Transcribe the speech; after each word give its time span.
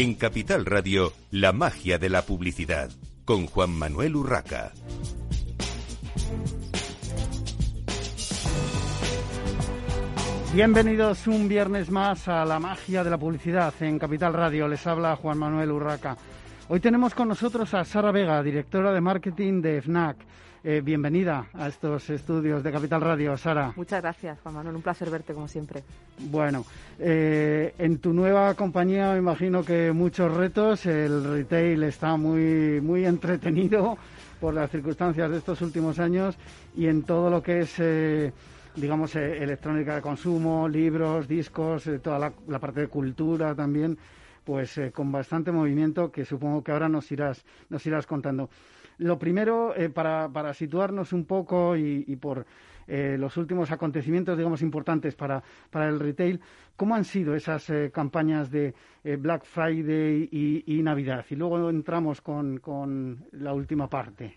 En 0.00 0.14
Capital 0.14 0.64
Radio, 0.64 1.12
la 1.32 1.52
magia 1.52 1.98
de 1.98 2.08
la 2.08 2.22
publicidad, 2.22 2.88
con 3.24 3.46
Juan 3.46 3.76
Manuel 3.76 4.14
Urraca. 4.14 4.70
Bienvenidos 10.54 11.26
un 11.26 11.48
viernes 11.48 11.90
más 11.90 12.28
a 12.28 12.44
la 12.44 12.60
magia 12.60 13.02
de 13.02 13.10
la 13.10 13.18
publicidad 13.18 13.74
en 13.80 13.98
Capital 13.98 14.34
Radio. 14.34 14.68
Les 14.68 14.86
habla 14.86 15.16
Juan 15.16 15.36
Manuel 15.36 15.72
Urraca. 15.72 16.16
Hoy 16.68 16.78
tenemos 16.78 17.12
con 17.12 17.26
nosotros 17.26 17.74
a 17.74 17.84
Sara 17.84 18.12
Vega, 18.12 18.40
directora 18.40 18.92
de 18.92 19.00
marketing 19.00 19.60
de 19.60 19.82
FNAC. 19.82 20.16
Eh, 20.70 20.82
bienvenida 20.82 21.46
a 21.54 21.66
estos 21.66 22.10
estudios 22.10 22.62
de 22.62 22.70
Capital 22.70 23.00
Radio, 23.00 23.34
Sara. 23.38 23.72
Muchas 23.74 24.02
gracias, 24.02 24.38
Juan 24.42 24.54
Manuel. 24.54 24.76
Un 24.76 24.82
placer 24.82 25.08
verte, 25.08 25.32
como 25.32 25.48
siempre. 25.48 25.82
Bueno, 26.18 26.66
eh, 26.98 27.72
en 27.78 27.96
tu 28.00 28.12
nueva 28.12 28.52
compañía 28.52 29.12
me 29.12 29.18
imagino 29.18 29.64
que 29.64 29.92
muchos 29.92 30.30
retos. 30.30 30.84
El 30.84 31.24
retail 31.24 31.84
está 31.84 32.18
muy, 32.18 32.82
muy 32.82 33.06
entretenido 33.06 33.96
por 34.42 34.52
las 34.52 34.70
circunstancias 34.70 35.30
de 35.30 35.38
estos 35.38 35.62
últimos 35.62 35.98
años 35.98 36.36
y 36.76 36.86
en 36.86 37.02
todo 37.02 37.30
lo 37.30 37.42
que 37.42 37.60
es... 37.60 37.74
Eh, 37.78 38.32
digamos, 38.76 39.16
electrónica 39.16 39.96
de 39.96 40.02
consumo, 40.02 40.68
libros, 40.68 41.26
discos, 41.26 41.90
toda 42.00 42.30
la, 42.46 42.58
parte 42.60 42.82
de 42.82 42.86
cultura 42.86 43.52
también, 43.52 43.98
pues 44.44 44.80
con 44.94 45.10
bastante 45.10 45.50
movimiento 45.50 46.12
que 46.12 46.24
supongo 46.24 46.62
que 46.62 46.70
ahora 46.70 46.88
nos 46.88 47.10
irás, 47.10 47.44
nos 47.70 47.84
irás 47.86 48.06
contando. 48.06 48.48
Lo 48.98 49.18
primero, 49.18 49.74
eh, 49.76 49.88
para, 49.90 50.28
para, 50.28 50.52
situarnos 50.52 51.12
un 51.12 51.24
poco 51.24 51.76
y, 51.76 52.16
por 52.16 52.44
eh, 52.88 53.16
los 53.18 53.36
últimos 53.36 53.70
acontecimientos, 53.70 54.36
digamos, 54.36 54.60
importantes 54.60 55.14
para, 55.14 55.42
para 55.70 55.88
el 55.88 56.00
retail, 56.00 56.40
¿cómo 56.76 56.96
han 56.96 57.04
sido 57.04 57.34
esas 57.34 57.70
eh, 57.70 57.90
campañas 57.94 58.50
de 58.50 58.74
Black 59.18 59.44
Friday 59.44 60.28
y, 60.66 60.82
Navidad? 60.82 61.24
Y 61.30 61.36
luego 61.36 61.70
entramos 61.70 62.20
con, 62.20 62.58
con 62.58 63.24
la 63.32 63.52
última 63.54 63.88
parte. 63.88 64.34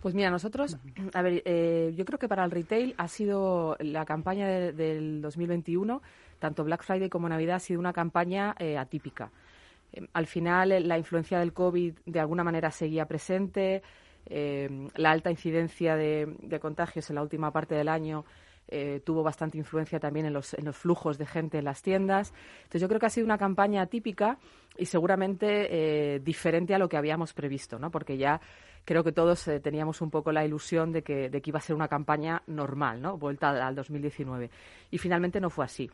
Pues 0.00 0.14
mira, 0.14 0.30
nosotros, 0.30 0.78
a 1.14 1.22
ver, 1.22 1.42
yo 1.94 2.04
creo 2.04 2.18
que 2.18 2.28
para 2.28 2.44
el 2.44 2.50
retail 2.50 2.94
ha 2.98 3.08
sido 3.08 3.76
la 3.80 4.04
campaña 4.04 4.46
del 4.48 5.22
2021, 5.22 6.00
tanto 6.38 6.62
Black 6.62 6.84
Friday 6.84 7.08
como 7.08 7.28
Navidad, 7.28 7.56
ha 7.56 7.60
sido 7.60 7.80
una 7.80 7.94
campaña 7.94 8.54
atípica. 8.78 9.30
Em, 9.94 10.08
al 10.12 10.26
final, 10.26 10.72
eh, 10.72 10.80
la 10.80 10.98
influencia 10.98 11.38
del 11.38 11.52
COVID 11.52 11.98
de 12.04 12.20
alguna 12.20 12.44
manera 12.44 12.70
seguía 12.70 13.06
presente. 13.06 13.82
Em, 14.26 14.88
la 14.96 15.10
alta 15.10 15.30
incidencia 15.30 15.96
de, 15.96 16.58
contagios 16.60 17.08
en 17.10 17.16
la 17.16 17.22
última 17.22 17.52
parte 17.52 17.74
del 17.74 17.88
año 17.88 18.24
eh, 18.66 19.02
tuvo 19.04 19.22
bastante 19.22 19.58
influencia 19.58 20.00
también 20.00 20.24
en 20.26 20.32
los, 20.32 20.56
flujos 20.72 21.18
de 21.18 21.26
gente 21.26 21.58
en 21.58 21.64
las 21.64 21.82
tiendas. 21.82 22.32
Entonces, 22.56 22.80
yo 22.80 22.88
creo 22.88 22.98
que 22.98 23.06
ha 23.06 23.10
sido 23.10 23.26
una 23.26 23.38
campaña 23.38 23.86
típica 23.86 24.38
y 24.76 24.86
seguramente 24.86 25.68
eh, 26.16 26.20
diferente 26.20 26.74
a 26.74 26.78
lo 26.78 26.88
que 26.88 26.96
habíamos 26.96 27.34
previsto, 27.34 27.78
¿no? 27.78 27.90
Porque 27.90 28.16
ya 28.16 28.40
creo 28.84 29.04
que 29.04 29.12
todos 29.12 29.48
teníamos 29.62 30.00
un 30.00 30.10
poco 30.10 30.32
la 30.32 30.44
ilusión 30.44 30.90
de 30.92 31.02
que, 31.02 31.28
de 31.28 31.40
que 31.40 31.50
iba 31.50 31.58
a 31.58 31.62
ser 31.62 31.76
una 31.76 31.88
campaña 31.88 32.42
normal, 32.46 33.00
¿no? 33.00 33.16
Vuelta 33.18 33.50
al 33.50 33.74
2019. 33.74 34.50
Y 34.90 34.98
finalmente 34.98 35.40
no 35.40 35.50
fue 35.50 35.66
así. 35.66 35.90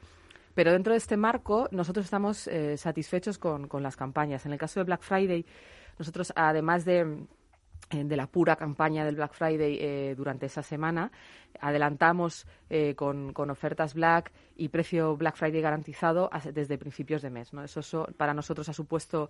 Pero 0.54 0.72
dentro 0.72 0.92
de 0.92 0.98
este 0.98 1.16
marco, 1.16 1.68
nosotros 1.70 2.04
estamos 2.04 2.46
eh, 2.48 2.76
satisfechos 2.76 3.38
con, 3.38 3.68
las 3.82 3.96
campañas. 3.96 4.46
En 4.46 4.52
el 4.52 4.58
caso 4.58 4.80
de 4.80 4.84
Black 4.84 5.02
Friday, 5.02 5.44
nosotros, 5.98 6.32
además 6.34 6.84
de, 6.84 7.26
eh, 7.90 8.04
de 8.04 8.16
la 8.16 8.26
pura 8.26 8.56
campaña 8.56 9.04
del 9.04 9.16
Black 9.16 9.32
Friday 9.32 9.78
eh, 9.80 10.14
durante 10.16 10.46
esa 10.46 10.62
semana. 10.62 11.10
Adelantamos 11.60 12.46
con, 12.94 13.50
ofertas 13.50 13.94
Black 13.94 14.32
y 14.56 14.68
precio 14.68 15.16
Black 15.16 15.36
Friday 15.36 15.60
garantizado 15.60 16.30
desde 16.52 16.78
principios 16.78 17.22
de 17.22 17.30
mes. 17.30 17.52
¿no? 17.52 17.64
Eso, 17.64 18.06
para 18.16 18.32
nosotros 18.32 18.68
ha 18.68 18.72
supuesto, 18.72 19.28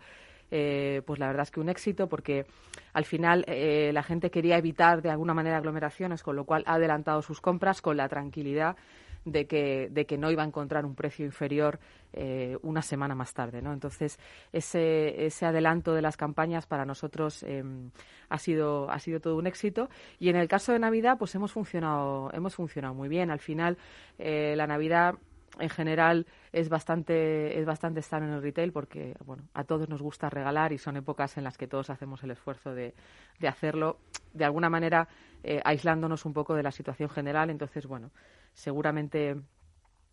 pues 0.51 1.19
la 1.19 1.27
verdad 1.27 1.43
es 1.45 1.51
que 1.51 1.61
un 1.61 1.71
éxito 1.71 2.09
porque 2.09 2.45
al 2.93 3.07
final 3.07 3.47
la 3.49 4.03
gente 4.03 4.31
quería 4.31 4.59
evitar 4.59 5.01
de 5.01 5.09
alguna 5.09 5.33
manera 5.33 5.57
aglomeraciones, 5.57 6.23
con 6.23 6.37
lo 6.37 6.45
cual 6.45 6.63
ha 6.67 6.75
adelantado 6.75 7.23
sus 7.23 7.41
compras 7.41 7.81
con 7.81 7.97
la 7.97 8.07
tranquilidad 8.07 8.77
de 9.25 9.47
que, 9.47 9.89
de 9.91 10.07
que 10.07 10.19
no 10.19 10.31
iba 10.31 10.43
a 10.43 10.47
encontrar 10.47 10.85
un 10.87 10.95
precio 10.95 11.25
inferior 11.25 11.79
eh, 12.13 12.57
una 12.63 12.83
semana 12.83 13.15
más 13.15 13.33
tarde. 13.35 13.63
¿no? 13.63 13.73
Entonces, 13.73 14.19
ese, 14.53 15.27
ese 15.27 15.47
adelanto 15.47 15.95
de 15.95 16.03
las 16.03 16.17
campañas 16.17 16.67
para 16.67 16.85
nosotros 16.85 17.43
em, 17.43 17.91
ha, 18.29 18.39
sido, 18.39 18.91
ha 18.91 18.99
sido 18.99 19.21
todo 19.21 19.37
un 19.37 19.47
éxito. 19.47 19.89
Y 20.19 20.29
en 20.29 20.37
el 20.37 20.49
caso 20.49 20.73
de 20.73 20.79
Navidad, 20.79 21.17
pues 21.19 21.35
hemos 21.35 21.53
funcionado, 21.53 22.31
hemos 22.33 22.55
funcionado 22.55 22.95
muy 22.95 23.09
bien. 23.09 23.31
Al 23.31 23.41
final, 23.41 23.77
eh, 24.19 24.55
la 24.57 24.67
Navidad 24.67 25.15
en 25.59 25.69
general 25.69 26.27
es 26.53 26.69
bastante 26.69 27.59
es 27.59 27.67
bastante 27.67 28.01
estar 28.01 28.23
en 28.23 28.31
el 28.31 28.41
retail 28.41 28.73
porque 28.73 29.15
bueno 29.25 29.43
a 29.53 29.65
todos 29.65 29.89
nos 29.89 30.01
gusta 30.01 30.31
regalar 30.31 30.73
y 30.73 30.79
son 30.79 30.97
épocas 30.97 31.37
en 31.39 31.45
las 31.45 31.59
que 31.59 31.67
todos 31.67 31.91
hacemos 31.91 32.23
el 32.23 32.31
esfuerzo 32.31 32.73
de, 32.73 32.95
de 33.41 33.49
hacerlo 33.49 33.99
de 34.33 34.45
alguna 34.45 34.71
manera 34.71 35.09
eh, 35.43 35.61
aislándonos 35.65 36.25
un 36.25 36.33
poco 36.33 36.55
de 36.55 36.63
la 36.63 36.71
situación 36.71 37.09
general 37.09 37.51
entonces 37.51 37.87
bueno 37.87 38.11
Seguramente 38.55 39.37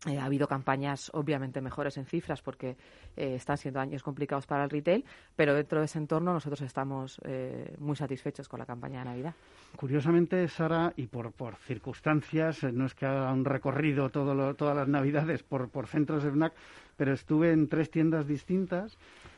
eh, 0.05 0.19
ha 0.19 0.25
habido 0.25 0.47
campañas 0.47 1.09
obviamente 1.15 1.59
mejores 1.59 1.97
en 1.97 2.05
cifras 2.05 2.43
porque 2.43 2.77
eh, 3.15 3.33
están 3.33 3.57
siendo 3.57 3.79
años 3.79 4.03
complicados 4.03 4.45
para 4.45 4.63
el 4.63 4.69
retail, 4.69 5.03
pero 5.35 5.55
dentro 5.55 5.79
de 5.79 5.85
ese 5.85 5.97
entorno 5.97 6.33
nosotros 6.33 6.61
estamos 6.61 7.19
eh, 7.23 7.73
muy 7.79 7.95
satisfechos 7.95 8.47
con 8.47 8.59
la 8.59 8.67
campaña 8.67 8.99
de 8.99 9.05
Navidad. 9.05 9.33
Curiosamente, 9.75 10.47
Sara, 10.49 10.93
y 10.95 11.07
por, 11.07 11.33
circunstancias, 11.65 12.63
no 12.63 12.85
es 12.85 12.93
que 12.93 13.07
haga 13.07 13.33
un 13.33 13.43
recorrido 13.43 14.09
todo 14.11 14.53
todas 14.53 14.75
las 14.75 14.87
Navidades 14.87 15.41
por, 15.41 15.69
por 15.69 15.87
centros 15.87 16.23
de 16.23 16.29
FNAC, 16.29 16.53
pero 16.95 17.13
estuve 17.13 17.51
en 17.51 17.67
tres 17.67 17.89
tiendas 17.89 18.27
distintas 18.27 18.97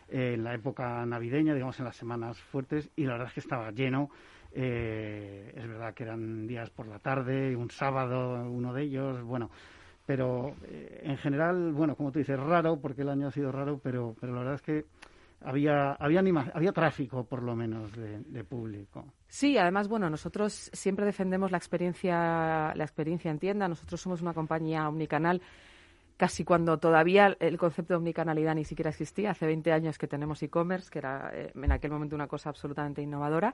en 0.10 0.44
la 0.44 0.54
época 0.54 1.06
navideña, 1.06 1.54
digamos 1.54 1.80
en 1.80 1.86
las 1.86 1.96
semanas 1.96 2.38
fuertes, 2.38 2.90
y 2.96 3.06
la 3.06 3.14
verdad 3.14 3.28
es 3.28 3.34
que 3.34 3.40
estaba 3.40 3.72
lleno 3.72 4.10
eh, 4.52 5.54
es 5.56 5.68
verdad 5.68 5.94
que 5.94 6.04
eran 6.04 6.48
días 6.48 6.70
por 6.70 6.88
la 6.88 7.00
tarde, 7.00 7.56
un 7.56 7.70
sábado, 7.70 8.50
uno 8.50 8.74
de 8.74 8.84
ellos, 8.84 9.22
bueno, 9.24 9.50
pero 10.06 10.56
eh, 10.64 11.02
en 11.04 11.18
general, 11.18 11.72
bueno, 11.72 11.96
como 11.96 12.12
tú 12.12 12.20
dices, 12.20 12.40
raro, 12.40 12.80
porque 12.80 13.04
el 13.04 13.10
año 13.10 13.28
ha 13.28 13.32
sido 13.32 13.52
raro, 13.52 13.80
pero, 13.82 14.16
pero 14.20 14.34
la 14.34 14.40
verdad 14.40 14.56
es 14.56 14.62
que 14.62 14.86
había, 15.42 15.94
había, 15.94 16.22
había 16.54 16.72
tráfico, 16.72 17.24
por 17.24 17.44
lo 17.44 17.56
menos, 17.56 17.92
de, 17.96 18.44
público. 18.44 19.06
Sí, 19.28 19.58
además, 19.58 19.88
bueno, 19.88 20.10
nosotros 20.10 20.70
siempre 20.74 21.06
defendemos 21.06 21.52
la 21.52 21.58
experiencia, 21.58 22.74
la 22.76 22.84
experiencia 22.84 23.32
en 23.32 23.40
tienda. 23.40 23.68
Nosotros 23.68 24.02
somos 24.02 24.22
una 24.22 24.34
compañía 24.34 24.88
omnicanal 24.90 25.42
casi 26.18 26.44
cuando 26.44 26.78
todavía 26.80 27.38
el 27.40 27.58
concepto 27.58 27.94
de 27.94 27.98
omnicanalidad 27.98 28.56
ni 28.56 28.66
siquiera 28.66 28.90
existía. 28.90 29.32
Hace 29.32 29.46
20 29.46 29.72
años 29.72 29.98
que 29.98 30.08
tenemos 30.08 30.44
e-commerce, 30.44 30.90
que 30.92 31.00
era 31.00 31.32
eh, 31.34 31.52
en 31.56 31.72
aquel 31.72 31.92
momento 31.92 32.16
una 32.16 32.28
cosa 32.28 32.50
absolutamente 32.50 33.02
innovadora. 33.02 33.54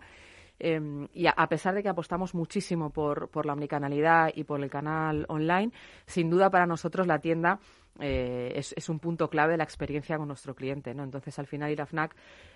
Em, 0.59 1.07
y 1.13 1.27
a, 1.27 1.47
pesar 1.47 1.75
de 1.75 1.83
que 1.83 1.89
apostamos 1.89 2.33
muchísimo 2.33 2.89
por, 2.91 3.29
por 3.29 3.45
la 3.45 3.53
omnicanalidad 3.53 4.31
y 4.33 4.45
por 4.45 4.63
el 4.63 4.69
canal 4.69 5.25
online, 5.27 5.71
sin 6.05 6.29
duda 6.29 6.49
para 6.49 6.65
nosotros 6.65 7.07
la 7.07 7.19
tienda 7.19 7.59
eh, 7.99 8.51
es, 8.55 8.89
un 8.89 8.99
punto 8.99 9.29
clave 9.29 9.53
de 9.53 9.57
la 9.57 9.63
experiencia 9.63 10.17
con 10.17 10.27
nuestro 10.27 10.53
cliente, 10.53 10.93
¿no? 10.93 11.03
Entonces, 11.03 11.37
al 11.39 11.47
final 11.47 11.71
ir 11.71 11.81
a 11.81 11.85
FNAC 11.85 12.15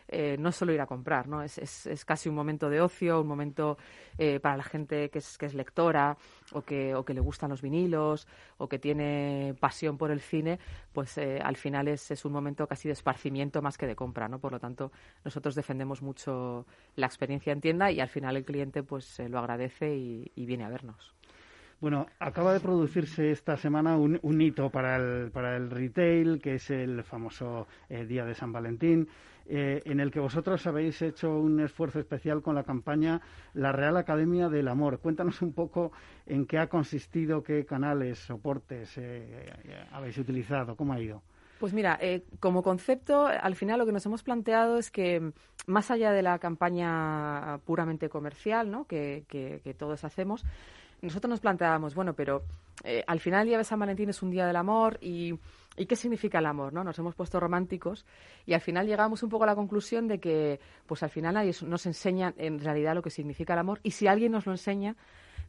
eh, 0.10 0.36
no 0.38 0.50
es 0.50 0.56
solo 0.56 0.74
ir 0.74 0.82
a 0.82 0.86
comprar, 0.86 1.28
¿no? 1.28 1.42
Es, 1.42 1.58
es, 1.58 2.04
casi 2.04 2.28
un 2.28 2.36
momento 2.36 2.70
de 2.70 2.82
ocio, 2.82 3.22
un 3.22 3.28
momento 3.28 3.78
eh, 4.18 4.40
para 4.40 4.58
la 4.58 4.64
gente 4.64 5.10
que 5.10 5.20
es, 5.20 5.38
que 5.38 5.46
es 5.46 5.54
lectora 5.54 6.18
o 6.52 6.62
que, 6.62 6.94
o 6.94 7.06
que 7.06 7.14
le 7.14 7.22
gustan 7.22 7.52
los 7.52 7.62
vinilos 7.62 8.28
o 8.58 8.68
que 8.68 8.80
tiene 8.80 9.56
pasión 9.60 9.98
por 9.98 10.12
el 10.12 10.20
cine, 10.20 10.60
pues 10.92 11.18
al 11.18 11.56
final 11.56 11.88
es, 11.88 12.12
es 12.12 12.26
un 12.26 12.34
momento 12.34 12.68
casi 12.68 12.90
de 12.90 12.94
esparcimiento 12.94 13.62
más 13.62 13.78
que 13.78 13.88
de 13.88 13.96
compra, 13.96 14.28
¿no? 14.28 14.40
Por 14.40 14.52
lo 14.52 14.60
tanto, 14.60 14.92
nosotros 15.24 15.56
defendemos 15.56 16.02
mucho 16.02 16.66
la 16.96 17.06
experiencia 17.06 17.54
en 17.54 17.62
tienda 17.62 17.92
y 17.92 18.02
al 18.02 18.10
final 18.10 18.36
el 18.36 18.44
cliente 18.44 18.84
pues 18.84 19.20
lo 19.20 19.40
agradece 19.40 19.96
y 19.96 20.46
viene 20.46 20.66
a 20.66 20.70
vernos. 20.70 21.19
Bueno, 21.82 22.08
acaba 22.20 22.52
de 22.52 22.60
producirse 22.60 23.32
esta 23.32 23.56
semana 23.56 23.96
un, 23.96 24.42
hito 24.42 24.70
para 24.70 24.98
el, 24.98 25.32
para 25.32 25.56
el 25.56 25.72
retail, 25.72 26.42
que 26.42 26.56
es 26.56 26.70
el 26.72 27.04
famoso 27.04 27.68
eh, 27.88 28.06
Día 28.06 28.26
de 28.26 28.36
San 28.36 28.52
Valentín, 28.52 29.08
eh, 29.48 29.82
en 29.86 30.02
el 30.02 30.12
que 30.12 30.20
vosotros 30.20 30.68
habéis 30.68 31.02
hecho 31.02 31.40
un 31.40 31.62
esfuerzo 31.62 32.00
especial 32.00 32.42
con 32.42 32.56
la 32.56 32.64
campaña 32.64 33.22
La 33.54 33.72
Real 33.72 33.96
Academia 33.96 34.50
del 34.50 34.68
Amor. 34.68 35.00
Cuéntanos 35.00 35.42
un 35.42 35.54
poco 35.54 35.94
en 36.26 36.46
qué 36.46 36.58
ha 36.58 36.68
consistido, 36.68 37.44
qué 37.44 37.66
canales, 37.66 38.20
soportes 38.20 38.98
eh, 38.98 39.50
habéis 39.94 40.18
utilizado, 40.18 40.76
cómo 40.76 40.92
ha 40.92 41.00
ido. 41.00 41.24
Pues 41.62 41.74
mira, 41.74 42.00
como 42.40 42.64
concepto, 42.64 43.28
al 43.28 43.56
final 43.56 43.80
lo 43.80 43.86
que 43.86 43.92
nos 43.92 44.06
hemos 44.06 44.24
planteado 44.24 44.78
es 44.78 44.92
que 44.92 45.34
más 45.68 45.92
allá 45.92 46.14
de 46.14 46.22
la 46.22 46.40
campaña 46.40 47.60
puramente 47.66 48.08
comercial, 48.08 48.72
¿no? 48.72 48.86
que, 48.86 49.26
que 49.28 49.74
todos 49.74 50.06
hacemos, 50.06 50.46
nosotros 51.02 51.30
nos 51.30 51.40
planteábamos, 51.40 51.96
bueno, 51.96 52.14
pero 52.14 52.44
eh, 52.84 53.04
al 53.08 53.20
final 53.20 53.42
el 53.42 53.48
día 53.48 53.58
de 53.58 53.64
San 53.64 53.80
Valentín 53.80 54.10
es 54.10 54.22
un 54.22 54.32
día 54.32 54.46
del 54.46 54.56
amor 54.56 54.98
y, 55.02 55.34
y, 55.78 55.86
qué 55.86 55.96
significa 55.96 56.40
el 56.40 56.46
amor, 56.46 56.74
¿no? 56.74 56.84
Nos 56.84 56.98
hemos 57.00 57.16
puesto 57.16 57.40
románticos 57.40 58.06
y 58.46 58.54
al 58.54 58.62
final 58.62 58.88
llegamos 58.88 59.24
un 59.24 59.30
poco 59.30 59.44
a 59.44 59.48
la 59.48 59.56
conclusión 59.56 60.08
de 60.08 60.20
que, 60.20 60.60
pues 60.86 61.04
al 61.04 61.10
final 61.10 61.36
nadie 61.36 61.54
nos 61.66 61.86
enseña 61.86 62.34
en 62.38 62.60
realidad 62.60 62.96
lo 62.96 63.02
que 63.02 63.10
significa 63.10 63.54
el 63.54 63.60
amor 63.60 63.80
y 63.84 63.92
si 63.92 64.08
alguien 64.08 64.32
nos 64.32 64.46
lo 64.46 64.52
enseña, 64.52 64.96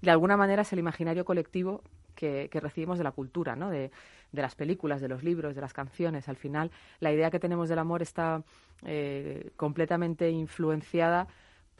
de 0.02 0.10
alguna 0.10 0.36
manera 0.36 0.62
es 0.62 0.72
el 0.72 0.78
imaginario 0.78 1.24
colectivo 1.24 1.82
que, 2.14 2.48
recibimos 2.52 2.98
de 2.98 3.04
la 3.04 3.12
cultura, 3.12 3.56
¿no? 3.56 3.70
De, 3.70 3.90
las 4.32 4.54
películas, 4.54 5.00
de 5.00 5.08
los 5.08 5.24
libros, 5.24 5.54
de 5.54 5.60
las 5.60 5.72
canciones. 5.72 6.28
Al 6.28 6.36
final, 6.36 6.70
la 7.00 7.12
idea 7.12 7.30
que 7.30 7.40
tenemos 7.40 7.68
del 7.68 7.78
amor 7.78 8.02
está 8.02 8.44
eh, 8.84 9.50
completamente 9.56 10.30
influenciada 10.30 11.26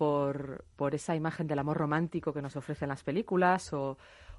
por, 0.00 0.64
por, 0.76 0.94
esa 0.94 1.14
imagen 1.14 1.46
del 1.46 1.58
amor 1.58 1.76
romántico 1.76 2.32
que 2.32 2.40
nos 2.40 2.56
ofrecen 2.56 2.88
las 2.88 3.02
películas 3.02 3.70
o, 3.74 3.98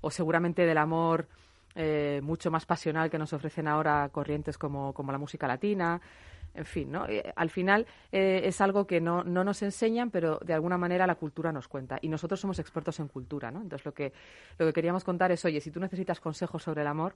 seguramente 0.09 0.65
del 0.65 0.79
amor 0.79 1.27
eh, 1.75 2.19
mucho 2.23 2.49
más 2.49 2.65
pasional 2.65 3.11
que 3.11 3.19
nos 3.19 3.31
ofrecen 3.31 3.67
ahora 3.67 4.09
corrientes 4.11 4.57
como, 4.57 4.91
como 4.91 5.11
la 5.11 5.19
música 5.19 5.47
latina 5.47 6.01
en 6.55 6.65
fin, 6.65 6.91
¿no? 6.91 7.07
Eh, 7.07 7.31
al 7.35 7.51
final 7.51 7.85
eh, 8.11 8.41
es 8.43 8.59
algo 8.59 8.87
que 8.87 8.99
no, 8.99 9.23
no, 9.23 9.43
nos 9.43 9.61
enseñan, 9.61 10.09
pero 10.09 10.39
de 10.43 10.55
alguna 10.55 10.79
manera 10.79 11.05
la 11.05 11.13
cultura 11.13 11.51
nos 11.51 11.67
cuenta. 11.67 11.99
Y 12.01 12.09
nosotros 12.09 12.39
somos 12.39 12.57
expertos 12.57 12.99
en 12.99 13.07
cultura, 13.07 13.51
¿no? 13.51 13.61
Entonces 13.61 13.85
lo 13.85 13.93
que, 13.93 14.13
lo 14.57 14.65
que 14.65 14.73
queríamos 14.73 15.03
contar 15.03 15.31
es, 15.31 15.45
oye, 15.45 15.61
si 15.61 15.69
tú 15.69 15.79
necesitas 15.79 16.19
consejos 16.19 16.63
sobre 16.63 16.81
el 16.81 16.87
amor, 16.87 17.13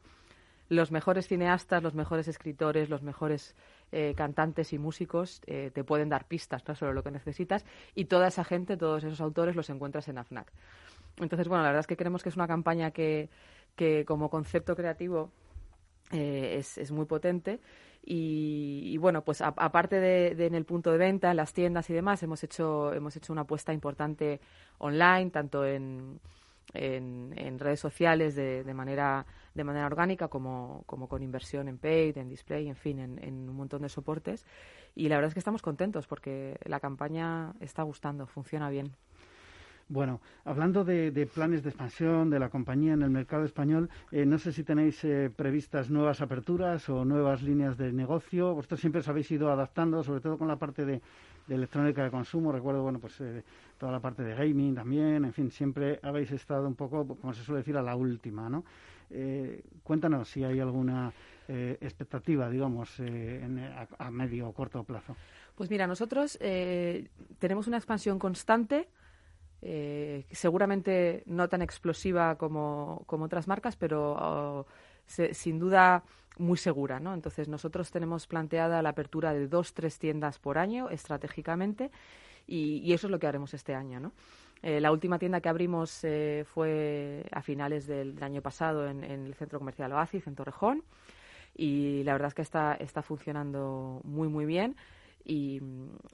los 0.69 0.91
mejores 0.91 1.27
cineastas, 1.27 1.83
los 1.83 1.95
mejores 1.95 2.27
escritores, 2.27 2.89
los 2.89 3.01
mejores 3.01 3.55
eh, 3.91 4.13
cantantes 4.15 4.73
y 4.73 4.79
músicos 4.79 5.41
te 5.41 5.83
pueden 5.83 6.09
dar 6.09 6.25
pistas 6.25 6.67
¿no? 6.67 6.75
sobre 6.75 6.93
lo 6.93 7.03
que 7.03 7.11
necesitas 7.11 7.65
y 7.93 8.05
toda 8.05 8.27
esa 8.27 8.43
gente, 8.43 8.77
todos 8.77 9.03
esos 9.03 9.21
autores 9.21 9.55
los 9.55 9.69
encuentras 9.69 10.07
en 10.07 10.17
AFNAC. 10.17 10.51
Entonces, 11.17 11.47
bueno, 11.47 11.63
la 11.63 11.69
verdad 11.69 11.81
es 11.81 11.87
que 11.87 11.97
creemos 11.97 12.23
que 12.23 12.29
es 12.29 12.35
una 12.35 12.47
campaña 12.47 12.91
que, 12.91 13.29
que 13.75 14.03
como 14.05 14.29
concepto 14.29 14.75
creativo 14.75 15.31
es, 16.11 16.77
es 16.77 16.91
muy 16.91 17.05
potente 17.05 17.59
y, 18.07 18.97
bueno, 18.97 19.23
pues 19.23 19.41
aparte 19.41 19.99
de, 19.99 20.45
en 20.45 20.53
el 20.53 20.63
punto 20.63 20.91
de 20.91 20.99
venta, 20.99 21.31
en 21.31 21.37
las 21.37 21.53
tiendas 21.53 21.89
y 21.89 21.93
demás, 21.93 22.21
hemos 22.21 22.43
hecho, 22.43 22.93
hemos 22.93 23.15
hecho 23.15 23.33
una 23.33 23.41
apuesta 23.41 23.73
importante 23.73 24.39
online, 24.77 25.31
tanto 25.31 25.65
en, 25.65 26.19
en, 26.73 27.59
redes 27.59 27.79
sociales 27.79 28.35
de, 28.35 28.63
de, 28.63 28.73
manera, 28.73 29.25
de 29.53 29.63
manera 29.63 29.85
orgánica 29.85 30.27
como, 30.27 30.83
como 30.85 31.07
con 31.07 31.23
inversión 31.23 31.67
en 31.67 31.77
paid, 31.77 32.17
en 32.17 32.29
display, 32.29 32.67
en 32.67 32.75
fin, 32.75 32.99
en, 32.99 33.23
en 33.23 33.49
un 33.49 33.55
montón 33.55 33.81
de 33.81 33.89
soportes. 33.89 34.45
Y 34.95 35.09
la 35.09 35.15
verdad 35.15 35.29
es 35.29 35.33
que 35.33 35.39
estamos 35.39 35.61
contentos 35.61 36.07
porque 36.07 36.57
la 36.65 36.79
campaña 36.79 37.53
está 37.59 37.83
gustando, 37.83 38.27
funciona 38.27 38.69
bien. 38.69 38.95
Bueno, 39.87 40.19
hablando 40.45 40.83
de, 40.83 41.29
planes 41.31 41.61
de 41.61 41.69
expansión 41.69 42.31
de 42.31 42.39
la 42.39 42.49
compañía 42.49 42.93
en 42.93 43.03
el 43.03 43.11
mercado 43.11 43.45
español, 43.45 43.91
eh, 44.11 44.25
no 44.25 44.39
sé 44.39 44.51
si 44.51 44.63
tenéis 44.63 45.03
eh, 45.03 45.29
previstas 45.35 45.91
nuevas 45.91 46.21
aperturas 46.21 46.89
o 46.89 47.05
nuevas 47.05 47.43
líneas 47.43 47.77
de 47.77 47.93
negocio. 47.93 48.55
Vosotros 48.55 48.79
siempre 48.79 49.01
os 49.01 49.07
habéis 49.07 49.29
ido 49.29 49.51
adaptando, 49.51 50.01
sobre 50.01 50.21
todo 50.21 50.39
con 50.39 50.47
la 50.47 50.55
parte 50.55 50.85
de, 50.85 51.01
electrónica 51.47 52.03
de 52.03 52.11
consumo. 52.11 52.51
Recuerdo, 52.51 52.83
bueno, 52.83 52.99
pues 52.99 53.19
eh, 53.21 53.43
toda 53.77 53.91
la 53.91 53.99
parte 53.99 54.23
de 54.23 54.35
gaming 54.35 54.75
también. 54.75 55.25
En 55.25 55.33
fin, 55.33 55.51
siempre 55.51 55.99
habéis 56.01 56.31
estado 56.31 56.67
un 56.67 56.75
poco, 56.75 57.05
como 57.05 57.33
se 57.33 57.43
suele 57.43 57.59
decir, 57.59 57.77
a 57.77 57.81
la 57.81 57.95
última, 57.95 58.49
¿no? 58.49 58.63
cuéntanos 59.83 60.27
si 60.27 60.43
hay 60.43 60.59
alguna 60.59 61.13
expectativa, 61.47 62.49
digamos, 62.49 62.99
a, 62.99 63.87
a, 64.03 64.11
medio 64.11 64.49
o 64.49 64.51
corto 64.51 64.83
plazo. 64.83 65.15
Pues 65.53 65.69
mira, 65.69 65.85
nosotros 65.85 66.39
tenemos 67.39 67.67
una 67.67 67.77
expansión 67.77 68.17
constante 68.17 68.89
eh, 69.67 70.27
seguramente 70.29 71.23
no 71.25 71.49
tan 71.49 71.63
explosiva 71.63 72.35
como, 72.37 73.03
otras 73.07 73.47
marcas, 73.47 73.75
pero 73.75 74.15
oh, 74.15 74.67
sin 75.05 75.59
duda 75.59 76.03
muy 76.37 76.57
segura. 76.57 76.99
¿no? 76.99 77.13
Entonces, 77.13 77.47
nosotros 77.47 77.91
tenemos 77.91 78.27
planteada 78.27 78.81
la 78.81 78.89
apertura 78.89 79.33
de 79.33 79.47
dos, 79.47 79.73
tres 79.73 79.99
tiendas 79.99 80.39
por 80.39 80.57
año 80.57 80.89
estratégicamente 80.89 81.91
y, 82.47 82.93
eso 82.93 83.07
es 83.07 83.11
lo 83.11 83.19
que 83.19 83.27
haremos 83.27 83.53
este 83.53 83.73
año. 83.73 83.99
¿no? 83.99 84.11
Eh, 84.61 84.79
la 84.79 84.91
última 84.91 85.19
tienda 85.19 85.41
que 85.41 85.49
abrimos 85.49 86.03
eh, 86.03 86.45
fue 86.45 87.25
a 87.31 87.41
finales 87.41 87.87
del, 87.87 88.21
año 88.21 88.41
pasado 88.41 88.87
en, 88.87 89.03
el 89.03 89.33
centro 89.35 89.59
comercial 89.59 89.91
Oasis, 89.93 90.27
en 90.27 90.35
Torrejón, 90.35 90.83
y 91.55 92.03
la 92.03 92.13
verdad 92.13 92.27
es 92.29 92.33
que 92.33 92.41
está, 92.41 92.73
está 92.75 93.01
funcionando 93.01 94.01
muy, 94.03 94.27
muy 94.27 94.45
bien. 94.45 94.75
Y, 95.27 95.59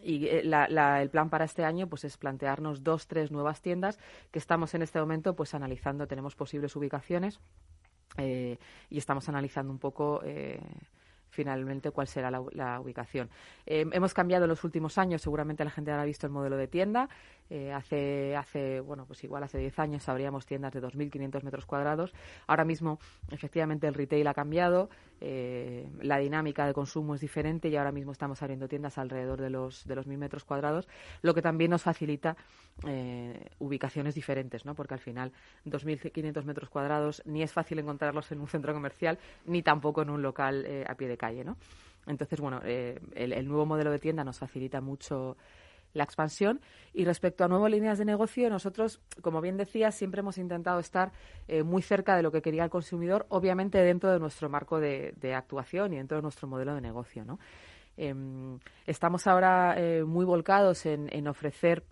eh, 0.03 0.41
el 0.43 1.09
plan 1.09 1.29
para 1.29 1.43
este 1.43 1.65
año 1.65 1.87
pues 1.87 2.05
es 2.05 2.15
plantearnos 2.15 2.81
dos, 2.81 3.07
tres 3.07 3.29
nuevas 3.29 3.61
tiendas 3.61 3.99
que 4.31 4.39
estamos 4.39 4.73
en 4.73 4.83
este 4.83 5.01
momento 5.01 5.35
pues 5.35 5.53
analizando, 5.53 6.07
tenemos 6.07 6.35
posibles 6.35 6.77
ubicaciones 6.77 7.41
eh, 8.17 8.57
y 8.89 8.97
estamos 8.97 9.27
analizando 9.29 9.71
un 9.71 9.79
poco 9.79 10.21
eh, 10.23 10.59
finalmente 11.29 11.91
cuál 11.91 12.07
será 12.07 12.29
la, 12.29 12.79
ubicación. 12.79 13.29
hemos 13.65 14.13
cambiado 14.13 14.45
en 14.45 14.49
los 14.49 14.63
últimos 14.63 14.97
años, 14.97 15.21
seguramente 15.21 15.63
la 15.63 15.71
gente 15.71 15.91
habrá 15.91 16.03
visto 16.03 16.27
el 16.27 16.33
modelo 16.33 16.57
de 16.57 16.67
tienda. 16.67 17.07
Hace, 17.73 18.35
hace, 18.35 18.79
bueno, 18.79 19.05
pues 19.05 19.23
igual 19.23 19.43
hace 19.43 19.57
10 19.57 19.79
años 19.79 20.07
abríamos 20.07 20.45
tiendas 20.45 20.73
de 20.73 20.81
2.500 20.81 21.43
metros 21.43 21.65
cuadrados. 21.65 22.13
Ahora 22.47 22.65
mismo, 22.65 22.99
efectivamente, 23.29 23.87
el 23.87 23.93
retail 23.93 24.27
ha 24.27 24.33
cambiado. 24.33 24.89
Eh, 25.23 25.87
la 26.01 26.17
dinámica 26.17 26.65
de 26.65 26.73
consumo 26.73 27.13
es 27.13 27.21
diferente 27.21 27.69
y 27.69 27.75
ahora 27.75 27.91
mismo 27.91 28.11
estamos 28.11 28.41
abriendo 28.41 28.67
tiendas 28.67 28.97
alrededor 28.97 29.39
de 29.39 29.51
los 29.51 29.85
de 29.85 29.95
los 29.95 30.07
mil 30.07 30.17
metros 30.17 30.43
cuadrados, 30.43 30.87
lo 31.21 31.35
que 31.35 31.43
también 31.43 31.69
nos 31.69 31.83
facilita 31.83 32.35
eh, 32.87 33.49
ubicaciones 33.59 34.15
diferentes, 34.15 34.65
¿no? 34.65 34.73
Porque 34.73 34.95
al 34.95 34.99
final 34.99 35.31
2.500 35.67 36.43
metros 36.43 36.69
cuadrados 36.71 37.21
ni 37.25 37.43
es 37.43 37.53
fácil 37.53 37.77
encontrarlos 37.77 38.31
en 38.31 38.39
un 38.39 38.47
centro 38.47 38.73
comercial 38.73 39.19
ni 39.45 39.61
tampoco 39.61 40.01
en 40.01 40.09
un 40.09 40.23
local 40.23 40.65
eh, 40.65 40.85
a 40.87 40.95
pie 40.95 41.07
de 41.07 41.17
calle, 41.17 41.43
¿no? 41.43 41.55
Entonces, 42.07 42.39
bueno, 42.39 42.59
el 42.63 43.47
nuevo 43.47 43.67
modelo 43.67 43.91
de 43.91 43.99
tienda 43.99 44.23
nos 44.23 44.39
facilita 44.39 44.81
mucho 44.81 45.37
la 45.93 46.03
expansión. 46.03 46.61
Y 46.93 47.05
respecto 47.05 47.43
a 47.43 47.47
nuevas 47.47 47.71
líneas 47.71 47.97
de 47.97 48.05
negocio, 48.05 48.49
nosotros, 48.49 49.01
como 49.21 49.41
bien 49.41 49.57
decía, 49.57 49.91
siempre 49.91 50.19
hemos 50.19 50.37
intentado 50.37 50.79
estar 50.79 51.11
eh, 51.47 51.63
muy 51.63 51.81
cerca 51.81 52.15
de 52.15 52.23
lo 52.23 52.31
que 52.31 52.41
quería 52.41 52.63
el 52.63 52.69
consumidor, 52.69 53.25
obviamente 53.29 53.77
dentro 53.79 54.11
de 54.11 54.19
nuestro 54.19 54.49
marco 54.49 54.79
de, 54.79 55.13
actuación 55.35 55.93
y 55.93 55.97
dentro 55.97 56.17
de 56.17 56.23
nuestro 56.23 56.47
modelo 56.47 56.75
de 56.75 56.81
negocio. 56.81 57.23
¿no? 57.23 57.39
Em, 57.97 58.59
estamos 58.85 59.27
ahora 59.27 59.75
eh, 59.77 60.03
muy 60.03 60.25
volcados 60.25 60.85
en 60.85 61.27
ofrecer 61.27 61.83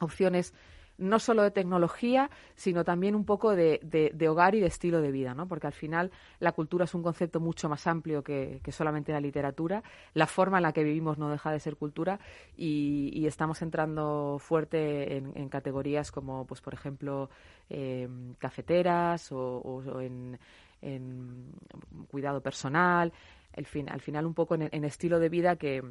opciones 0.00 0.54
no 1.00 1.18
solo 1.18 1.42
de 1.42 1.50
tecnología, 1.50 2.30
sino 2.54 2.84
también 2.84 3.14
un 3.14 3.24
poco 3.24 3.56
de, 3.56 3.80
hogar 4.28 4.54
y 4.54 4.60
de 4.60 4.66
estilo 4.66 5.00
de 5.00 5.10
vida, 5.10 5.34
¿no? 5.34 5.48
Porque 5.48 5.66
al 5.66 5.72
final 5.72 6.10
la 6.38 6.52
cultura 6.52 6.84
es 6.84 6.94
un 6.94 7.02
concepto 7.02 7.40
mucho 7.40 7.68
más 7.68 7.86
amplio 7.86 8.22
que, 8.22 8.60
solamente 8.70 9.12
la 9.12 9.20
literatura. 9.20 9.82
La 10.14 10.26
forma 10.26 10.58
en 10.58 10.62
la 10.62 10.72
que 10.72 10.84
vivimos 10.84 11.18
no 11.18 11.30
deja 11.30 11.50
de 11.50 11.58
ser 11.58 11.76
cultura 11.76 12.20
y, 12.56 13.26
estamos 13.26 13.62
entrando 13.62 14.38
fuerte 14.40 15.16
en, 15.16 15.48
categorías 15.48 16.10
como, 16.10 16.44
pues, 16.46 16.60
por 16.60 16.74
ejemplo, 16.74 17.30
em, 17.68 18.34
cafeteras 18.34 19.30
o, 19.32 20.00
en, 20.00 20.38
cuidado 22.08 22.40
personal. 22.40 23.12
Al 23.56 24.00
final 24.00 24.26
un 24.26 24.34
poco 24.34 24.54
en 24.54 24.84
estilo 24.84 25.18
de 25.18 25.28
vida 25.28 25.56
que 25.56 25.82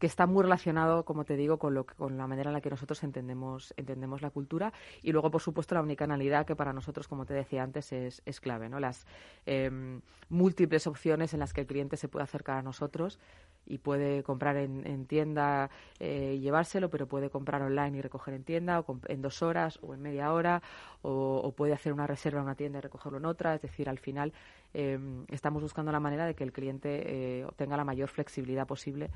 que 0.00 0.06
está 0.06 0.26
muy 0.26 0.42
relacionado, 0.42 1.04
como 1.04 1.24
te 1.24 1.36
digo, 1.36 1.58
con, 1.58 1.74
lo, 1.74 1.84
con 1.84 2.16
la 2.16 2.26
manera 2.26 2.48
en 2.48 2.54
la 2.54 2.62
que 2.62 2.70
nosotros 2.70 3.04
entendemos, 3.04 3.74
entendemos 3.76 4.22
la 4.22 4.30
cultura 4.30 4.72
y 5.02 5.12
luego, 5.12 5.30
por 5.30 5.42
supuesto, 5.42 5.74
la 5.74 5.82
unicanalidad 5.82 6.46
que 6.46 6.56
para 6.56 6.72
nosotros, 6.72 7.06
como 7.06 7.26
te 7.26 7.34
decía 7.34 7.62
antes, 7.62 7.92
es, 7.92 8.22
es 8.24 8.40
clave, 8.40 8.70
¿no? 8.70 8.80
Las 8.80 9.06
em, 9.44 10.00
múltiples 10.30 10.86
opciones 10.86 11.34
en 11.34 11.40
las 11.40 11.52
que 11.52 11.60
el 11.60 11.66
cliente 11.66 11.98
se 11.98 12.08
puede 12.08 12.24
acercar 12.24 12.56
a 12.56 12.62
nosotros 12.62 13.20
y 13.66 13.76
puede 13.76 14.22
comprar 14.22 14.56
en, 14.56 15.04
tienda 15.04 15.68
eh, 15.98 16.34
y 16.36 16.40
llevárselo, 16.40 16.88
pero 16.88 17.06
puede 17.06 17.28
comprar 17.28 17.60
online 17.60 17.98
y 17.98 18.00
recoger 18.00 18.32
en 18.34 18.44
tienda 18.44 18.80
o 18.80 18.98
en 19.06 19.20
dos 19.20 19.42
horas 19.42 19.78
o 19.82 19.92
en 19.92 20.00
media 20.00 20.32
hora 20.32 20.62
o, 21.02 21.52
puede 21.54 21.74
hacer 21.74 21.92
una 21.92 22.06
reserva 22.06 22.38
en 22.38 22.44
una 22.46 22.54
tienda 22.54 22.78
y 22.78 22.80
recogerlo 22.80 23.18
en 23.18 23.26
otra. 23.26 23.54
Es 23.54 23.60
decir, 23.60 23.88
al 23.90 23.98
final 23.98 24.32
em, 24.72 25.26
estamos 25.28 25.62
buscando 25.62 25.92
la 25.92 26.00
manera 26.00 26.24
de 26.24 26.34
que 26.34 26.44
el 26.44 26.52
cliente 26.52 27.02
eh, 27.42 27.46
tenga 27.56 27.76
la 27.76 27.84
mayor 27.84 28.08
flexibilidad 28.08 28.66
posible 28.66 29.10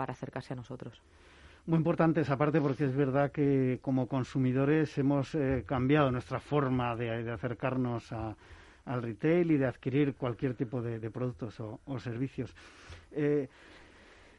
para 0.00 0.14
acercarse 0.14 0.54
a 0.54 0.56
nosotros. 0.56 0.98
Muy 1.66 1.76
importante 1.76 2.22
esa 2.22 2.38
parte 2.38 2.58
porque 2.58 2.86
es 2.86 2.96
verdad 2.96 3.30
que 3.30 3.80
como 3.82 4.06
consumidores 4.06 4.96
hemos 4.96 5.34
eh, 5.34 5.62
cambiado 5.66 6.10
nuestra 6.10 6.40
forma 6.40 6.96
de, 6.96 7.30
acercarnos 7.30 8.10
al 8.12 9.02
retail 9.02 9.50
y 9.50 9.58
de 9.58 9.66
adquirir 9.66 10.14
cualquier 10.14 10.54
tipo 10.54 10.80
de, 10.80 11.10
productos 11.10 11.60
o, 11.60 11.98
servicios. 11.98 12.56
Eh, 13.12 13.46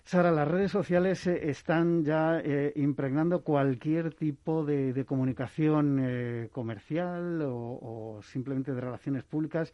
Sara, 0.04 0.32
las 0.32 0.48
redes 0.48 0.72
sociales 0.72 1.28
eh, 1.28 1.52
están 1.52 2.04
ya 2.04 2.42
impregnando 2.74 3.44
cualquier 3.44 4.16
tipo 4.16 4.66
de, 4.66 5.06
comunicación 5.06 6.50
comercial 6.52 7.44
o, 7.46 8.20
simplemente 8.24 8.74
de 8.74 8.82
relaciones 8.82 9.24
públicas 9.26 9.72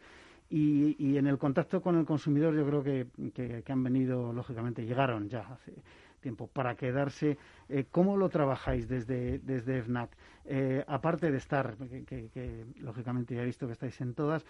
y, 0.50 1.16
en 1.18 1.26
el 1.26 1.36
contacto 1.36 1.82
con 1.82 1.98
el 1.98 2.06
consumidor 2.06 2.54
yo 2.54 2.66
creo 2.66 2.82
que, 2.82 3.64
han 3.70 3.82
venido, 3.82 4.32
lógicamente, 4.32 4.84
llegaron 4.84 5.28
ya 5.28 5.40
hace 5.40 5.74
tiempo 6.20 6.46
para 6.46 6.74
quedarse. 6.74 7.36
Eh, 7.68 7.86
¿Cómo 7.90 8.16
lo 8.16 8.28
trabajáis 8.28 8.88
desde, 8.88 9.38
desde 9.40 9.82
FNAC? 9.82 10.10
Eh, 10.46 10.84
aparte 10.86 11.30
de 11.30 11.36
estar, 11.36 11.76
que, 11.76 12.64
lógicamente 12.80 13.34
ya 13.34 13.42
he 13.42 13.46
visto 13.46 13.66
que 13.66 13.74
estáis 13.74 14.00
en 14.00 14.14
todas, 14.14 14.46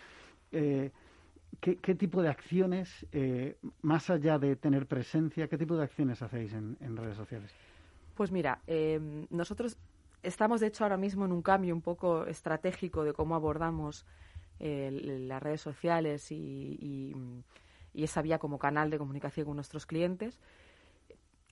eh, 0.52 0.92
¿qué, 1.60 1.94
tipo 1.96 2.22
de 2.22 2.28
acciones, 2.28 3.04
más 3.82 4.08
allá 4.08 4.38
de 4.38 4.54
tener 4.54 4.86
presencia, 4.86 5.48
qué 5.48 5.58
tipo 5.58 5.76
de 5.76 5.82
acciones 5.82 6.22
hacéis 6.22 6.52
en, 6.52 6.76
en 6.80 6.96
redes 6.96 7.16
sociales? 7.16 7.52
Pues 8.14 8.30
mira, 8.30 8.60
nosotros 9.30 9.76
estamos 10.22 10.60
de 10.60 10.68
hecho 10.68 10.84
ahora 10.84 10.96
mismo 10.96 11.24
en 11.24 11.32
un 11.32 11.42
cambio 11.42 11.74
un 11.74 11.82
poco 11.82 12.26
estratégico 12.26 13.04
de 13.04 13.12
cómo 13.12 13.34
abordamos 13.34 14.06
las 14.60 15.42
redes 15.42 15.60
sociales 15.60 16.30
y, 16.32 17.14
y, 17.94 18.04
esa 18.04 18.22
vía 18.22 18.38
como 18.38 18.58
canal 18.58 18.90
de 18.90 18.98
comunicación 18.98 19.46
con 19.46 19.56
nuestros 19.56 19.84
clientes. 19.84 20.38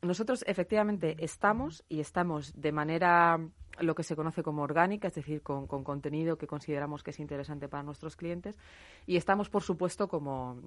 Nosotros 0.03 0.45
efectivamente 0.47 1.17
estamos 1.19 1.85
y 1.89 2.01
estamos 2.01 2.53
de 2.55 2.71
manera 2.71 3.41
lo 3.81 3.95
que 3.95 4.03
se 4.03 4.15
conoce 4.15 4.43
como 4.43 4.63
orgánica, 4.63 5.09
es 5.09 5.15
decir, 5.15 5.43
con, 5.43 5.67
contenido 5.67 6.39
que 6.39 6.47
consideramos 6.47 7.03
que 7.03 7.11
es 7.11 7.21
interesante 7.21 7.69
para 7.69 7.83
nuestros 7.83 8.17
clientes 8.17 8.59
y 9.07 9.17
estamos, 9.17 9.49
por 9.49 9.63
supuesto, 9.63 10.09
como 10.09 10.61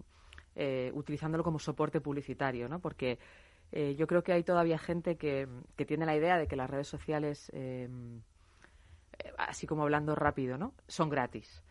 eh, 0.56 0.92
utilizándolo 0.94 1.44
como 1.44 1.60
soporte 1.60 2.02
publicitario, 2.02 2.68
¿no? 2.68 2.80
Porque 2.80 3.20
eh, 3.72 3.96
yo 3.96 4.08
creo 4.08 4.24
que 4.24 4.34
hay 4.34 4.44
todavía 4.44 4.78
gente 4.78 5.16
que, 5.16 5.48
que, 5.76 5.86
tiene 5.86 6.06
la 6.06 6.16
idea 6.16 6.38
de 6.38 6.48
que 6.48 6.56
las 6.56 6.70
redes 6.70 6.88
sociales, 6.88 7.52
eh, 7.54 7.88
así 9.38 9.66
como 9.68 9.84
hablando 9.84 10.16
rápido, 10.16 10.58
¿no? 10.58 10.74
Son 10.88 11.10
gratis 11.10 11.64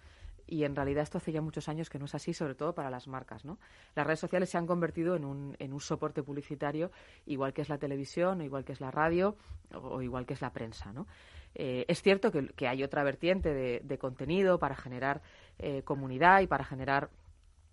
y 0.49 0.64
en 0.64 0.75
realidad 0.75 1.02
esto 1.02 1.19
hace 1.19 1.31
ya 1.31 1.43
muchos 1.43 1.69
años 1.69 1.90
que 1.90 1.99
no 1.99 2.07
es 2.07 2.14
así, 2.14 2.33
sobre 2.33 2.55
todo 2.55 2.75
para 2.75 2.90
las 2.90 3.07
marcas. 3.07 3.45
¿no? 3.45 3.59
Las 3.95 4.07
redes 4.07 4.21
sociales 4.21 4.49
se 4.49 4.57
han 4.57 4.67
convertido 4.67 5.14
en 5.14 5.25
un, 5.25 5.55
en 5.59 5.73
un 5.73 5.81
soporte 5.81 6.23
publicitario, 6.23 6.90
igual 7.26 7.52
que 7.52 7.62
es 7.62 7.69
la 7.69 7.78
televisión, 7.78 8.40
o 8.40 8.45
igual 8.45 8.64
que 8.64 8.73
es 8.73 8.81
la 8.81 8.90
radio, 8.90 9.37
o, 9.75 10.00
igual 10.00 10.25
que 10.25 10.35
es 10.35 10.40
la 10.40 10.50
prensa. 10.50 10.93
¿no? 10.93 11.07
Eh, 11.55 11.85
es 11.87 12.02
cierto 12.02 12.33
que, 12.33 12.67
hay 12.67 12.83
otra 12.83 13.05
vertiente 13.05 13.52
de, 13.52 13.99
contenido 13.99 14.59
para 14.59 14.75
generar 14.75 15.21
eh, 15.59 15.83
comunidad 15.83 16.40
y 16.40 16.47
para 16.47 16.64
generar 16.64 17.11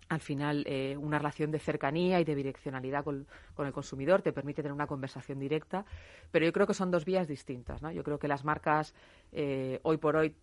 al 0.08 0.20
final 0.20 0.62
eh, 0.68 0.96
una 0.96 1.18
relación 1.18 1.50
de 1.50 1.58
cercanía 1.58 2.20
y 2.20 2.24
de 2.24 2.36
direccionalidad 2.36 3.02
con, 3.02 3.26
con, 3.54 3.66
el 3.66 3.72
consumidor, 3.72 4.22
te 4.22 4.32
permite 4.32 4.62
tener 4.62 4.72
una 4.72 4.86
conversación 4.86 5.40
directa, 5.40 5.84
pero 6.30 6.46
yo 6.46 6.52
creo 6.52 6.66
que 6.66 6.74
son 6.74 6.92
dos 6.92 7.04
vías 7.04 7.26
distintas. 7.26 7.82
¿no? 7.82 7.90
Yo 7.90 8.04
creo 8.04 8.18
que 8.18 8.28
las 8.28 8.44
marcas 8.44 8.94
hoy 9.82 9.96
por 9.96 10.16
hoy 10.16 10.34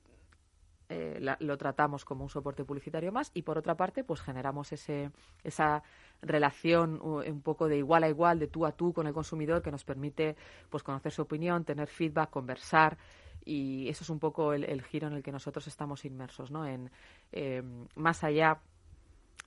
eh, 0.93 1.35
lo 1.39 1.57
tratamos 1.57 2.05
como 2.05 2.23
un 2.23 2.29
soporte 2.29 2.63
publicitario 2.63 3.12
más 3.12 3.31
y 3.33 3.41
por 3.41 3.57
otra 3.57 3.75
parte 3.75 4.03
pues 4.03 4.21
generamos 4.21 4.71
ese, 4.71 5.09
esa 5.43 5.81
relación 6.21 7.01
un 7.01 7.41
poco 7.41 7.67
de 7.67 7.77
igual 7.77 8.03
a 8.03 8.09
igual, 8.09 8.38
de 8.38 8.47
tú 8.47 8.65
a 8.65 8.73
tú 8.73 8.93
con 8.93 9.07
el 9.07 9.13
consumidor 9.13 9.63
que 9.63 9.71
nos 9.71 9.83
permite 9.83 10.35
pues 10.69 10.83
conocer 10.83 11.12
su 11.12 11.23
opinión, 11.23 11.65
tener 11.65 11.88
feedback, 11.88 12.29
conversar 12.29 12.97
y 13.43 13.89
eso 13.89 14.03
es 14.03 14.09
un 14.12 14.19
poco 14.19 14.53
el, 14.53 14.81
giro 14.83 15.07
en 15.07 15.13
el 15.13 15.23
que 15.23 15.31
nosotros 15.31 15.65
estamos 15.67 16.05
inmersos, 16.05 16.51
¿no? 16.51 16.65
En 16.65 16.91
eh, 17.31 17.63
más 17.95 18.23
allá 18.23 18.59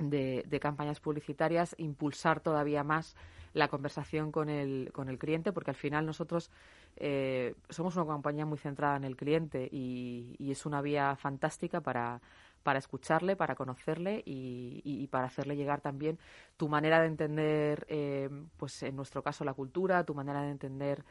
de, 0.00 0.44
de, 0.48 0.60
campañas 0.60 0.98
publicitarias, 0.98 1.76
impulsar 1.78 2.40
todavía 2.40 2.82
más 2.82 3.16
la 3.54 3.68
conversación 3.68 4.32
con 4.32 4.50
el, 4.50 4.90
con 4.92 5.08
el 5.08 5.18
cliente, 5.18 5.52
porque 5.52 5.70
al 5.70 5.76
final 5.76 6.04
nosotros 6.04 6.50
eh, 6.98 7.54
somos 7.68 7.94
una 7.96 8.06
compañía 8.06 8.46
muy 8.46 8.58
centrada 8.58 8.96
en 8.96 9.04
el 9.04 9.16
cliente 9.16 9.68
y, 9.70 10.36
es 10.50 10.64
una 10.64 10.80
vía 10.80 11.14
fantástica 11.16 11.80
para, 11.80 12.20
para 12.62 12.78
escucharle, 12.78 13.36
para 13.36 13.54
conocerle 13.54 14.22
y, 14.24 15.06
para 15.10 15.26
hacerle 15.26 15.56
llegar 15.56 15.80
también 15.80 16.18
tu 16.56 16.68
manera 16.68 17.00
de 17.00 17.08
entender, 17.08 17.86
eh, 17.88 18.30
pues 18.56 18.82
en 18.82 18.96
nuestro 18.96 19.22
caso 19.22 19.44
la 19.44 19.52
cultura, 19.52 20.04
tu 20.04 20.14
manera 20.14 20.42
de 20.42 20.50
entender 20.50 21.04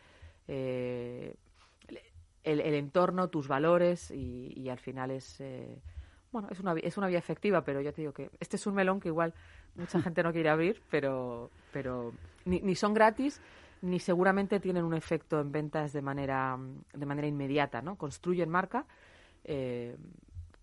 eh, 0.48 1.36
el, 2.44 2.60
entorno, 2.62 3.30
tus 3.30 3.48
valores 3.48 4.10
y, 4.10 4.68
al 4.70 4.80
final 4.80 5.12
es 5.12 5.44
bueno 6.32 6.50
es 6.52 6.60
una 6.60 6.74
es 6.74 6.98
una 6.98 7.08
vía 7.08 7.20
efectiva, 7.20 7.64
pero 7.64 7.80
ya 7.82 7.92
te 7.92 8.02
digo 8.02 8.14
que 8.14 8.32
este 8.40 8.56
es 8.56 8.66
un 8.66 8.74
melón 8.74 9.00
que 9.00 9.10
igual 9.10 9.34
mucha 9.76 10.02
gente 10.02 10.24
no 10.24 10.34
quiere 10.34 10.50
abrir, 10.50 10.82
pero 10.90 11.52
pero 11.72 12.12
ni, 12.44 12.60
ni 12.62 12.76
son 12.76 12.94
gratis 12.94 13.40
ni 13.86 14.00
seguramente 14.00 14.60
tienen 14.60 14.84
un 14.84 14.94
efecto 14.94 15.40
en 15.40 15.52
ventas 15.52 15.94
de 15.94 16.02
manera, 16.02 16.58
de 16.94 17.06
manera 17.06 17.28
inmediata, 17.28 17.82
¿no? 17.82 17.98
Construyen 17.98 18.50
marca, 18.50 18.86
eh, 19.44 19.96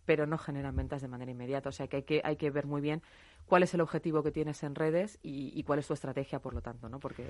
pero 0.05 0.26
no 0.26 0.37
generan 0.38 0.75
ventas 0.75 1.02
de 1.02 1.09
manera 1.09 1.31
inmediata. 1.31 1.69
O 1.69 1.73
sea 1.73 1.87
que 1.87 1.97
hay 1.97 2.02
que, 2.02 2.21
hay 2.25 2.37
que 2.37 2.50
ver 2.50 2.67
muy 2.67 2.81
bien 2.81 3.00
cuál 3.47 3.62
es 3.62 3.73
el 3.75 3.81
objetivo 3.81 4.23
que 4.23 4.33
tienes 4.33 4.62
en 4.64 4.75
redes 4.75 5.19
y, 5.23 5.62
cuál 5.62 5.79
es 5.79 5.87
tu 5.87 5.95
estrategia, 5.95 6.41
por 6.41 6.52
lo 6.52 6.61
tanto, 6.61 6.88
¿no? 6.88 6.99
Porque 6.99 7.25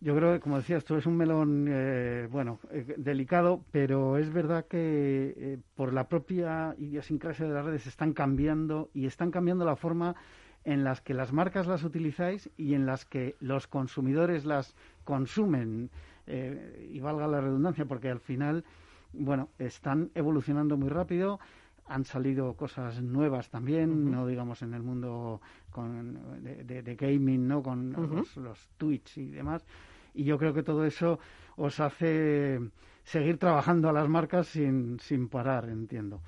yo 0.00 0.14
creo 0.16 0.38
como 0.40 0.56
decías, 0.56 0.84
tú 0.84 0.96
es 0.96 1.06
un 1.06 1.16
melón, 1.16 1.66
eh, 1.68 2.28
bueno, 2.30 2.58
eh, 2.70 2.94
delicado, 2.98 3.64
pero 3.70 4.18
es 4.18 4.32
verdad 4.32 4.66
que 4.66 5.58
por 5.76 5.92
la 5.92 6.08
propia 6.08 6.74
idiosincrasia 6.78 7.46
de 7.46 7.54
las 7.54 7.64
redes 7.64 7.86
están 7.86 8.12
cambiando 8.12 8.90
y 8.92 9.06
están 9.06 9.30
cambiando 9.30 9.64
la 9.64 9.76
forma 9.76 10.16
en 10.64 10.82
las 10.82 11.00
que 11.00 11.14
las 11.14 11.32
marcas 11.32 11.66
las 11.66 11.84
utilizáis 11.84 12.50
y 12.56 12.74
en 12.74 12.86
las 12.86 13.04
que 13.04 13.36
los 13.38 13.66
consumidores 13.66 14.44
las 14.44 14.74
consumen. 15.04 15.90
Eh, 16.26 16.90
y 16.92 17.00
valga 17.00 17.26
la 17.26 17.40
redundancia, 17.40 17.84
porque 17.84 18.10
al 18.10 18.20
final, 18.20 18.64
bueno, 19.12 19.50
están 19.58 20.10
evolucionando 20.14 20.76
muy 20.76 20.88
rápido. 20.88 21.38
Han 21.86 22.04
salido 22.04 22.54
cosas 22.54 23.02
nuevas 23.02 23.50
también, 23.50 24.10
no 24.10 24.26
digamos 24.26 24.62
en 24.62 24.72
el 24.72 24.82
mundo 24.82 25.42
con, 25.70 26.42
de, 26.42 26.96
gaming, 26.98 27.46
¿no? 27.46 27.62
Con 27.62 27.92
los, 27.92 28.36
los 28.38 28.68
Twitch 28.78 29.18
y 29.18 29.26
demás. 29.26 29.66
Y 30.14 30.24
yo 30.24 30.38
creo 30.38 30.54
que 30.54 30.62
todo 30.62 30.86
eso 30.86 31.18
os 31.56 31.80
hace 31.80 32.58
seguir 33.02 33.36
trabajando 33.36 33.90
a 33.90 33.92
las 33.92 34.08
marcas 34.08 34.46
sin, 34.46 34.98
sin 34.98 35.28
parar, 35.28 35.68
entiendo. 35.68 36.22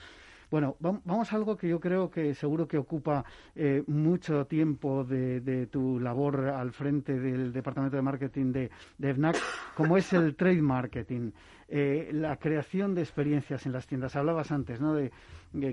Bueno, 0.49 0.77
vamos 0.79 1.33
a 1.33 1.37
algo 1.37 1.57
que 1.57 1.69
yo 1.69 1.81
creo 1.81 2.09
que 2.09 2.33
seguro 2.35 2.69
que 2.69 2.79
ocupa 2.79 3.25
eh, 3.57 3.83
mucho 3.89 4.47
tiempo 4.47 5.03
de, 5.03 5.67
tu 5.71 5.99
labor 5.99 6.49
al 6.49 6.73
frente 6.73 7.19
del 7.19 7.53
departamento 7.53 7.97
de 7.97 8.03
marketing 8.03 8.53
de, 8.53 8.71
FNAC, 9.15 9.37
como 9.75 9.97
es 9.97 10.13
el 10.13 10.37
trade 10.37 10.63
marketing, 10.63 11.33
eh, 11.69 12.11
la 12.13 12.37
creación 12.37 12.95
de 12.95 13.03
experiencias 13.03 13.67
en 13.67 13.73
las 13.73 13.89
tiendas. 13.89 14.15
Hablabas 14.15 14.53
antes, 14.53 14.81
¿no? 14.81 14.95
De, 14.95 15.11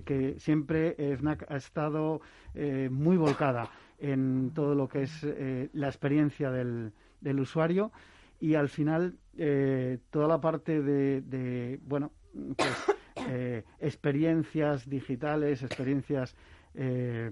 que 0.06 0.39
siempre 0.39 0.96
FNAC 1.18 1.51
ha 1.51 1.58
estado 1.58 2.22
eh, 2.56 2.89
muy 2.92 3.18
volcada 3.18 3.70
en 4.00 4.51
todo 4.56 4.74
lo 4.74 4.88
que 4.88 5.03
es 5.03 5.25
la 5.74 5.88
experiencia 5.88 6.50
del, 6.50 6.92
usuario 7.39 7.92
y 8.39 8.56
al 8.56 8.70
final 8.70 9.18
toda 10.10 10.27
la 10.27 10.42
parte 10.42 10.82
de, 10.82 11.22
de 11.22 11.80
bueno, 11.86 12.12
pues 12.58 12.96
eh, 13.30 13.63
experiencias 13.80 14.89
digitales, 14.89 15.63
experiencias, 15.63 16.36
eh, 16.75 17.32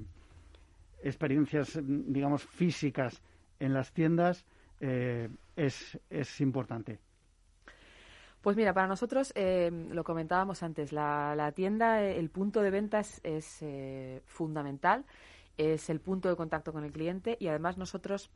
experiencias, 1.03 1.79
digamos, 1.81 2.43
físicas 2.43 3.21
en 3.59 3.73
las 3.73 3.91
tiendas 3.91 4.45
eh, 4.79 5.29
es, 5.55 5.99
es 6.09 6.41
importante. 6.41 6.99
Pues 8.41 8.57
mira, 8.57 8.73
para 8.73 8.87
nosotros, 8.87 9.31
lo 9.35 10.03
comentábamos 10.03 10.63
antes, 10.63 10.91
la, 10.91 11.51
tienda, 11.55 12.01
el 12.01 12.31
punto 12.31 12.61
de 12.61 12.71
venta 12.71 12.99
es, 12.99 13.21
es 13.23 13.63
fundamental, 14.25 15.05
es 15.57 15.91
el 15.91 15.99
punto 15.99 16.27
de 16.27 16.35
contacto 16.35 16.73
con 16.73 16.83
el 16.83 16.91
cliente 16.91 17.37
y 17.39 17.49
además 17.49 17.77
nosotros 17.77 18.31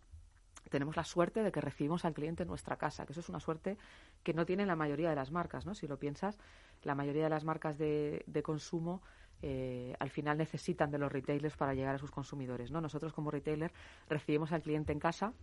tenemos 0.70 0.96
la 0.96 1.04
suerte 1.04 1.44
de 1.44 1.52
que 1.52 1.62
recibimos 1.62 2.06
al 2.06 2.14
cliente 2.14 2.44
en 2.44 2.50
nuestra 2.50 2.78
casa, 2.78 3.06
que 3.06 3.14
eso 3.14 3.22
es 3.22 3.30
una 3.30 3.40
suerte 3.40 3.78
que 4.25 4.34
no 4.34 4.46
tienen 4.46 4.67
la 4.67 4.75
mayoría 4.75 5.10
de 5.12 5.15
las 5.15 5.32
marcas, 5.32 5.65
¿no? 5.65 5.75
Si 5.75 5.88
lo 5.88 5.98
piensas, 5.98 6.38
la 6.82 6.96
mayoría 6.96 7.25
de 7.25 7.29
las 7.29 7.46
marcas 7.46 7.77
de, 7.77 8.24
de 8.25 8.44
consumo 8.44 9.01
eh, 9.41 9.96
al 10.00 10.10
final 10.10 10.39
necesitan 10.39 10.89
de 10.89 10.98
los 10.98 11.12
retailers 11.12 11.55
para 11.55 11.75
llegar 11.75 11.94
a 11.94 11.98
sus 12.00 12.10
consumidores, 12.10 12.72
¿no? 12.72 12.82
Nosotros 12.82 13.13
como 13.13 13.29
retailer 13.29 13.72
recibimos 14.10 14.51
al 14.51 14.63
cliente 14.63 14.91
en 14.91 15.00
casa 15.00 15.34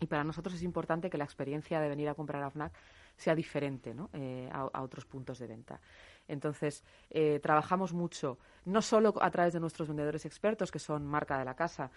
y 0.00 0.06
para 0.06 0.22
nosotros 0.22 0.54
es 0.54 0.62
importante 0.62 1.08
que 1.08 1.16
la 1.16 1.24
experiencia 1.24 1.80
de 1.80 1.88
venir 1.88 2.10
a 2.10 2.14
comprar 2.14 2.42
a 2.42 2.50
FNAC 2.50 2.72
sea 3.16 3.34
diferente 3.34 3.94
¿no? 3.94 4.10
Eh, 4.12 4.50
a, 4.52 4.82
otros 4.82 5.06
puntos 5.06 5.38
de 5.38 5.46
venta. 5.46 5.80
Entonces, 6.28 6.84
eh, 7.08 7.40
trabajamos 7.42 7.94
mucho, 7.94 8.38
no 8.66 8.82
solo 8.82 9.14
a 9.20 9.30
través 9.30 9.54
de 9.54 9.60
nuestros 9.60 9.88
vendedores 9.88 10.26
expertos, 10.26 10.70
que 10.70 10.78
son 10.78 11.06
marca 11.06 11.38
de 11.38 11.44
la 11.46 11.54
casa. 11.54 11.90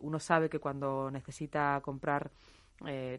Uno 0.00 0.18
sabe 0.20 0.48
que 0.48 0.60
cuando 0.60 1.10
necesita 1.10 1.80
comprar 1.82 2.30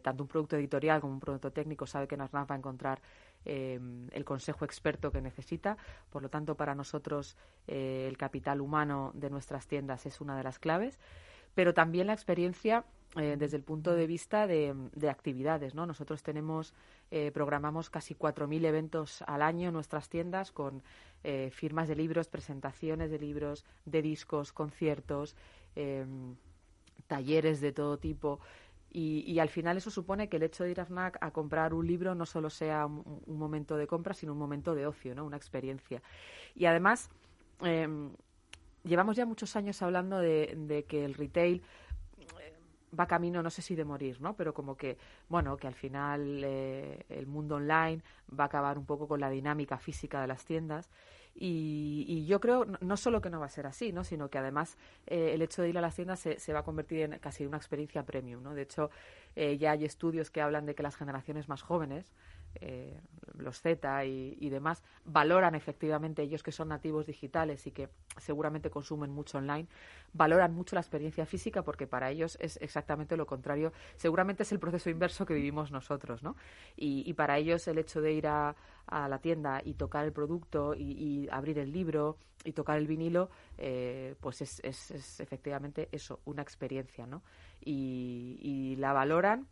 tanto 0.02 0.24
un 0.24 0.28
producto 0.28 0.56
editorial 0.56 1.00
como 1.00 1.12
un 1.12 1.20
producto 1.20 1.52
técnico, 1.52 1.86
sabe 1.86 2.08
que 2.08 2.16
nos 2.16 2.30
va 2.30 2.46
a 2.48 2.54
encontrar 2.54 3.00
el 3.44 4.24
consejo 4.24 4.64
experto 4.64 5.10
que 5.10 5.20
necesita. 5.20 5.76
Por 6.10 6.22
lo 6.22 6.28
tanto, 6.28 6.56
para 6.56 6.74
nosotros 6.74 7.36
el 7.66 8.16
capital 8.16 8.60
humano 8.60 9.12
de 9.14 9.30
nuestras 9.30 9.66
tiendas 9.66 10.06
es 10.06 10.20
una 10.20 10.36
de 10.36 10.42
las 10.42 10.58
claves, 10.58 10.98
pero 11.54 11.74
también 11.74 12.06
la 12.06 12.12
experiencia 12.14 12.84
eh, 13.16 13.36
desde 13.38 13.58
el 13.58 13.62
punto 13.62 13.94
de 13.94 14.06
vista 14.06 14.46
de, 14.46 14.74
actividades. 15.10 15.74
¿no? 15.74 15.84
Nosotros 15.84 16.22
tenemos, 16.22 16.72
eh, 17.10 17.30
programamos 17.30 17.90
casi 17.90 18.14
4.000 18.14 18.64
eventos 18.64 19.22
al 19.26 19.42
año 19.42 19.68
en 19.68 19.74
nuestras 19.74 20.08
tiendas 20.08 20.50
con 20.50 20.82
eh, 21.22 21.50
firmas 21.52 21.88
de 21.88 21.96
libros, 21.96 22.28
presentaciones 22.28 23.10
de 23.10 23.18
libros, 23.18 23.66
de 23.84 24.00
discos, 24.00 24.52
conciertos, 24.52 25.36
talleres 27.06 27.60
de 27.60 27.72
todo 27.72 27.98
tipo. 27.98 28.40
Y, 28.94 29.38
al 29.38 29.48
final 29.48 29.78
eso 29.78 29.90
supone 29.90 30.28
que 30.28 30.36
el 30.36 30.42
hecho 30.42 30.64
de 30.64 30.70
ir 30.70 30.80
a 30.80 30.84
FNAC 30.84 31.16
a 31.22 31.30
comprar 31.30 31.72
un 31.72 31.86
libro 31.86 32.14
no 32.14 32.26
solo 32.26 32.50
sea 32.50 32.84
un, 32.84 33.22
momento 33.26 33.78
de 33.78 33.86
compra, 33.86 34.12
sino 34.12 34.32
un 34.32 34.38
momento 34.38 34.74
de 34.74 34.86
ocio, 34.86 35.14
¿no? 35.14 35.24
una 35.24 35.38
experiencia. 35.38 36.02
Y 36.54 36.66
además, 36.66 37.08
em, 37.60 38.10
llevamos 38.84 39.16
ya 39.16 39.24
muchos 39.24 39.56
años 39.56 39.80
hablando 39.80 40.18
de 40.18 40.84
que 40.86 41.06
el 41.06 41.14
retail 41.14 41.62
va 42.98 43.06
camino, 43.06 43.42
no 43.42 43.50
sé 43.50 43.62
si 43.62 43.74
de 43.74 43.84
morir, 43.84 44.20
¿no? 44.20 44.34
Pero 44.36 44.52
como 44.52 44.76
que, 44.76 44.98
bueno, 45.28 45.56
que 45.56 45.66
al 45.66 45.74
final 45.74 46.42
eh, 46.44 47.04
el 47.08 47.26
mundo 47.26 47.56
online 47.56 48.02
va 48.38 48.44
a 48.44 48.46
acabar 48.46 48.78
un 48.78 48.84
poco 48.84 49.08
con 49.08 49.20
la 49.20 49.30
dinámica 49.30 49.78
física 49.78 50.20
de 50.20 50.26
las 50.26 50.44
tiendas. 50.44 50.90
Y, 51.34 52.24
yo 52.26 52.40
creo 52.40 52.66
no 52.80 52.96
solo 52.96 53.20
que 53.20 53.30
no 53.30 53.40
va 53.40 53.46
a 53.46 53.50
ser 53.50 53.66
así, 53.66 53.92
¿no? 53.92 54.04
sino 54.04 54.28
que 54.28 54.38
además 54.38 54.76
eh, 55.06 55.32
el 55.34 55.42
hecho 55.42 55.62
de 55.62 55.70
ir 55.70 55.78
a 55.78 55.80
las 55.80 55.94
tiendas 55.94 56.20
se, 56.20 56.38
se, 56.38 56.52
va 56.52 56.60
a 56.60 56.62
convertir 56.62 57.00
en 57.00 57.18
casi 57.18 57.46
una 57.46 57.56
experiencia 57.56 58.04
premium. 58.04 58.42
¿no? 58.42 58.54
De 58.54 58.62
hecho, 58.62 58.90
eh, 59.34 59.56
ya 59.58 59.72
hay 59.72 59.84
estudios 59.84 60.30
que 60.30 60.40
hablan 60.40 60.66
de 60.66 60.74
que 60.74 60.82
las 60.82 60.96
generaciones 60.96 61.48
más 61.48 61.62
jóvenes 61.62 62.12
eh, 62.60 63.00
los 63.38 63.60
Z 63.60 64.04
y, 64.04 64.50
demás, 64.50 64.82
valoran 65.04 65.54
efectivamente 65.54 66.22
ellos 66.22 66.42
que 66.42 66.52
son 66.52 66.68
nativos 66.68 67.06
digitales 67.06 67.66
y 67.66 67.70
que 67.70 67.88
seguramente 68.18 68.70
consumen 68.70 69.10
mucho 69.10 69.38
online, 69.38 69.68
valoran 70.12 70.54
mucho 70.54 70.76
la 70.76 70.80
experiencia 70.80 71.24
física 71.24 71.62
porque 71.62 71.86
para 71.86 72.10
ellos 72.10 72.36
es 72.40 72.58
exactamente 72.60 73.16
lo 73.16 73.26
contrario. 73.26 73.72
Seguramente 73.96 74.42
es 74.42 74.52
el 74.52 74.60
proceso 74.60 74.90
inverso 74.90 75.24
que 75.24 75.34
vivimos 75.34 75.70
nosotros, 75.70 76.22
¿no? 76.22 76.36
Y, 76.76 77.12
para 77.14 77.38
ellos 77.38 77.66
el 77.68 77.78
hecho 77.78 78.00
de 78.00 78.12
ir 78.12 78.26
a, 78.26 78.54
la 78.88 79.18
tienda 79.18 79.62
y 79.64 79.74
tocar 79.74 80.04
el 80.04 80.12
producto 80.12 80.74
y, 80.74 81.28
abrir 81.30 81.58
el 81.58 81.72
libro 81.72 82.18
y 82.44 82.52
tocar 82.52 82.78
el 82.78 82.86
vinilo, 82.86 83.30
eh, 83.56 84.14
pues 84.20 84.42
es, 84.42 84.60
es, 84.64 85.20
efectivamente 85.20 85.88
eso, 85.92 86.20
una 86.24 86.42
experiencia, 86.42 87.06
¿no? 87.06 87.22
y 87.64 88.74
la 88.78 88.92
valoran 88.92 89.46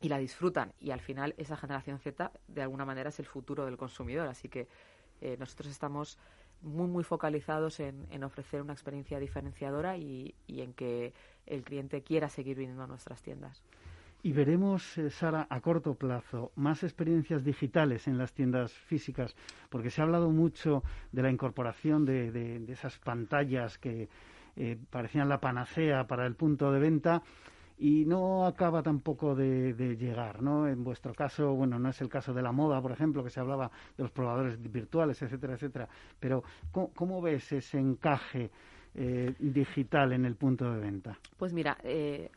y 0.00 0.08
la 0.08 0.18
disfrutan. 0.18 0.72
Y 0.80 0.90
al 0.90 1.00
final 1.00 1.34
esa 1.36 1.56
generación 1.56 1.98
Z 1.98 2.32
de 2.48 2.62
alguna 2.62 2.84
manera 2.84 3.10
es 3.10 3.18
el 3.18 3.26
futuro 3.26 3.64
del 3.64 3.76
consumidor. 3.76 4.28
Así 4.28 4.48
que 4.48 4.66
eh, 5.20 5.36
nosotros 5.38 5.70
estamos 5.70 6.18
muy, 6.62 6.88
muy 6.88 7.04
focalizados 7.04 7.80
en, 7.80 8.06
en 8.10 8.24
ofrecer 8.24 8.60
una 8.62 8.72
experiencia 8.72 9.18
diferenciadora 9.18 9.96
y, 9.96 10.34
y, 10.46 10.60
en 10.60 10.72
que 10.72 11.12
el 11.46 11.62
cliente 11.62 12.02
quiera 12.02 12.28
seguir 12.28 12.58
viniendo 12.58 12.82
a 12.82 12.86
nuestras 12.86 13.22
tiendas. 13.22 13.62
Y 14.22 14.32
veremos, 14.32 14.98
eh, 14.98 15.08
Sara, 15.08 15.46
a 15.48 15.60
corto 15.60 15.94
plazo, 15.94 16.52
más 16.54 16.82
experiencias 16.82 17.42
digitales 17.42 18.06
en 18.06 18.18
las 18.18 18.34
tiendas 18.34 18.72
físicas, 18.72 19.34
porque 19.70 19.90
se 19.90 20.02
ha 20.02 20.04
hablado 20.04 20.30
mucho 20.30 20.82
de 21.10 21.22
la 21.22 21.30
incorporación 21.30 22.04
de, 22.04 22.30
de, 22.30 22.70
esas 22.70 22.98
pantallas 22.98 23.78
que 23.78 24.10
eh, 24.56 24.76
parecían 24.90 25.30
la 25.30 25.40
panacea 25.40 26.06
para 26.06 26.26
el 26.26 26.34
punto 26.34 26.70
de 26.70 26.80
venta 26.80 27.22
y 27.80 28.04
no 28.04 28.44
acaba 28.46 28.82
tampoco 28.82 29.34
de, 29.34 29.72
llegar, 29.98 30.42
¿no? 30.42 30.68
En 30.68 30.84
vuestro 30.84 31.14
caso, 31.14 31.54
bueno, 31.54 31.78
no 31.78 31.88
es 31.88 32.00
el 32.02 32.10
caso 32.10 32.34
de 32.34 32.42
la 32.42 32.52
moda, 32.52 32.80
por 32.82 32.92
ejemplo, 32.92 33.24
que 33.24 33.30
se 33.30 33.40
hablaba 33.40 33.70
de 33.96 34.02
los 34.02 34.12
probadores 34.12 34.60
virtuales, 34.60 35.22
etcétera, 35.22 35.54
etcétera, 35.54 35.88
pero 36.20 36.44
¿cómo, 36.70 37.22
ves 37.22 37.50
ese 37.52 37.78
encaje 37.78 38.50
eh, 38.94 39.34
digital 39.38 40.12
en 40.12 40.26
el 40.26 40.36
punto 40.36 40.70
de 40.70 40.78
venta? 40.78 41.18
Pues 41.38 41.54
mira, 41.54 41.78
eh, 41.82 42.30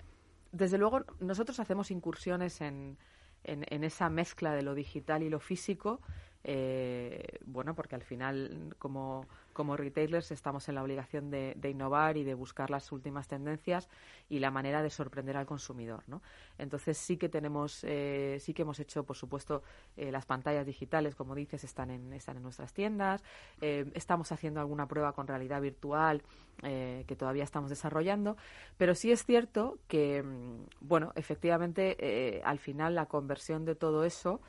desde 0.54 0.78
luego 0.78 1.02
nosotros 1.20 1.60
hacemos 1.60 1.92
incursiones 1.92 2.62
en, 2.62 2.96
en, 3.44 3.84
esa 3.84 4.10
mezcla 4.10 4.54
de 4.54 4.62
lo 4.62 4.74
digital 4.74 5.24
y 5.24 5.30
lo 5.30 5.42
físico, 5.42 6.00
eh, 6.46 7.40
bueno, 7.46 7.76
porque 7.76 7.96
al 7.96 8.04
final, 8.04 8.74
como 8.80 9.28
como 9.54 9.78
retailers 9.78 10.32
estamos 10.32 10.68
en 10.68 10.76
la 10.76 10.84
obligación 10.84 11.30
de, 11.30 11.56
innovar 11.70 12.18
y 12.18 12.24
de 12.24 12.34
buscar 12.34 12.70
las 12.70 12.92
últimas 12.92 13.28
tendencias 13.28 13.90
y 14.30 14.40
la 14.40 14.52
manera 14.52 14.82
de 14.82 14.90
sorprender 14.90 15.38
al 15.38 15.46
consumidor, 15.46 16.04
¿no? 16.08 16.22
Entonces 16.58 16.98
sí 16.98 17.18
que 17.18 17.30
tenemos, 17.30 17.84
eh, 17.84 18.38
sí 18.40 18.54
que 18.54 18.64
hemos 18.64 18.80
hecho, 18.80 19.04
por 19.04 19.16
supuesto, 19.16 19.64
eh, 19.96 20.12
las 20.12 20.26
pantallas 20.26 20.66
digitales, 20.66 21.16
como 21.16 21.36
dices, 21.36 21.64
están 21.64 21.92
en, 21.92 22.14
están 22.14 22.38
en 22.38 22.44
nuestras 22.44 22.74
tiendas. 22.74 23.24
Eh, 23.62 23.90
estamos 23.94 24.32
haciendo 24.32 24.60
alguna 24.60 24.88
prueba 24.88 25.14
con 25.14 25.28
realidad 25.28 25.62
virtual 25.62 26.24
que 26.62 27.16
todavía 27.18 27.44
estamos 27.44 27.72
desarrollando, 27.72 28.38
pero 28.78 28.94
sí 28.94 29.12
es 29.12 29.26
cierto 29.26 29.80
que, 29.88 30.22
mm, 30.22 30.68
bueno, 30.82 31.12
efectivamente, 31.16 32.42
al 32.46 32.60
final 32.60 32.96
la 32.96 33.08
conversión 33.08 33.66
de 33.66 33.76
todo 33.76 34.06
eso, 34.06 34.40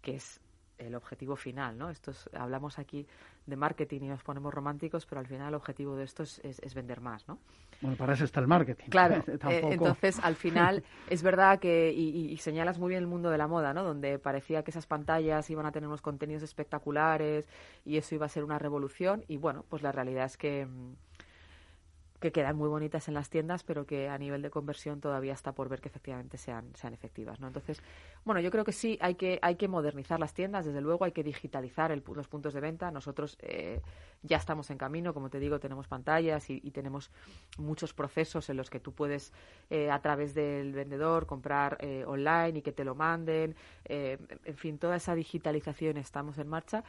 que 0.00 0.14
es 0.14 0.40
el 0.78 0.94
objetivo 0.94 1.36
final, 1.36 1.76
¿no? 1.76 1.90
Esto 1.90 2.12
hablamos 2.32 2.78
aquí 2.78 3.06
de 3.46 3.56
marketing 3.56 4.02
y 4.02 4.08
nos 4.08 4.22
ponemos 4.22 4.52
románticos, 4.52 5.06
pero 5.06 5.20
al 5.20 5.26
final 5.26 5.48
el 5.48 5.54
objetivo 5.54 5.96
de 5.96 6.04
esto 6.04 6.22
es, 6.22 6.74
vender 6.74 7.00
más, 7.00 7.26
¿no? 7.26 7.38
Bueno, 7.80 7.96
para 7.96 8.14
eso 8.14 8.24
está 8.24 8.40
el 8.40 8.46
marketing. 8.46 8.88
Claro, 8.88 9.24
eh, 9.48 9.60
entonces 9.70 10.18
al 10.22 10.36
final 10.36 10.84
es 11.08 11.22
verdad 11.22 11.58
que, 11.58 11.92
y, 11.92 12.36
señalas 12.38 12.78
muy 12.78 12.90
bien 12.90 13.02
el 13.02 13.08
mundo 13.08 13.30
de 13.30 13.38
la 13.38 13.46
moda, 13.46 13.74
¿no? 13.74 13.82
Donde 13.82 14.18
parecía 14.18 14.62
que 14.62 14.70
esas 14.70 14.86
pantallas 14.86 15.48
iban 15.50 15.66
a 15.66 15.72
tener 15.72 15.88
unos 15.88 16.02
contenidos 16.02 16.42
espectaculares 16.42 17.48
y 17.84 17.96
eso 17.96 18.14
iba 18.14 18.26
a 18.26 18.28
ser 18.28 18.44
una 18.44 18.58
revolución 18.58 19.24
y 19.28 19.36
bueno, 19.36 19.64
pues 19.68 19.82
la 19.82 19.92
realidad 19.92 20.26
es 20.26 20.36
que 20.36 20.66
mm, 20.66 21.07
que 22.20 22.32
quedan 22.32 22.56
muy 22.56 22.68
bonitas 22.68 23.08
en 23.08 23.14
las 23.14 23.30
tiendas, 23.30 23.62
pero 23.62 23.86
que 23.86 24.08
a 24.08 24.18
nivel 24.18 24.42
de 24.42 24.50
conversión 24.50 25.00
todavía 25.00 25.32
está 25.32 25.52
por 25.52 25.68
ver 25.68 25.80
que 25.80 25.88
efectivamente 25.88 26.36
sean, 26.36 26.70
sean 26.74 26.92
efectivas. 26.92 27.38
¿no? 27.40 27.46
Entonces, 27.46 27.80
bueno, 28.24 28.40
yo 28.40 28.50
creo 28.50 28.64
que 28.64 28.72
sí, 28.72 28.98
hay 29.00 29.14
que, 29.14 29.38
hay 29.40 29.54
que 29.54 29.68
modernizar 29.68 30.18
las 30.18 30.34
tiendas, 30.34 30.66
desde 30.66 30.80
luego 30.80 31.04
hay 31.04 31.12
que 31.12 31.22
digitalizar 31.22 31.96
los 32.14 32.28
puntos 32.28 32.54
de 32.54 32.60
venta. 32.60 32.90
Nosotros 32.90 33.38
eh, 33.40 33.80
ya 34.22 34.36
estamos 34.36 34.70
en 34.70 34.78
camino, 34.78 35.14
como 35.14 35.30
te 35.30 35.38
digo, 35.38 35.60
tenemos 35.60 35.86
pantallas 35.86 36.50
y, 36.50 36.68
tenemos 36.72 37.10
muchos 37.56 37.94
procesos 37.94 38.50
en 38.50 38.56
los 38.56 38.70
que 38.70 38.78
tú 38.78 38.92
puedes, 38.92 39.32
eh, 39.70 39.90
a 39.90 40.00
través 40.00 40.34
del 40.34 40.72
vendedor, 40.72 41.26
comprar 41.26 41.78
eh, 41.80 42.04
online 42.06 42.58
y 42.58 42.62
que 42.62 42.72
te 42.72 42.84
lo 42.84 42.94
manden. 42.94 43.56
en 43.84 44.56
fin, 44.56 44.78
toda 44.78 44.96
esa 44.96 45.14
digitalización 45.14 45.96
estamos 45.96 46.38
en 46.38 46.48
marcha 46.48 46.84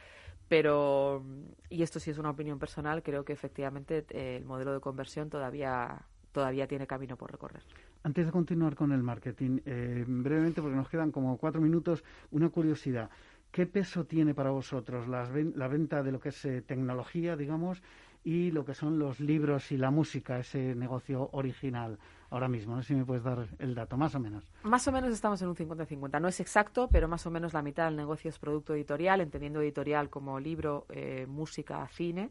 pero, 0.50 1.22
y 1.68 1.84
esto 1.84 2.00
sí 2.00 2.10
es 2.10 2.18
una 2.18 2.30
opinión 2.30 2.58
personal, 2.58 3.04
creo 3.04 3.24
que 3.24 3.32
efectivamente 3.32 4.04
eh, 4.10 4.34
el 4.36 4.44
modelo 4.44 4.72
de 4.72 4.80
conversión 4.80 5.30
todavía, 5.30 6.02
todavía 6.32 6.66
tiene 6.66 6.88
camino 6.88 7.16
por 7.16 7.30
recorrer. 7.30 7.62
Antes 8.02 8.26
de 8.26 8.32
continuar 8.32 8.74
con 8.74 8.90
el 8.90 9.00
marketing, 9.00 9.60
eh, 9.64 10.04
brevemente, 10.08 10.60
porque 10.60 10.74
nos 10.74 10.88
quedan 10.88 11.12
como 11.12 11.38
cuatro 11.38 11.60
minutos, 11.60 12.02
una 12.32 12.48
curiosidad. 12.48 13.10
¿Qué 13.52 13.64
peso 13.66 14.06
tiene 14.06 14.34
para 14.34 14.50
vosotros 14.50 15.06
la 15.06 15.68
venta 15.68 16.02
de 16.02 16.10
lo 16.10 16.18
que 16.18 16.30
es 16.30 16.44
eh, 16.44 16.62
tecnología, 16.62 17.36
digamos, 17.36 17.80
y 18.24 18.50
lo 18.50 18.64
que 18.64 18.74
son 18.74 18.98
los 18.98 19.20
libros 19.20 19.72
y 19.72 19.76
la 19.76 19.90
música, 19.90 20.38
ese 20.38 20.74
negocio 20.74 21.30
original? 21.32 21.98
ahora 22.30 22.48
mismo. 22.48 22.74
No 22.74 22.82
sé 22.82 22.88
si 22.88 22.94
me 22.94 23.04
puedes 23.04 23.22
dar 23.22 23.46
el 23.58 23.74
dato, 23.74 23.96
más 23.96 24.14
o 24.14 24.20
menos. 24.20 24.44
Más 24.62 24.86
o 24.88 24.92
menos 24.92 25.12
estamos 25.12 25.42
en 25.42 25.48
un 25.48 25.56
50-50. 25.56 26.20
No 26.20 26.28
es 26.28 26.40
exacto, 26.40 26.88
pero 26.90 27.08
más 27.08 27.26
o 27.26 27.30
menos 27.30 27.52
la 27.52 27.62
mitad 27.62 27.86
del 27.86 27.96
negocio 27.96 28.30
es 28.30 28.38
producto 28.38 28.74
editorial, 28.74 29.20
entendiendo 29.20 29.60
editorial 29.60 30.08
como 30.08 30.38
libro, 30.40 30.86
eh, 30.88 31.26
música, 31.28 31.86
cine. 31.88 32.30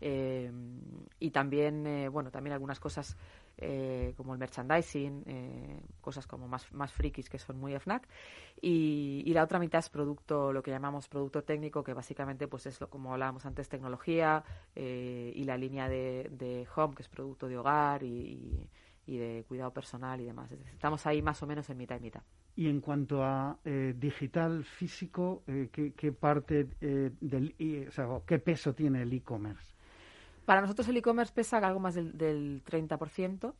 Eh, 0.00 0.50
y 1.20 1.30
también, 1.30 1.86
eh, 1.86 2.08
bueno, 2.08 2.30
también 2.30 2.54
algunas 2.54 2.80
cosas 2.80 3.16
como 4.16 4.32
el 4.32 4.38
merchandising, 4.38 5.82
cosas 6.00 6.26
como 6.26 6.46
más, 6.46 6.72
más 6.72 6.92
frikis 6.92 7.28
que 7.28 7.38
son 7.38 7.58
muy 7.58 7.74
FNAC. 7.74 8.08
Y, 8.60 9.22
y, 9.26 9.32
la 9.32 9.44
otra 9.44 9.58
mitad 9.58 9.78
es 9.78 9.88
producto, 9.88 10.52
lo 10.52 10.62
que 10.62 10.70
llamamos 10.70 11.08
producto 11.08 11.42
técnico, 11.42 11.82
que 11.82 11.92
básicamente 11.92 12.48
pues 12.48 12.66
es 12.66 12.80
lo 12.80 12.88
como 12.88 13.12
hablábamos 13.12 13.46
antes, 13.46 13.68
tecnología 13.68 14.44
y 14.74 15.44
la 15.44 15.56
línea 15.56 15.88
de, 15.88 16.28
de 16.30 16.66
home, 16.74 16.94
que 16.94 17.02
es 17.02 17.08
producto 17.08 17.48
de 17.48 17.58
hogar 17.58 18.02
y 18.02 18.68
y 19.08 19.16
de 19.16 19.44
cuidado 19.48 19.72
personal 19.72 20.20
y 20.20 20.26
demás. 20.26 20.52
Estamos 20.52 21.06
ahí 21.06 21.22
más 21.22 21.42
o 21.42 21.46
menos 21.46 21.68
en 21.70 21.78
mitad 21.78 21.96
y 21.98 22.02
mitad. 22.02 22.22
Y 22.54 22.68
en 22.68 22.80
cuanto 22.80 23.24
a 23.24 23.58
eh, 23.64 23.94
digital 23.96 24.64
físico, 24.64 25.42
eh, 25.46 25.70
¿qué, 25.72 26.12
parte 26.12 26.68
eh, 26.80 27.10
del, 27.20 27.54
o 27.88 27.90
sea, 27.90 28.06
qué 28.26 28.38
peso 28.38 28.74
tiene 28.74 29.02
el 29.02 29.12
e-commerce? 29.12 29.74
Para 30.48 30.62
nosotros 30.62 30.88
el 30.88 30.96
e-commerce 30.96 31.30
pesa 31.30 31.58
algo 31.58 31.78
más 31.78 31.94
del, 31.94 32.16
del 32.16 32.64
30%, 32.64 33.52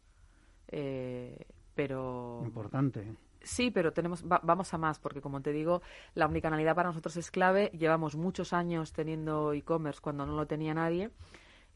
pero... 1.75 2.41
Importante. 2.43 3.15
Sí, 3.43 3.71
pero 3.71 3.93
tenemos, 3.93 4.27
vamos 4.27 4.73
a 4.73 4.79
más, 4.79 4.99
porque 4.99 5.21
como 5.21 5.43
te 5.43 5.53
digo, 5.53 5.83
la 6.15 6.25
omnicanalidad 6.25 6.75
para 6.75 6.89
nosotros 6.89 7.15
es 7.19 7.31
clave. 7.31 7.71
Llevamos 7.75 8.17
muchos 8.17 8.55
años 8.55 8.95
teniendo 8.95 9.53
e-commerce 9.53 10.01
cuando 10.01 10.25
no 10.25 10.35
lo 10.35 10.47
tenía 10.47 10.73
nadie 10.73 11.11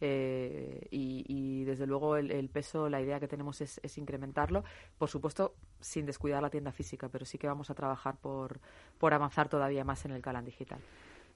eh, 0.00 0.88
y, 0.90 1.64
desde 1.64 1.86
luego 1.86 2.16
el, 2.16 2.48
peso, 2.48 2.88
la 2.88 3.02
idea 3.02 3.20
que 3.20 3.28
tenemos 3.28 3.60
es, 3.60 3.98
incrementarlo, 3.98 4.64
por 4.96 5.10
supuesto 5.10 5.54
sin 5.78 6.06
descuidar 6.06 6.40
la 6.40 6.48
tienda 6.48 6.72
física, 6.72 7.10
pero 7.10 7.26
sí 7.26 7.36
que 7.36 7.48
vamos 7.48 7.68
a 7.68 7.74
trabajar 7.74 8.16
por, 8.16 8.60
por 8.96 9.12
avanzar 9.12 9.50
todavía 9.50 9.84
más 9.84 10.06
en 10.06 10.12
el 10.12 10.22
canal 10.22 10.46
digital. 10.46 10.80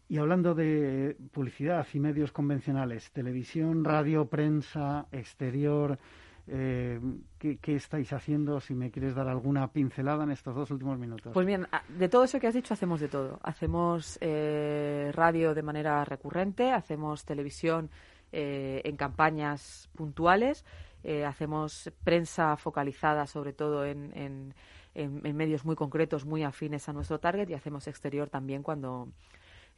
Y 0.08 0.18
hablando 0.18 0.54
de 0.54 1.16
publicidad 1.32 1.86
y 1.92 1.98
medios 1.98 2.30
convencionales, 2.30 3.10
televisión, 3.10 3.84
radio, 3.84 4.26
prensa, 4.26 5.06
exterior, 5.10 5.98
eh, 6.46 7.00
¿qué, 7.38 7.58
estáis 7.74 8.12
haciendo? 8.12 8.60
Si 8.60 8.74
me 8.74 8.92
quieres 8.92 9.16
dar 9.16 9.28
alguna 9.28 9.72
pincelada 9.72 10.22
en 10.22 10.30
estos 10.30 10.54
dos 10.54 10.70
últimos 10.70 10.98
minutos. 10.98 11.32
Pues 11.32 11.46
bien, 11.46 11.66
de 11.88 12.08
todo 12.08 12.22
eso 12.22 12.38
que 12.38 12.46
has 12.46 12.54
dicho 12.54 12.72
hacemos 12.72 13.00
de 13.00 13.08
todo. 13.08 13.40
Hacemos 13.42 14.16
eh, 14.20 15.10
radio 15.12 15.54
de 15.54 15.62
manera 15.62 16.04
recurrente, 16.04 16.70
hacemos 16.70 17.24
televisión 17.24 17.90
eh, 18.32 18.82
en 18.84 18.96
campañas 18.96 19.88
puntuales. 19.96 20.64
Eh, 21.02 21.24
hacemos 21.24 21.90
prensa 22.02 22.56
focalizada 22.56 23.26
sobre 23.26 23.52
todo 23.52 23.84
en, 23.84 24.10
en, 24.16 24.54
en, 24.94 25.36
medios 25.36 25.64
muy 25.64 25.76
concretos, 25.76 26.24
muy 26.24 26.42
afines 26.42 26.88
a 26.88 26.92
nuestro 26.92 27.20
target 27.20 27.48
y 27.48 27.54
hacemos 27.54 27.86
exterior 27.86 28.28
también 28.28 28.64
cuando, 28.64 29.08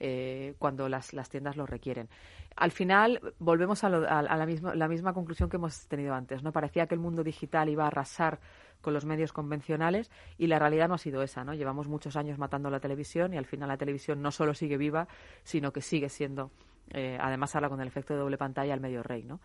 eh, 0.00 0.54
cuando 0.58 0.88
las, 0.88 1.12
las, 1.12 1.28
tiendas 1.28 1.56
lo 1.56 1.66
requieren. 1.66 2.08
Al 2.56 2.70
final 2.70 3.20
volvemos 3.38 3.84
a, 3.84 3.88
la, 3.88 4.46
misma, 4.46 4.74
la 4.74 4.88
misma 4.88 5.12
conclusión 5.12 5.48
que 5.48 5.56
hemos 5.56 5.86
tenido 5.86 6.14
antes. 6.14 6.42
¿no? 6.42 6.52
Parecía 6.52 6.86
que 6.86 6.94
el 6.94 7.00
mundo 7.00 7.22
digital 7.22 7.68
iba 7.68 7.84
a 7.84 7.88
arrasar 7.88 8.40
con 8.80 8.94
los 8.94 9.04
medios 9.04 9.32
convencionales 9.32 10.10
y 10.36 10.46
la 10.46 10.58
realidad 10.58 10.88
no 10.88 10.94
ha 10.94 10.98
sido 10.98 11.22
esa. 11.22 11.44
¿no? 11.44 11.54
Llevamos 11.54 11.88
muchos 11.88 12.16
años 12.16 12.38
matando 12.38 12.70
la 12.70 12.80
televisión 12.80 13.34
y 13.34 13.36
al 13.36 13.46
final 13.46 13.68
la 13.68 13.76
televisión 13.76 14.22
no 14.22 14.30
solo 14.30 14.54
sigue 14.54 14.76
viva, 14.76 15.08
sino 15.44 15.72
que 15.72 15.80
sigue 15.80 16.08
siendo 16.08 16.50
eh, 16.90 17.18
además 17.20 17.54
habla 17.54 17.68
con 17.68 17.80
el 17.80 17.88
efecto 17.88 18.14
de 18.14 18.20
doble 18.20 18.38
pantalla 18.38 18.74
al 18.74 18.80
medio 18.80 19.02
rey, 19.02 19.24
¿no? 19.24 19.40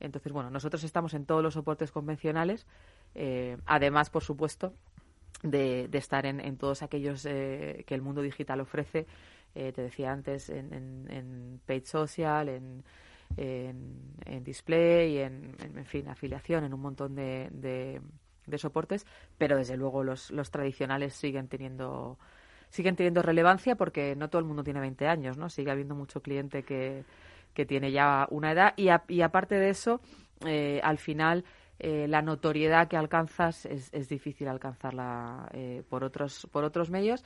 Entonces, 0.00 0.32
bueno, 0.32 0.50
nosotros 0.50 0.84
estamos 0.84 1.14
en 1.14 1.24
todos 1.24 1.42
los 1.42 1.54
soportes 1.54 1.90
convencionales, 1.90 2.66
eh, 3.14 3.56
además, 3.64 4.10
por 4.10 4.22
supuesto, 4.22 4.74
de, 5.42 5.88
estar 5.92 6.26
en, 6.26 6.56
todos 6.58 6.82
aquellos 6.82 7.22
que 7.22 7.84
el 7.88 8.02
mundo 8.02 8.22
digital 8.22 8.60
ofrece. 8.60 9.06
Te 9.56 9.82
decía 9.82 10.12
antes, 10.12 10.50
en, 10.50 10.72
en, 11.08 11.60
Page 11.64 11.86
Social, 11.86 12.48
en, 12.48 12.84
en, 13.36 14.44
Display, 14.44 15.18
en, 15.18 15.56
en, 15.60 15.84
fin, 15.86 16.08
afiliación, 16.08 16.64
en 16.64 16.74
un 16.74 16.80
montón 16.80 17.14
de, 17.14 17.48
de, 17.50 18.58
soportes, 18.58 19.06
pero 19.38 19.56
desde 19.56 19.76
luego 19.76 20.04
los, 20.04 20.30
los 20.30 20.50
tradicionales 20.50 21.14
siguen 21.14 21.48
teniendo 21.48 22.18
siguen 22.68 22.96
teniendo 22.96 23.22
relevancia 23.22 23.76
porque 23.76 24.16
no 24.16 24.28
todo 24.28 24.40
el 24.40 24.44
mundo 24.44 24.64
tiene 24.64 24.80
20 24.80 25.06
años, 25.06 25.38
¿no? 25.38 25.48
Sigue 25.48 25.70
habiendo 25.70 25.94
mucho 25.94 26.20
cliente 26.20 26.62
que, 26.62 27.04
que 27.54 27.64
tiene 27.64 27.92
ya 27.92 28.26
una 28.30 28.52
edad 28.52 28.74
y, 28.76 28.88
y 29.08 29.22
aparte 29.22 29.54
de 29.54 29.70
eso, 29.70 30.00
eh, 30.44 30.80
al 30.82 30.98
final 30.98 31.44
eh, 31.78 32.06
la 32.08 32.22
notoriedad 32.22 32.88
que 32.88 32.96
alcanzas 32.96 33.66
es, 33.66 33.92
es 33.92 34.08
difícil 34.08 34.48
alcanzarla 34.48 35.48
eh, 35.52 35.82
por 35.88 36.04
otros 36.04 36.46
por 36.50 36.64
otros 36.64 36.90
medios 36.90 37.22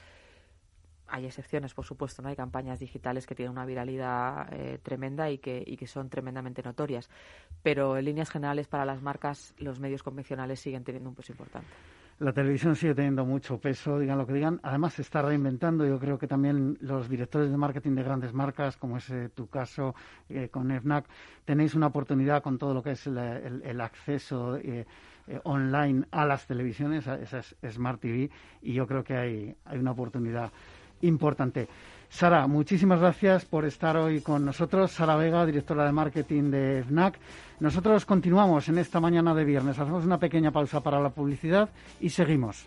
hay 1.11 1.27
excepciones, 1.27 1.75
por 1.75 1.85
supuesto, 1.85 2.23
¿no? 2.23 2.29
Hay 2.29 2.37
campañas 2.37 2.79
digitales 2.79 3.27
que 3.27 3.35
tienen 3.35 3.53
una 3.53 3.67
viralidad 3.67 4.53
eh, 4.53 4.79
tremenda 4.83 5.31
y 5.31 5.39
que, 5.39 5.63
y 5.67 5.77
que 5.77 5.87
son 5.87 6.09
tremendamente 6.09 6.63
notorias. 6.63 7.11
Pero 7.63 7.97
en 7.97 8.05
líneas 8.05 8.31
generales, 8.31 8.69
para 8.69 8.85
las 8.85 9.03
marcas, 9.03 9.55
los 9.59 9.81
medios 9.81 10.03
convencionales 10.03 10.61
siguen 10.61 10.85
teniendo 10.85 11.11
un 11.11 11.17
peso 11.17 11.33
importante. 11.33 11.69
La 12.21 12.35
televisión 12.35 12.77
sigue 12.77 12.95
teniendo 12.95 13.25
mucho 13.25 13.59
peso, 13.59 13.99
digan 13.99 14.19
lo 14.19 14.27
que 14.27 14.35
digan. 14.35 14.61
Además, 14.63 14.93
se 14.93 15.03
está 15.03 15.23
reinventando. 15.23 15.87
Yo 15.87 15.99
creo 15.99 16.19
que 16.19 16.27
también 16.27 16.77
los 16.81 17.09
directores 17.09 17.51
de 17.51 17.57
marketing 17.57 17.95
de 17.95 18.03
grandes 18.03 18.35
marcas, 18.35 18.77
como 18.77 18.99
es 18.99 19.09
eh, 19.11 19.31
tu 19.35 19.49
caso 19.49 19.95
eh, 20.29 20.49
con 20.51 20.71
FNAC, 20.71 21.07
tenéis 21.47 21.75
una 21.75 21.87
oportunidad 21.87 22.43
con 22.43 22.59
todo 22.59 22.75
lo 22.75 22.83
que 22.83 22.91
es 22.91 23.07
el, 23.07 23.81
acceso 23.81 24.59
online 25.45 26.05
a 26.11 26.27
las 26.27 26.47
televisiones, 26.47 27.09
a 27.09 27.15
esas 27.15 27.57
Smart 27.67 28.01
TV, 28.01 28.31
y 28.61 28.75
yo 28.75 28.87
creo 28.87 29.03
que 29.03 29.17
hay, 29.17 29.57
hay 29.65 29.79
una 29.79 29.93
oportunidad 29.93 30.53
importante. 31.03 31.69
Sara, 32.09 32.47
muchísimas 32.49 32.99
gracias 33.01 33.45
por 33.45 33.65
estar 33.65 33.97
hoy 33.97 34.21
con 34.21 34.45
nosotros. 34.45 34.91
Sara 34.91 35.17
Vega, 35.17 35.47
directora 35.47 35.85
de 35.85 35.93
marketing 35.93 36.51
de 36.51 36.85
FNAC. 36.87 37.19
Nosotros 37.61 38.05
continuamos 38.05 38.69
en 38.69 38.79
esta 38.79 38.99
mañana 38.99 39.33
de 39.35 39.45
viernes. 39.45 39.79
Hacemos 39.79 40.05
una 40.05 40.19
pequeña 40.19 40.51
pausa 40.51 40.81
para 40.81 41.01
la 41.01 41.11
publicidad 41.11 41.69
y 42.01 42.11
seguimos. 42.11 42.67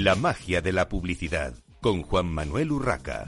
La 0.00 0.14
magia 0.14 0.60
de 0.60 0.72
la 0.72 0.88
publicidad 0.88 1.54
con 1.80 2.02
Juan 2.02 2.26
Manuel 2.26 2.70
Urraca. 2.70 3.26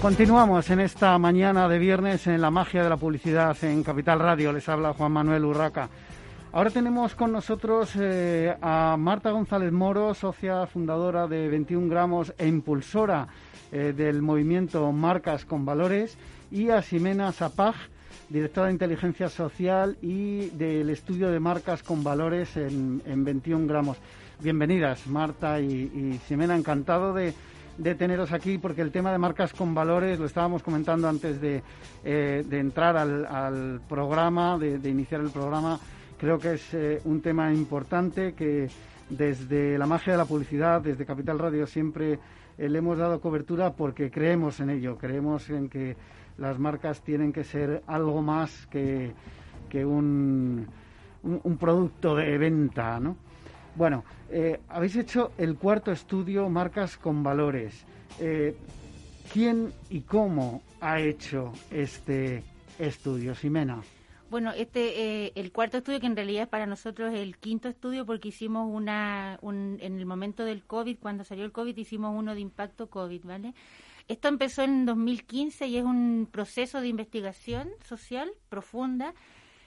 Continuamos 0.00 0.70
en 0.70 0.78
esta 0.78 1.18
mañana 1.18 1.68
de 1.68 1.80
viernes 1.80 2.28
en 2.28 2.40
la 2.40 2.52
magia 2.52 2.84
de 2.84 2.88
la 2.88 2.96
publicidad 2.96 3.56
en 3.64 3.82
Capital 3.82 4.20
Radio. 4.20 4.52
Les 4.52 4.68
habla 4.68 4.92
Juan 4.92 5.10
Manuel 5.10 5.44
Urraca. 5.44 5.88
Ahora 6.52 6.70
tenemos 6.70 7.16
con 7.16 7.32
nosotros 7.32 7.90
eh, 7.96 8.56
a 8.62 8.94
Marta 8.96 9.32
González 9.32 9.72
Moro, 9.72 10.14
socia 10.14 10.68
fundadora 10.68 11.26
de 11.26 11.48
21 11.48 11.88
gramos 11.88 12.32
e 12.38 12.46
impulsora 12.46 13.26
eh, 13.72 13.92
del 13.92 14.22
movimiento 14.22 14.92
Marcas 14.92 15.44
con 15.46 15.66
Valores, 15.66 16.16
y 16.52 16.70
a 16.70 16.80
Ximena 16.80 17.32
Zapag, 17.32 17.74
directora 18.28 18.66
de 18.66 18.72
inteligencia 18.72 19.28
social 19.28 19.96
y 20.02 20.50
del 20.50 20.90
estudio 20.90 21.30
de 21.30 21.40
marcas 21.40 21.82
con 21.82 22.02
valores 22.02 22.56
en, 22.56 23.24
21 23.24 23.66
gramos. 23.66 23.98
Bienvenidas, 24.40 25.06
Marta 25.06 25.60
y, 25.60 25.90
y 25.94 26.20
Ximena, 26.26 26.56
encantado 26.56 27.14
de 27.14 27.34
de 27.78 27.94
teneros 27.94 28.32
aquí 28.32 28.58
porque 28.58 28.82
el 28.82 28.92
tema 28.92 29.12
de 29.12 29.18
marcas 29.18 29.52
con 29.52 29.74
valores 29.74 30.18
lo 30.18 30.26
estábamos 30.26 30.62
comentando 30.62 31.08
antes 31.08 31.40
de, 31.40 31.62
eh, 32.04 32.44
entrar 32.50 32.96
al, 32.96 33.80
programa, 33.88 34.58
de, 34.58 34.88
iniciar 34.88 35.20
el 35.20 35.30
programa. 35.30 35.78
Creo 36.18 36.38
que 36.38 36.54
es 36.54 36.74
eh, 36.74 37.00
un 37.04 37.20
tema 37.20 37.52
importante 37.52 38.34
que 38.34 38.68
desde 39.10 39.76
la 39.76 39.86
magia 39.86 40.12
de 40.12 40.18
la 40.18 40.24
publicidad, 40.24 40.80
desde 40.80 41.04
Capital 41.04 41.38
Radio 41.38 41.66
siempre 41.66 42.18
eh, 42.56 42.68
le 42.68 42.78
hemos 42.78 42.96
dado 42.96 43.20
cobertura 43.20 43.72
porque 43.72 44.10
creemos 44.10 44.60
en 44.60 44.70
ello, 44.70 44.96
creemos 44.96 45.50
en 45.50 45.68
que 45.68 45.96
las 46.38 46.58
marcas 46.58 47.02
tienen 47.02 47.32
que 47.32 47.44
ser 47.44 47.82
algo 47.86 48.22
más 48.22 48.66
que, 48.66 49.12
que 49.68 49.84
un, 49.84 50.66
un, 51.22 51.58
producto 51.58 52.16
de 52.16 52.36
venta, 52.38 52.98
¿no? 53.00 53.16
Bueno, 53.76 54.04
eh, 54.30 54.60
habéis 54.68 54.96
hecho 54.96 55.32
el 55.38 55.56
cuarto 55.56 55.90
estudio, 55.90 56.48
Marcas 56.48 56.96
con 56.96 57.22
Valores. 57.22 57.84
Eh, 58.20 58.56
¿Quién 59.32 59.72
y 59.90 60.02
cómo 60.02 60.62
ha 60.80 61.00
hecho 61.00 61.52
este 61.70 62.44
estudio, 62.78 63.34
Ximena? 63.34 63.82
Bueno, 64.30 64.52
este, 64.52 65.26
eh, 65.26 65.32
el 65.36 65.52
cuarto 65.52 65.78
estudio, 65.78 66.00
que 66.00 66.06
en 66.06 66.16
realidad 66.16 66.42
es 66.42 66.48
para 66.48 66.66
nosotros 66.66 67.14
el 67.14 67.36
quinto 67.36 67.68
estudio, 67.68 68.04
porque 68.04 68.28
hicimos 68.28 68.68
una, 68.68 69.38
un, 69.42 69.78
en 69.80 69.98
el 69.98 70.06
momento 70.06 70.44
del 70.44 70.64
COVID, 70.64 70.98
cuando 70.98 71.24
salió 71.24 71.44
el 71.44 71.52
COVID, 71.52 71.76
hicimos 71.76 72.12
uno 72.16 72.34
de 72.34 72.40
impacto 72.40 72.88
COVID, 72.88 73.24
¿vale? 73.24 73.54
Esto 74.06 74.28
empezó 74.28 74.62
en 74.62 74.84
2015 74.84 75.66
y 75.66 75.78
es 75.78 75.84
un 75.84 76.28
proceso 76.30 76.80
de 76.80 76.88
investigación 76.88 77.70
social 77.84 78.30
profunda 78.50 79.14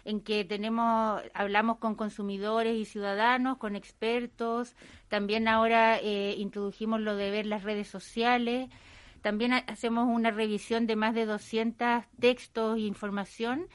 en 0.06 0.22
que 0.22 0.46
tenemos, 0.46 1.22
hablamos 1.34 1.80
con 1.80 1.96
consumidores 1.96 2.78
y 2.78 2.86
ciudadanos, 2.86 3.58
con 3.58 3.76
expertos, 3.76 4.76
también 5.10 5.50
ahora 5.50 6.00
eh, 6.00 6.36
introdujimos 6.38 7.02
lo 7.02 7.18
de 7.18 7.30
ver 7.30 7.46
las 7.46 7.64
redes 7.64 7.90
sociales, 7.90 8.70
también 9.22 9.52
hacemos 9.52 10.08
una 10.08 10.32
revisión 10.32 10.88
de 10.88 10.96
más 10.96 11.14
de 11.14 11.26
200 11.26 12.06
textos 12.22 12.78
e 12.78 12.82
información, 12.82 13.68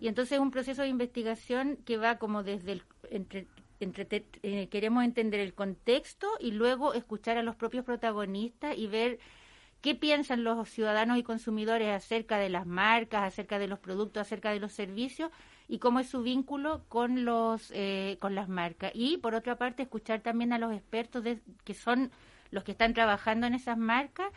y 0.00 0.08
entonces 0.08 0.36
es 0.36 0.40
un 0.40 0.50
proceso 0.50 0.80
de 0.80 0.88
investigación 0.88 1.76
que 1.84 1.98
va 1.98 2.16
como 2.16 2.42
desde 2.42 2.72
el, 2.72 2.82
entre, 3.10 3.46
entre, 3.80 4.24
eh, 4.42 4.68
queremos 4.68 5.04
entender 5.04 5.40
el 5.40 5.52
contexto 5.52 6.28
y 6.40 6.52
luego 6.52 6.94
escuchar 6.94 7.36
a 7.36 7.42
los 7.42 7.56
propios 7.56 7.84
protagonistas 7.84 8.78
y 8.78 8.86
ver 8.86 9.18
qué 9.84 9.94
piensan 9.94 10.44
los 10.44 10.66
ciudadanos 10.70 11.18
y 11.18 11.22
consumidores 11.22 11.94
acerca 11.94 12.38
de 12.38 12.48
las 12.48 12.66
marcas, 12.66 13.22
acerca 13.22 13.58
de 13.58 13.66
los 13.66 13.78
productos, 13.78 14.22
acerca 14.22 14.50
de 14.50 14.58
los 14.58 14.72
servicios 14.72 15.30
y 15.68 15.78
cómo 15.78 16.00
es 16.00 16.08
su 16.08 16.22
vínculo 16.22 16.86
con 16.88 17.26
los 17.26 17.70
eh, 17.74 18.16
con 18.18 18.34
las 18.34 18.48
marcas 18.48 18.92
y 18.94 19.18
por 19.18 19.34
otra 19.34 19.56
parte 19.56 19.82
escuchar 19.82 20.22
también 20.22 20.54
a 20.54 20.58
los 20.58 20.72
expertos 20.72 21.22
que 21.64 21.74
son 21.74 22.10
los 22.50 22.64
que 22.64 22.72
están 22.72 22.94
trabajando 22.94 23.46
en 23.46 23.52
esas 23.52 23.76
marcas 23.76 24.28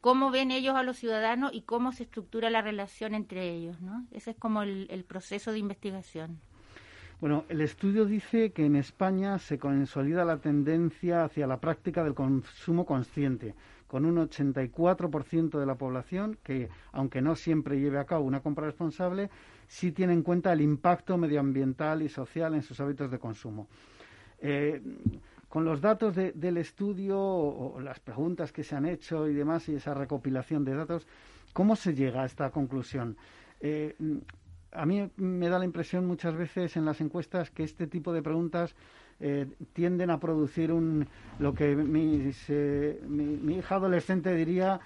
cómo 0.00 0.32
ven 0.32 0.50
ellos 0.50 0.74
a 0.74 0.82
los 0.82 0.96
ciudadanos 0.96 1.52
y 1.54 1.62
cómo 1.62 1.92
se 1.92 2.02
estructura 2.02 2.50
la 2.50 2.60
relación 2.60 3.14
entre 3.14 3.52
ellos 3.52 3.80
no 3.80 4.04
ese 4.10 4.32
es 4.32 4.36
como 4.36 4.64
el, 4.64 5.04
proceso 5.06 5.52
de 5.52 5.60
investigación. 5.60 6.40
Bueno, 7.20 7.44
el 7.48 7.60
estudio 7.60 8.04
dice 8.04 8.50
que 8.50 8.64
en 8.64 8.76
España 8.76 9.38
se 9.38 9.58
consolida 9.58 10.24
la 10.24 10.38
tendencia 10.38 11.24
hacia 11.24 11.48
la 11.48 11.58
práctica 11.58 12.04
del 12.04 12.14
consumo 12.14 12.86
consciente, 12.86 13.54
con 13.88 14.04
un 14.04 14.16
84% 14.16 15.58
de 15.58 15.66
la 15.66 15.74
población 15.74 16.38
que, 16.44 16.68
aunque 16.92 17.20
no 17.20 17.34
siempre 17.34 17.80
lleve 17.80 17.98
a 17.98 18.04
cabo 18.04 18.24
una 18.24 18.40
compra 18.40 18.66
responsable, 18.66 19.30
sí 19.66 19.90
tiene 19.90 20.12
en 20.12 20.22
cuenta 20.22 20.52
el 20.52 20.60
impacto 20.60 21.16
medioambiental 21.18 22.02
y 22.02 22.08
social 22.08 22.54
en 22.54 22.62
sus 22.62 22.78
hábitos 22.80 23.10
de 23.10 23.18
consumo. 23.18 23.66
Eh, 24.40 24.80
con 25.48 25.64
los 25.64 25.80
datos 25.80 26.14
del 26.14 26.58
estudio 26.58 27.18
o, 27.18 27.80
las 27.80 27.98
preguntas 28.00 28.52
que 28.52 28.62
se 28.62 28.76
han 28.76 28.84
hecho 28.84 29.26
y 29.26 29.34
demás 29.34 29.68
y 29.70 29.76
esa 29.76 29.94
recopilación 29.94 30.64
de 30.64 30.74
datos, 30.74 31.06
¿cómo 31.54 31.74
se 31.74 31.94
llega 31.94 32.22
a 32.22 32.26
esta 32.26 32.50
conclusión? 32.50 33.16
Eh, 33.60 33.96
a 34.72 34.84
mí 34.84 35.10
me 35.16 35.48
da 35.48 35.58
la 35.58 35.64
impresión 35.64 36.06
muchas 36.06 36.36
veces 36.36 36.76
en 36.76 36.84
las 36.84 37.00
encuestas 37.00 37.50
que 37.50 37.62
este 37.62 37.86
tipo 37.86 38.12
de 38.12 38.22
preguntas 38.22 38.76
eh, 39.20 39.46
tienden 39.72 40.10
a 40.10 40.20
producir 40.20 40.72
un 40.72 41.06
lo 41.38 41.54
que 41.54 41.74
mi, 41.74 42.32
mi, 43.08 43.56
hija 43.56 43.76
adolescente 43.76 44.34
diría 44.34 44.80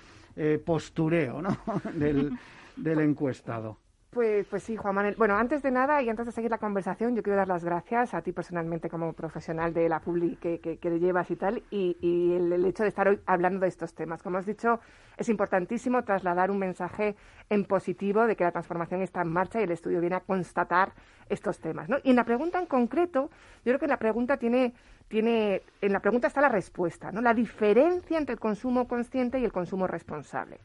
postureo 0.64 1.42
¿no? 1.42 1.58
del 1.94 3.00
encuestado. 3.00 3.81
Pues, 4.12 4.46
pues 4.46 4.62
sí, 4.62 4.76
Juan 4.76 4.94
Manuel. 4.94 5.14
Bueno, 5.16 5.36
antes 5.36 5.62
de 5.62 5.70
nada 5.70 6.02
y 6.02 6.10
antes 6.10 6.26
de 6.26 6.32
seguir 6.32 6.50
la 6.50 6.58
conversación, 6.58 7.16
yo 7.16 7.22
quiero 7.22 7.38
dar 7.38 7.48
las 7.48 7.64
gracias 7.64 8.12
a 8.12 8.20
ti 8.20 8.30
personalmente 8.30 8.90
como 8.90 9.14
profesional 9.14 9.72
de 9.72 9.88
la 9.88 10.00
Publi 10.00 10.36
que, 10.36 10.60
que, 10.60 10.76
que 10.76 11.00
llevas 11.00 11.30
y 11.30 11.36
tal, 11.36 11.62
y, 11.70 11.96
y 12.02 12.34
el, 12.34 12.62
hecho 12.66 12.82
de 12.82 12.90
estar 12.90 13.08
hoy 13.08 13.20
hablando 13.24 13.60
de 13.60 13.68
estos 13.68 13.94
temas. 13.94 14.22
Como 14.22 14.36
has 14.36 14.44
dicho, 14.44 14.80
es 15.16 15.30
importantísimo 15.30 16.04
trasladar 16.04 16.50
un 16.50 16.58
mensaje 16.58 17.16
en 17.48 17.64
positivo 17.64 18.26
de 18.26 18.36
que 18.36 18.44
la 18.44 18.52
transformación 18.52 19.00
está 19.00 19.22
en 19.22 19.28
marcha 19.28 19.60
y 19.60 19.62
el 19.62 19.70
estudio 19.70 19.98
viene 19.98 20.16
a 20.16 20.20
constatar 20.20 20.92
estos 21.30 21.58
temas. 21.58 21.88
¿no? 21.88 21.96
Y 22.04 22.10
en 22.10 22.16
la 22.16 22.24
pregunta 22.24 22.58
en 22.58 22.66
concreto, 22.66 23.30
yo 23.64 23.70
creo 23.70 23.78
que 23.78 23.86
la 23.86 23.96
pregunta 23.96 24.36
tiene, 24.36 24.74
tiene, 25.08 25.62
en 25.80 25.90
la 25.90 26.00
pregunta 26.00 26.26
está 26.26 26.42
la 26.42 26.50
respuesta, 26.50 27.12
¿no? 27.12 27.22
La 27.22 27.32
diferencia 27.32 28.18
entre 28.18 28.34
el 28.34 28.40
consumo 28.40 28.86
consciente 28.86 29.38
y 29.38 29.44
el 29.46 29.52
consumo 29.52 29.86
responsable. 29.86 30.58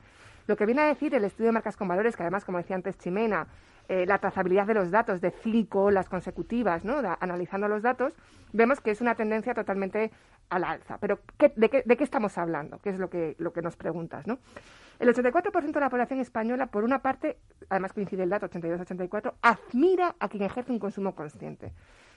Lo 0.47 0.55
que 0.55 0.65
viene 0.65 0.81
a 0.81 0.87
decir 0.87 1.13
el 1.13 1.25
estudio 1.25 1.47
de 1.47 1.51
marcas 1.53 1.77
con 1.77 1.87
valores, 1.87 2.15
que 2.15 2.23
además, 2.23 2.45
como 2.45 2.57
decía 2.57 2.75
antes 2.75 2.97
Chimena, 2.97 3.47
eh, 3.89 4.05
la 4.05 4.17
trazabilidad 4.17 4.65
de 4.65 4.73
los 4.73 4.91
datos 4.91 5.21
de 5.21 5.31
cinco 5.31 5.91
las 5.91 6.09
consecutivas, 6.09 6.83
¿no? 6.83 6.97
analizando 7.19 7.67
los 7.67 7.83
datos, 7.83 8.13
vemos 8.51 8.81
que 8.81 8.91
es 8.91 9.01
una 9.01 9.15
tendencia 9.15 9.53
totalmente 9.53 10.11
al 10.49 10.63
alza. 10.63 10.97
Pero, 10.99 11.19
de, 11.55 11.69
qué, 11.69 11.83
¿de 11.85 11.97
qué 11.97 12.03
estamos 12.03 12.37
hablando? 12.37 12.79
¿Qué 12.79 12.89
es 12.89 12.99
lo 12.99 13.09
que, 13.09 13.35
lo 13.39 13.53
que 13.53 13.61
nos 13.61 13.75
preguntas, 13.75 14.27
¿no? 14.27 14.39
El 14.99 15.13
84% 15.13 15.71
de 15.71 15.79
la 15.79 15.89
población 15.89 16.19
española, 16.19 16.67
por 16.67 16.83
una 16.83 16.99
parte, 16.99 17.37
además 17.69 17.93
coincide 17.93 18.23
el 18.23 18.29
dato 18.29 18.49
82-84, 18.49 19.33
admira 19.41 20.15
a 20.19 20.27
quien 20.27 20.43
ejerce 20.43 20.71
un 20.71 20.79
consumo 20.79 21.13
consciente. 21.13 21.71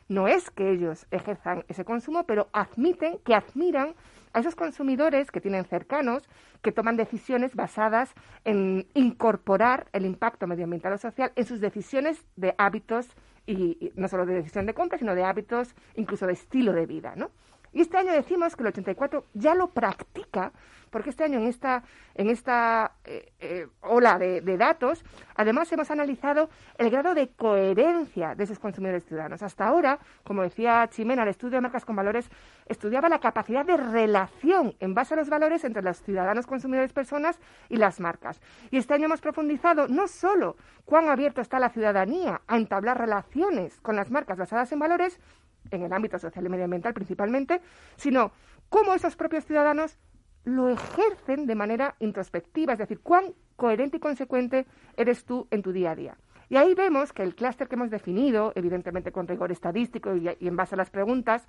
No 0.09 0.29
es 0.29 0.51
que 0.51 0.71
ellos 0.71 1.07
ejerzan 1.11 1.65
ese 1.69 1.85
consumo, 1.85 2.25
pero 2.25 2.49
admiten 2.53 3.19
que 3.19 3.35
admiran 3.35 3.95
a 4.33 4.41
esos 4.41 4.55
consumidores 4.55 5.31
que 5.31 5.41
tienen 5.41 5.65
cercanos, 5.65 6.29
que 6.63 6.73
toman 6.73 6.97
decisiones 6.97 7.55
basadas 7.55 8.15
en 8.45 8.87
incorporar 8.95 9.89
el 9.93 10.07
impacto 10.07 10.47
medioambiental 10.47 10.93
o 10.93 10.99
social 10.99 11.33
en 11.37 11.45
sus 11.45 11.61
decisiones 11.61 12.25
de 12.37 12.55
hábitos 12.59 13.09
y, 13.47 13.93
no 13.97 14.09
solo 14.09 14.27
de 14.27 14.35
decisión 14.35 14.67
de 14.67 14.75
compra, 14.75 14.99
sino 14.99 15.15
de 15.15 15.25
hábitos, 15.25 15.75
incluso 15.97 16.27
de 16.27 16.35
estilo 16.35 16.73
de 16.73 16.87
vida, 16.87 17.15
¿no? 17.17 17.31
Y 17.73 17.81
este 17.83 17.97
año 17.97 18.13
decimos 18.13 18.57
que 18.57 18.63
el 18.63 18.69
84 18.69 19.27
ya 19.35 19.55
lo 19.55 19.69
practica 19.69 20.53
porque 20.91 21.11
este 21.11 21.25
año 21.25 21.39
en 21.39 21.47
esta, 21.47 21.83
en 22.15 22.29
esta 22.29 22.93
eh, 23.05 23.33
eh, 23.39 23.67
ola 23.81 24.19
de, 24.19 24.41
datos, 24.57 25.05
además 25.37 25.71
hemos 25.73 25.91
analizado 25.91 26.51
el 26.79 26.91
grado 26.91 27.15
de 27.15 27.29
coherencia 27.29 28.35
de 28.35 28.45
esos 28.45 28.59
consumidores 28.59 29.05
ciudadanos. 29.05 29.43
Hasta 29.43 29.67
ahora, 29.67 29.99
como 30.25 30.43
decía 30.43 30.89
Chimena, 30.91 31.23
el 31.23 31.29
estudio 31.29 31.57
de 31.57 31.61
marcas 31.63 31.85
con 31.85 31.97
valores 31.97 32.29
estudiaba 32.67 33.09
la 33.09 33.21
capacidad 33.21 33.65
de 33.65 33.77
relación 33.77 34.75
en 34.81 34.95
base 34.95 35.15
a 35.15 35.17
los 35.17 35.31
valores 35.31 35.65
entre 35.65 35.83
los 35.83 36.03
ciudadanos 36.03 36.47
consumidores 36.47 36.93
personas 36.93 37.39
y 37.69 37.77
las 37.77 38.01
marcas. 38.01 38.41
Y 38.71 38.79
este 38.79 38.95
año 38.95 39.07
hemos 39.07 39.21
profundizado 39.21 39.89
no 39.89 40.09
solo 40.09 40.57
cuán 40.85 41.09
abierto 41.09 41.41
está 41.41 41.59
la 41.61 41.71
ciudadanía 41.71 42.43
a 42.49 42.57
entablar 42.57 42.99
relaciones 42.99 43.81
con 43.81 43.97
las 43.97 44.11
marcas 44.11 44.39
basadas 44.39 44.73
en 44.73 44.81
valores, 44.81 45.21
en 45.71 45.83
el 45.83 45.93
ámbito 45.93 46.19
social 46.19 46.45
y 46.45 46.49
medioambiental 46.49 46.95
principalmente, 46.95 47.61
sino 47.97 48.33
cómo 48.69 48.95
esos 48.95 49.17
propios 49.17 49.45
ciudadanos 49.45 49.99
lo 50.45 50.69
ejercen 50.69 51.47
de 51.47 51.55
manera 51.55 51.97
introspectiva, 51.99 52.73
es 52.73 52.79
decir, 52.79 53.01
cuán 53.01 53.35
coherente 53.57 53.99
y 53.99 54.01
consecuente 54.01 54.67
eres 54.97 55.25
tú 55.25 55.47
en 55.51 55.63
tu 55.63 55.73
día 55.73 55.91
a 55.91 55.97
día. 55.97 56.17
Y 56.49 56.57
ahí 56.57 56.75
vemos 56.75 57.13
que 57.13 57.23
el 57.23 57.37
clúster 57.37 57.69
que 57.69 57.77
hemos 57.77 57.91
definido, 57.91 58.53
evidentemente 58.57 59.13
con 59.13 59.29
rigor 59.29 59.53
estadístico 59.53 60.17
y, 60.17 60.29
en 60.41 60.57
base 60.57 60.75
a 60.75 60.79
las 60.79 60.91
preguntas, 60.91 61.47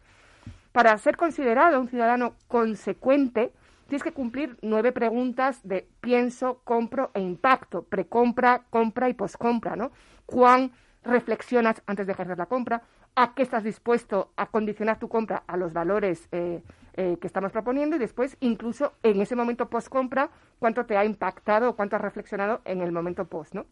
para 0.72 0.96
ser 0.98 1.18
considerado 1.18 1.80
un 1.80 1.88
ciudadano 1.88 2.36
consecuente, 2.48 3.52
tienes 3.88 4.04
que 4.04 4.12
cumplir 4.12 4.58
nueve 4.62 4.92
preguntas 4.92 5.60
de 5.64 5.88
pienso, 6.02 6.62
compro 6.64 7.10
e 7.14 7.20
impacto, 7.20 7.84
precompra, 7.84 8.64
compra 8.70 9.10
y 9.10 9.14
poscompra, 9.14 9.76
¿no? 9.76 9.92
Cuán 10.26 10.72
reflexionas 11.04 11.82
antes 11.88 12.06
de 12.06 12.14
ejercer 12.14 12.38
la 12.38 12.46
compra, 12.46 12.84
a 13.16 13.34
qué 13.34 13.44
estás 13.44 13.64
dispuesto 13.64 14.32
a 14.36 14.48
condicionar 14.48 15.00
tu 15.00 15.10
compra 15.10 15.44
a 15.48 15.58
los 15.58 15.74
valores 15.74 16.28
eh, 16.32 16.62
eh, 16.94 17.18
que 17.20 17.28
estamos 17.28 17.52
proponiendo 17.52 17.96
y 17.96 18.00
después 18.00 18.38
incluso 18.40 18.94
en 19.04 19.22
ese 19.22 19.36
momento 19.36 19.70
post 19.70 19.90
compra 19.90 20.30
cuánto 20.60 20.86
te 20.86 20.98
ha 20.98 21.06
impactado 21.06 21.70
o 21.70 21.76
cuánto 21.76 21.96
has 21.96 22.02
reflexionado 22.02 22.62
en 22.66 22.82
el 22.82 22.92
momento 22.92 23.26
post, 23.26 23.54
¿no? 23.54 23.66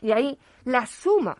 Y 0.00 0.12
ahí 0.12 0.38
la 0.64 0.86
suma 0.86 1.36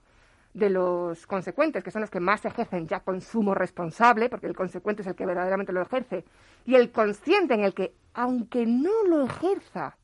de 0.54 0.70
los 0.70 1.26
consecuentes, 1.26 1.84
que 1.84 1.90
son 1.90 2.02
los 2.02 2.10
que 2.10 2.20
más 2.20 2.44
ejercen 2.44 2.88
ya 2.88 3.00
consumo 3.00 3.54
responsable, 3.54 4.28
porque 4.28 4.46
el 4.46 4.56
consecuente 4.56 5.02
es 5.02 5.08
el 5.08 5.14
que 5.14 5.26
verdaderamente 5.26 5.72
lo 5.72 5.80
ejerce, 5.80 6.24
y 6.66 6.74
el 6.74 6.90
consciente 6.90 7.54
en 7.54 7.64
el 7.64 7.74
que, 7.74 7.94
aunque 8.14 8.66
no 8.66 9.04
lo 9.06 9.24
ejerza, 9.24 9.96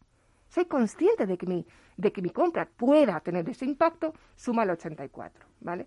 soy 0.48 0.66
consciente 0.66 1.26
de 1.26 1.36
que 1.36 1.46
mi, 1.46 1.66
de 1.96 2.12
que 2.12 2.22
mi 2.22 2.30
compra 2.30 2.66
pueda 2.66 3.20
tener 3.20 3.48
ese 3.48 3.64
impacto, 3.64 4.14
suma 4.36 4.62
el 4.62 4.70
84, 4.70 5.46
¿vale? 5.60 5.86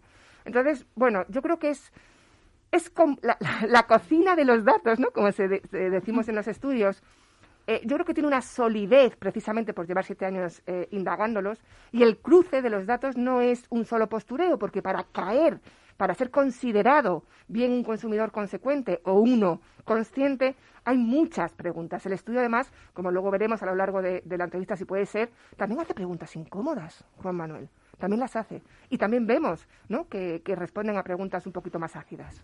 Entonces, 0.50 0.88
bueno, 0.96 1.26
yo 1.30 1.44
creo 1.44 1.60
que 1.60 1.70
es, 1.70 1.94
es 2.72 2.92
la, 3.68 3.84
cocina 3.84 4.36
de 4.36 4.46
los 4.46 4.66
datos, 4.66 5.00
¿no? 5.00 5.12
Como 5.12 5.32
se, 5.32 5.48
decimos 5.48 6.28
en 6.28 6.36
los 6.36 6.48
estudios, 6.48 7.04
eh, 7.68 7.82
yo 7.86 7.98
creo 7.98 8.06
que 8.06 8.16
tiene 8.16 8.28
una 8.28 8.42
solidez 8.42 9.16
precisamente 9.16 9.76
por 9.76 9.86
llevar 9.86 10.06
siete 10.06 10.26
años 10.26 10.64
eh, 10.66 10.88
indagándolos 10.90 11.62
y 11.92 12.02
el 12.02 12.18
cruce 12.18 12.64
de 12.64 12.72
los 12.72 12.88
datos 12.88 13.16
no 13.16 13.42
es 13.42 13.68
un 13.70 13.86
solo 13.86 14.10
postureo, 14.10 14.58
porque 14.58 14.82
para 14.82 15.04
caer, 15.04 15.62
para 15.98 16.16
ser 16.16 16.32
considerado 16.32 17.26
bien 17.48 17.72
un 17.72 17.84
consumidor 17.84 18.32
consecuente 18.32 19.02
o 19.04 19.20
uno 19.20 19.62
consciente, 19.86 20.56
hay 20.84 20.98
muchas 20.98 21.54
preguntas. 21.54 22.04
El 22.08 22.14
estudio, 22.14 22.40
además, 22.40 22.72
como 22.94 23.12
luego 23.12 23.30
veremos 23.30 23.62
a 23.62 23.68
lo 23.68 23.76
largo 23.76 24.02
de, 24.02 24.24
de 24.26 24.38
la 24.40 24.46
entrevista, 24.46 24.76
si 24.76 24.86
puede 24.86 25.06
ser, 25.06 25.30
también 25.58 25.80
hace 25.80 25.94
preguntas 25.94 26.36
incómodas, 26.36 27.06
Juan 27.18 27.36
Manuel. 27.36 27.70
También 28.00 28.20
las 28.20 28.36
hace. 28.36 28.62
Y 28.90 28.98
también 28.98 29.28
vemos 29.28 29.68
¿no? 29.88 30.08
que, 30.08 30.42
que 30.44 30.56
responden 30.56 30.98
a 30.98 31.04
preguntas 31.04 31.46
un 31.46 31.52
poquito 31.52 31.78
más 31.78 31.96
ácidas 31.96 32.44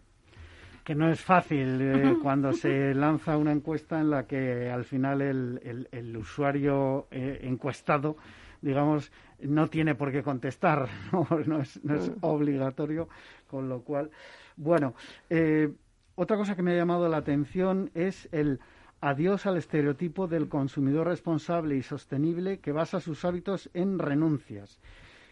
que 0.86 0.94
no 0.94 1.10
es 1.10 1.20
fácil 1.20 1.82
eh, 1.82 2.16
cuando 2.22 2.54
se 2.54 2.94
lanza 2.94 3.38
una 3.38 3.52
encuesta 3.52 4.00
en 4.00 4.12
la 4.12 4.28
que 4.28 4.70
al 4.70 4.86
final 4.86 5.20
el, 5.20 5.90
el, 5.92 6.16
usuario 6.16 7.08
eh, 7.10 7.40
encuestado, 7.42 8.18
digamos, 8.62 9.12
no 9.40 9.68
tiene 9.68 9.96
por 9.96 10.12
qué 10.12 10.22
contestar, 10.22 10.88
no, 11.12 11.60
es, 11.60 11.84
no 11.84 11.96
es, 11.96 12.12
obligatorio, 12.22 13.10
con 13.48 13.68
lo 13.68 13.82
cual, 13.82 14.12
bueno, 14.58 14.94
eh, 15.32 15.74
otra 16.14 16.38
cosa 16.38 16.56
que 16.56 16.62
me 16.62 16.74
ha 16.74 16.78
llamado 16.78 17.10
la 17.10 17.18
atención 17.18 17.90
es 17.96 18.30
el 18.32 18.60
adiós 19.02 19.48
al 19.48 19.58
estereotipo 19.58 20.28
del 20.28 20.48
consumidor 20.50 21.08
responsable 21.08 21.76
y 21.78 21.82
sostenible 21.82 22.60
que 22.60 22.72
basa 22.72 23.00
sus 23.00 23.26
hábitos 23.26 23.72
en 23.74 23.98
renuncias 23.98 24.80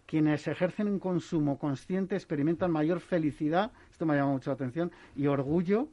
quienes 0.06 0.48
ejercen 0.48 0.88
un 0.88 1.00
consumo 1.00 1.58
consciente 1.58 2.16
experimentan 2.16 2.72
mayor 2.72 3.00
felicidad, 3.00 3.72
esto 3.92 4.06
me 4.06 4.14
ha 4.14 4.18
llamado 4.18 4.34
mucho 4.34 4.50
la 4.50 4.56
atención, 4.56 4.92
y 5.16 5.28
orgullo 5.28 5.88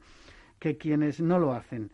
que 0.59 0.77
quienes 0.77 1.19
no 1.21 1.39
lo 1.39 1.53
hacen. 1.53 1.89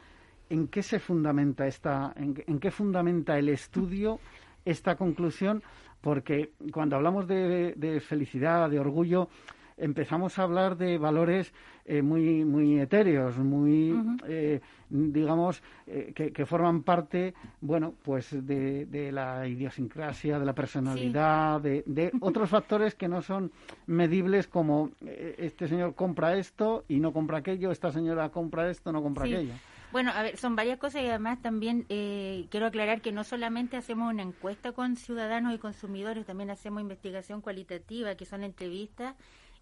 ¿En 0.50 0.68
qué 0.68 0.84
se 0.84 1.00
fundamenta 1.00 1.68
esta, 1.68 2.14
en, 2.16 2.60
qué 2.60 2.72
fundamenta 2.72 3.38
el 3.38 3.50
estudio 3.50 4.20
esta 4.66 4.96
conclusión? 4.96 5.62
Porque 6.02 6.52
cuando 6.72 6.96
hablamos 6.96 7.28
de 7.28 8.02
felicidad, 8.06 8.70
de 8.70 8.80
orgullo, 8.80 9.30
empezamos 9.78 10.38
a 10.38 10.44
hablar 10.44 10.78
de 10.78 10.98
valores 10.98 11.54
eh, 11.86 12.02
muy, 12.02 12.44
muy 12.44 12.80
etéreos, 12.80 13.38
muy, 13.38 13.96
eh, 14.28 14.60
digamos, 14.90 15.62
eh, 15.86 16.12
que, 16.14 16.46
forman 16.46 16.84
parte, 16.84 17.34
bueno, 17.62 17.94
pues 18.04 18.46
de, 18.46 19.10
la 19.14 19.48
idiosincrasia, 19.48 20.40
de 20.40 20.46
la 20.46 20.54
personalidad, 20.54 21.62
de, 21.62 22.12
otros 22.20 22.50
factores 22.50 22.96
que 22.96 23.08
no 23.08 23.22
son 23.22 23.52
medibles 23.86 24.48
como 24.48 24.90
este 25.02 25.68
señor 25.68 25.96
compra 25.96 26.36
esto 26.36 26.84
y 26.90 27.00
no 27.00 27.14
compra 27.14 27.38
aquello, 27.38 27.72
esta 27.72 27.92
señora 27.92 28.30
compra 28.30 28.70
esto, 28.70 28.92
no 28.92 29.02
compra 29.02 29.26
aquello. 29.26 29.54
Bueno, 29.94 30.12
a 30.14 30.22
ver, 30.22 30.36
son 30.36 30.58
varias 30.58 30.80
cosas 30.80 31.02
y 31.02 31.08
además 31.08 31.42
también 31.42 31.86
quiero 31.88 32.66
aclarar 32.66 33.00
que 33.00 33.14
no 33.14 33.24
solamente 33.24 33.78
hacemos 33.78 34.12
una 34.12 34.24
encuesta 34.24 34.74
con 34.74 34.98
ciudadanos 34.98 35.56
y 35.56 35.58
consumidores, 35.58 36.26
también 36.26 36.50
hacemos 36.50 36.82
investigación 36.82 37.40
cualitativa, 37.40 38.16
que 38.16 38.26
son 38.26 38.44
entrevistas 38.44 39.16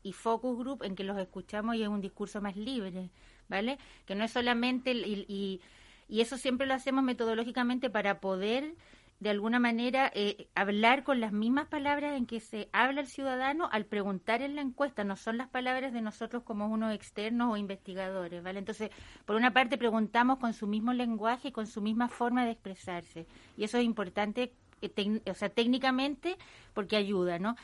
y 0.06 0.13
focus 0.13 0.56
group 0.56 0.84
en 0.84 0.96
que 0.96 1.04
los 1.04 1.18
escuchamos 1.18 1.76
y 1.76 1.82
es 1.82 1.88
un 1.88 2.00
discurso 2.00 2.39
más 2.39 2.56
libre, 2.56 3.10
¿vale? 3.50 3.80
Que 4.06 4.13
no 4.13 4.24
es 4.24 4.32
solamente, 4.32 4.91
y, 4.91 5.60
y, 6.08 6.22
eso 6.22 6.38
siempre 6.38 6.68
lo 6.68 6.76
hacemos 6.76 7.04
metodológicamente 7.04 7.89
para 7.89 8.20
poder 8.20 8.76
de 9.20 9.32
alguna 9.32 9.60
manera 9.60 10.12
eh, 10.13 10.48
hablar 10.54 11.04
con 11.04 11.20
las 11.20 11.32
mismas 11.32 11.68
palabras 11.68 12.15
en 12.15 12.28
que 12.28 12.39
se 12.39 12.70
habla 12.72 13.02
el 13.02 13.08
ciudadano 13.08 13.68
al 13.72 13.86
preguntar 13.86 14.44
en 14.44 14.56
la 14.56 14.62
encuesta, 14.62 15.04
no 15.04 15.15
son 15.15 15.38
las 15.38 15.48
palabras 15.48 15.91
de 15.91 16.02
nosotros 16.02 16.44
como 16.44 16.68
unos 16.68 16.94
externos 16.94 17.52
o 17.52 17.58
investigadores, 17.58 18.44
¿vale? 18.44 18.60
Entonces, 18.60 18.91
por 19.26 19.36
una 19.36 19.54
parte 19.54 19.80
preguntamos 19.80 20.38
con 20.38 20.54
su 20.54 20.68
mismo 20.68 20.94
lenguaje 20.94 21.48
y 21.48 21.52
con 21.52 21.65
su 21.65 21.82
misma 21.82 22.10
forma 22.10 22.46
de 22.46 22.52
expresarse, 22.52 23.26
y 23.58 23.63
eso 23.63 23.80
es 23.80 23.86
importante, 23.86 24.54
eh, 24.84 25.22
o 25.28 25.34
sea, 25.34 25.50
técnicamente, 25.50 26.38
porque 26.76 26.96
ayuda, 26.96 27.39
¿no? 27.39 27.56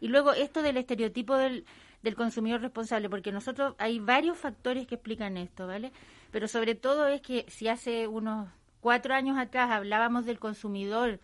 Y 0.00 0.08
luego 0.08 0.32
esto 0.32 0.62
del 0.62 0.78
estereotipo 0.78 1.36
del, 1.36 1.66
del 2.02 2.14
consumidor 2.14 2.60
responsable, 2.60 3.10
porque 3.10 3.32
nosotros 3.32 3.74
hay 3.78 3.98
varios 3.98 4.38
factores 4.38 4.86
que 4.86 4.94
explican 4.96 5.36
esto, 5.36 5.66
¿vale? 5.66 5.92
Pero 6.30 6.48
sobre 6.48 6.74
todo 6.74 7.06
es 7.06 7.20
que 7.20 7.44
si 7.48 7.68
hace 7.68 8.06
unos 8.06 8.48
cuatro 8.80 9.14
años 9.14 9.38
atrás 9.38 9.70
hablábamos 9.70 10.24
del 10.24 10.38
consumidor 10.38 11.20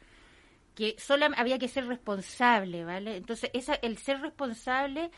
que 0.75 0.95
solo 0.99 1.27
había 1.37 1.59
que 1.59 1.69
ser 1.69 1.87
responsable, 1.87 2.85
¿vale? 2.85 3.17
Entonces, 3.17 3.51
esa, 3.55 3.75
el 3.75 3.97
ser 3.97 4.21
responsable 4.21 5.11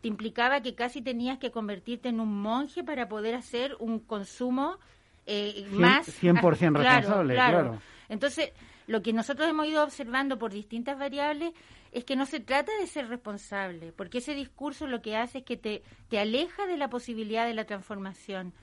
te 0.00 0.08
implicaba 0.08 0.62
que 0.62 0.74
casi 0.74 1.02
tenías 1.02 1.38
que 1.38 1.50
convertirte 1.50 2.08
en 2.08 2.18
un 2.18 2.40
monje 2.40 2.82
para 2.82 3.08
poder 3.08 3.34
hacer 3.34 3.76
un 3.78 3.98
consumo 3.98 4.78
eh, 5.26 5.66
más... 5.70 6.08
100% 6.22 6.40
responsable, 6.78 7.34
claro. 7.34 7.78
Entonces, 8.08 8.52
lo 8.86 9.02
que 9.02 9.12
nosotros 9.12 9.48
hemos 9.48 9.66
ido 9.66 9.82
observando 9.82 10.38
por 10.38 10.52
distintas 10.52 10.98
variables 10.98 11.52
es 11.92 12.04
que 12.04 12.16
no 12.16 12.26
se 12.26 12.40
trata 12.40 12.72
de 12.80 12.86
ser 12.86 13.08
responsable, 13.08 13.92
porque 13.92 14.18
ese 14.18 14.34
discurso 14.34 14.86
lo 14.86 15.02
que 15.02 15.16
hace 15.16 15.38
es 15.38 15.44
que 15.44 15.56
te, 15.56 15.82
te 16.08 16.18
aleja 16.18 16.66
de 16.66 16.76
la 16.76 16.88
posibilidad 16.88 17.46
de 17.46 17.54
la 17.54 17.64
transformación. 17.64 18.54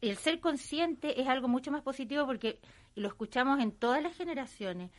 El 0.00 0.16
ser 0.16 0.40
consciente 0.40 1.20
es 1.20 1.28
algo 1.28 1.48
mucho 1.48 1.70
más 1.70 1.82
positivo 1.82 2.26
porque 2.26 2.60
lo 2.94 3.08
escuchamos 3.08 3.60
en 3.60 3.72
todas 3.72 4.02
las 4.02 4.16
generaciones. 4.16 4.90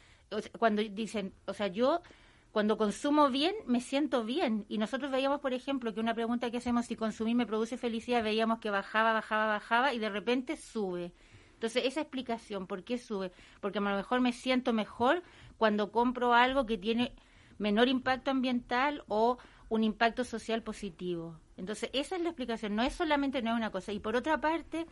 cuando 0.57 0.81
dicen, 0.81 1.33
o 1.45 1.53
sea, 1.53 1.67
yo 1.67 2.01
cuando 2.51 2.77
consumo 2.77 3.29
bien, 3.29 3.55
me 3.67 3.79
siento 3.79 4.23
bien. 4.23 4.65
Y 4.69 4.79
nosotros 4.79 5.11
veíamos, 5.11 5.39
por 5.39 5.53
ejemplo, 5.53 5.93
que 5.93 5.99
una 5.99 6.15
pregunta 6.15 6.49
que 6.49 6.57
hacemos, 6.57 6.87
si 6.87 6.95
consumir 6.95 7.35
me 7.35 7.45
produce 7.45 7.77
felicidad, 7.77 8.23
veíamos 8.23 8.59
que 8.59 8.71
bajaba, 8.71 9.13
bajaba, 9.13 9.45
bajaba 9.45 9.93
y 9.93 9.99
de 9.99 10.09
repente 10.09 10.57
sube. 10.57 11.11
Entonces, 11.59 11.83
esa 11.87 11.99
explicación, 11.99 12.67
¿por 12.67 12.85
qué 12.85 12.97
sube? 12.97 13.33
Porque 13.59 13.79
a 13.79 13.81
lo 13.81 13.97
mejor 13.97 14.21
me 14.21 14.31
siento 14.31 14.71
mejor 14.71 15.23
cuando 15.57 15.91
compro 15.91 16.33
algo 16.33 16.65
que 16.65 16.77
tiene 16.77 17.11
menor 17.57 17.89
impacto 17.89 18.31
ambiental 18.31 19.03
o 19.09 19.37
un 19.67 19.83
impacto 19.83 20.23
social 20.23 20.63
positivo. 20.63 21.37
Entonces, 21.57 21.89
esa 21.91 22.15
es 22.15 22.21
la 22.21 22.29
explicación, 22.29 22.77
no 22.77 22.83
es 22.83 22.93
solamente 22.93 23.41
no 23.41 23.51
es 23.51 23.57
una 23.57 23.71
cosa. 23.71 23.91
Y 23.91 23.99
por 23.99 24.15
otra 24.15 24.39
parte, 24.39 24.85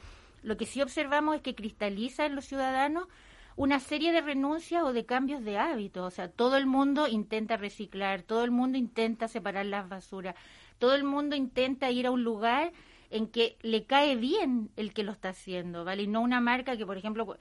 lo 0.43 0.57
que 0.57 0.65
sí 0.65 0.81
observamos 0.81 1.37
es 1.37 1.41
que 1.41 1.55
cristaliza 1.55 2.25
en 2.25 2.35
los 2.35 2.43
ciudadanos 2.43 3.07
una 3.55 3.79
serie 3.79 4.11
de 4.11 4.19
renuncias 4.19 4.83
o 4.83 4.91
de 4.91 5.05
cambios 5.05 5.45
de 5.45 5.57
hábitos. 5.57 6.05
O 6.05 6.11
sea, 6.11 6.29
todo 6.29 6.57
el 6.57 6.65
mundo 6.65 7.07
intenta 7.07 7.55
reciclar, 7.55 8.23
todo 8.23 8.43
el 8.43 8.51
mundo 8.51 8.77
intenta 8.77 9.29
separar 9.29 9.67
las 9.67 9.87
basuras, 9.87 10.35
todo 10.79 10.95
el 10.95 11.05
mundo 11.05 11.37
intenta 11.37 11.89
ir 11.91 12.07
a 12.07 12.11
un 12.11 12.25
lugar 12.25 12.73
en 13.09 13.27
que 13.27 13.57
le 13.61 13.85
cae 13.85 14.15
bien 14.15 14.69
el 14.75 14.93
que 14.93 15.03
lo 15.03 15.11
está 15.11 15.29
haciendo, 15.29 15.85
¿vale? 15.85 16.03
Y 16.03 16.07
no 16.07 16.21
una 16.21 16.41
marca 16.41 16.77
que, 16.77 16.85
por 16.85 16.97
ejemplo, 16.97 17.37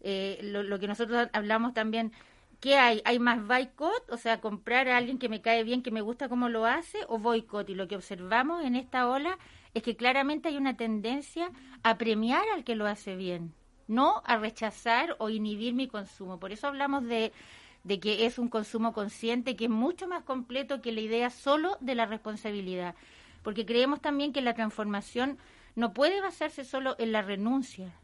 eh, 0.00 0.38
lo, 0.42 0.78
que 0.78 0.88
nosotros 0.88 1.28
hablamos 1.32 1.74
también 1.74 2.12
¿Qué 2.60 2.76
hay? 2.76 3.00
¿Hay 3.06 3.18
más 3.18 3.46
boicot? 3.46 4.10
O 4.10 4.18
sea, 4.18 4.42
comprar 4.42 4.86
a 4.88 4.98
alguien 4.98 5.18
que 5.18 5.30
me 5.30 5.40
cae 5.40 5.64
bien, 5.64 5.82
que 5.82 5.90
me 5.90 6.02
gusta 6.02 6.28
cómo 6.28 6.50
lo 6.50 6.66
hace, 6.66 6.98
o 7.08 7.18
boicot. 7.18 7.70
Y 7.70 7.74
lo 7.74 7.88
que 7.88 7.96
observamos 7.96 8.62
en 8.62 8.76
esta 8.76 9.08
ola 9.08 9.38
es 9.72 9.82
que 9.82 9.96
claramente 9.96 10.48
hay 10.48 10.58
una 10.58 10.76
tendencia 10.76 11.50
a 11.82 11.96
premiar 11.96 12.44
al 12.54 12.62
que 12.64 12.74
lo 12.74 12.86
hace 12.86 13.16
bien, 13.16 13.54
no 13.88 14.22
a 14.26 14.36
rechazar 14.36 15.16
o 15.18 15.30
inhibir 15.30 15.72
mi 15.72 15.88
consumo. 15.88 16.38
Por 16.38 16.52
eso 16.52 16.66
hablamos 16.66 17.04
de, 17.04 17.32
de 17.84 17.98
que 17.98 18.26
es 18.26 18.38
un 18.38 18.48
consumo 18.48 18.92
consciente, 18.92 19.56
que 19.56 19.64
es 19.64 19.70
mucho 19.70 20.06
más 20.06 20.22
completo 20.24 20.82
que 20.82 20.92
la 20.92 21.00
idea 21.00 21.30
solo 21.30 21.78
de 21.80 21.94
la 21.94 22.04
responsabilidad. 22.04 22.94
Porque 23.42 23.64
creemos 23.64 24.00
también 24.00 24.32
que 24.32 24.42
la 24.42 24.54
transformación 24.54 25.38
no 25.76 25.92
puede 25.92 26.20
basarse 26.20 26.64
solo 26.64 26.96
en 26.98 27.12
la 27.12 27.22
renuncia, 27.22 27.94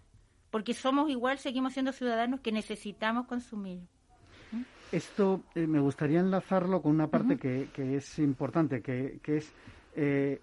porque 0.50 0.74
somos 0.74 1.10
igual, 1.10 1.38
seguimos 1.38 1.74
siendo 1.74 1.92
ciudadanos 1.92 2.40
que 2.40 2.52
necesitamos 2.52 3.26
consumir. 3.26 3.80
Esto 4.92 5.42
eh, 5.54 5.66
me 5.66 5.80
gustaría 5.80 6.20
enlazarlo 6.20 6.80
con 6.80 6.92
una 6.92 7.08
parte 7.08 7.36
que, 7.36 7.96
es 7.96 8.18
importante, 8.18 8.80
que, 8.80 9.20
es 9.26 9.52
eh, 9.96 10.40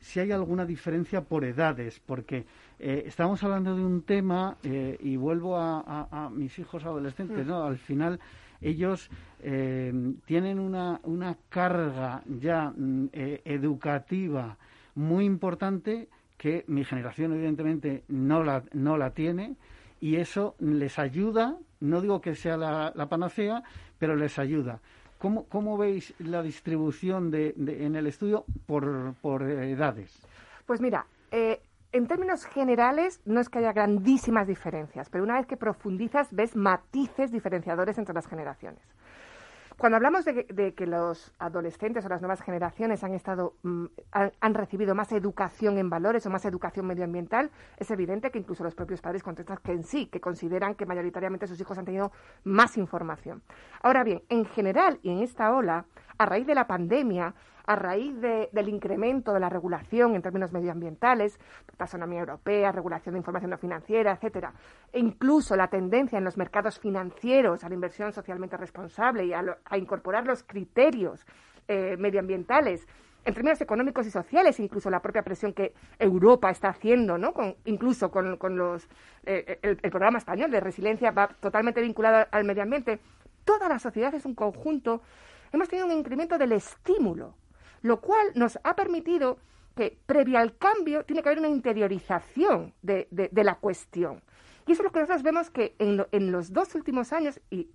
si 0.00 0.20
hay 0.20 0.32
alguna 0.32 0.64
diferencia 0.64 1.22
por 1.22 1.44
edades, 1.44 2.00
porque 2.04 2.46
eh, 2.78 3.04
estamos 3.06 3.42
hablando 3.42 3.74
de 3.74 3.84
un 3.84 4.02
tema, 4.02 4.56
eh, 4.62 4.96
y 5.00 5.16
vuelvo 5.16 5.56
a, 5.56 6.30
mis 6.32 6.58
hijos 6.58 6.84
adolescentes, 6.84 7.44
mm. 7.44 7.48
¿no? 7.48 7.64
Al 7.64 7.78
final 7.78 8.20
ellos 8.60 9.10
eh, 9.40 9.92
tienen 10.26 10.58
una, 10.58 11.00
una 11.04 11.36
carga 11.48 12.22
ya 12.26 12.72
mm, 12.76 13.08
educativa 13.12 14.56
muy 14.94 15.24
importante 15.24 16.08
que 16.36 16.64
mi 16.68 16.84
generación 16.84 17.32
evidentemente 17.32 18.04
no 18.08 18.42
la, 18.42 18.62
no 18.72 18.96
la 18.96 19.10
tiene 19.10 19.56
y 20.00 20.16
eso 20.16 20.54
les 20.60 20.98
ayuda, 20.98 21.56
no 21.80 22.00
digo 22.00 22.20
que 22.20 22.34
sea 22.34 22.56
la, 22.56 23.06
panacea, 23.08 23.62
pero 23.98 24.16
les 24.16 24.38
ayuda. 24.38 24.80
¿Cómo, 25.18 25.44
cómo 25.46 25.76
veis 25.76 26.14
la 26.20 26.42
distribución 26.42 27.30
de, 27.30 27.54
en 27.56 27.96
el 27.96 28.06
estudio 28.06 28.44
por, 28.66 29.14
por 29.20 29.42
edades? 29.42 30.16
Pues 30.64 30.80
mira, 30.80 31.06
eh, 31.32 31.60
en 31.92 32.06
términos 32.06 32.44
generales 32.44 33.20
no 33.24 33.40
es 33.40 33.48
que 33.48 33.58
haya 33.58 33.72
grandísimas 33.72 34.46
diferencias, 34.46 35.08
pero 35.08 35.24
una 35.24 35.36
vez 35.36 35.46
que 35.46 35.56
profundizas 35.56 36.28
ves 36.30 36.54
matices 36.56 37.32
diferenciadores 37.32 37.98
entre 37.98 38.14
las 38.14 38.26
generaciones. 38.26 38.82
Cuando 39.78 39.94
hablamos 39.94 40.24
de, 40.24 40.74
que 40.74 40.86
los 40.88 41.32
adolescentes 41.38 42.04
o 42.04 42.08
las 42.08 42.20
nuevas 42.20 42.42
generaciones 42.42 43.04
han 43.04 43.14
estado 43.14 43.54
mm, 43.62 43.84
han, 44.10 44.54
recibido 44.54 44.96
más 44.96 45.12
educación 45.12 45.78
en 45.78 45.88
valores 45.88 46.26
o 46.26 46.30
más 46.30 46.44
educación 46.44 46.84
medioambiental, 46.84 47.52
es 47.76 47.88
evidente 47.92 48.32
que 48.32 48.40
incluso 48.40 48.64
los 48.64 48.74
propios 48.74 49.00
padres 49.00 49.22
contestan 49.22 49.58
que 49.62 49.70
en 49.70 49.84
sí, 49.84 50.06
que 50.06 50.20
consideran 50.20 50.74
que 50.74 50.84
mayoritariamente 50.84 51.46
sus 51.46 51.60
hijos 51.60 51.78
han 51.78 51.84
tenido 51.84 52.10
más 52.42 52.76
información. 52.76 53.40
Ahora 53.80 54.02
bien, 54.02 54.24
en 54.30 54.46
general 54.46 54.98
y 55.04 55.10
en 55.10 55.20
esta 55.20 55.54
ola, 55.54 55.84
a 56.18 56.26
raíz 56.26 56.46
de 56.46 56.54
la 56.54 56.66
pandemia, 56.66 57.34
a 57.66 57.76
raíz 57.76 58.18
del 58.20 58.68
incremento 58.68 59.32
de 59.34 59.40
la 59.40 59.48
regulación 59.50 60.14
en 60.14 60.22
términos 60.22 60.52
medioambientales, 60.52 61.38
taxonomía 61.76 62.20
europea, 62.20 62.72
regulación 62.72 63.12
de 63.12 63.18
información 63.18 63.50
no 63.50 63.58
financiera, 63.58 64.12
etcétera, 64.12 64.54
e 64.90 64.98
incluso 64.98 65.54
la 65.54 65.68
tendencia 65.68 66.16
en 66.16 66.24
los 66.24 66.38
mercados 66.38 66.78
financieros 66.78 67.64
a 67.64 67.68
la 67.68 67.74
inversión 67.74 68.12
socialmente 68.12 68.56
responsable 68.56 69.26
y 69.26 69.34
a, 69.34 69.44
incorporar 69.76 70.26
los 70.26 70.42
criterios 70.42 71.26
eh, 71.68 71.96
medioambientales 71.98 72.88
en 73.26 73.34
términos 73.34 73.60
económicos 73.60 74.06
y 74.06 74.10
sociales, 74.10 74.58
incluso 74.58 74.88
la 74.88 75.02
propia 75.02 75.22
presión 75.22 75.52
que 75.52 75.74
Europa 75.98 76.50
está 76.50 76.68
haciendo, 76.70 77.18
¿no? 77.18 77.34
incluso 77.66 78.10
con, 78.10 78.38
los, 78.56 78.88
eh, 79.26 79.58
el, 79.60 79.78
el, 79.82 79.90
programa 79.90 80.16
español 80.16 80.50
de 80.50 80.60
resiliencia 80.60 81.10
va 81.10 81.28
totalmente 81.28 81.82
vinculado 81.82 82.26
al 82.30 82.44
medio 82.44 82.62
ambiente. 82.62 82.98
Toda 83.44 83.68
la 83.68 83.78
sociedad 83.78 84.14
es 84.14 84.24
un 84.24 84.34
conjunto. 84.34 85.02
Hemos 85.52 85.68
tenido 85.68 85.86
un 85.86 85.92
incremento 85.92 86.38
del 86.38 86.52
estímulo 86.52 87.34
lo 87.82 88.00
cual 88.00 88.32
nos 88.34 88.58
ha 88.64 88.74
permitido 88.74 89.38
que 89.76 89.98
previo 90.06 90.38
al 90.38 90.56
cambio 90.56 91.04
tiene 91.04 91.22
que 91.22 91.28
haber 91.28 91.38
una 91.38 91.48
interiorización 91.48 92.74
de, 92.82 93.08
la 93.32 93.56
cuestión. 93.56 94.22
Y 94.66 94.72
eso 94.72 94.82
es 94.82 94.84
lo 94.84 94.92
que 94.92 95.00
nosotros 95.00 95.22
vemos 95.22 95.50
que 95.50 95.76
en, 95.78 96.32
los 96.32 96.52
dos 96.52 96.74
últimos 96.74 97.12
años, 97.12 97.40
y, 97.50 97.70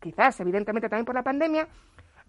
quizás 0.00 0.40
evidentemente 0.40 0.88
también 0.88 1.04
por 1.04 1.14
la 1.14 1.22
pandemia, 1.22 1.68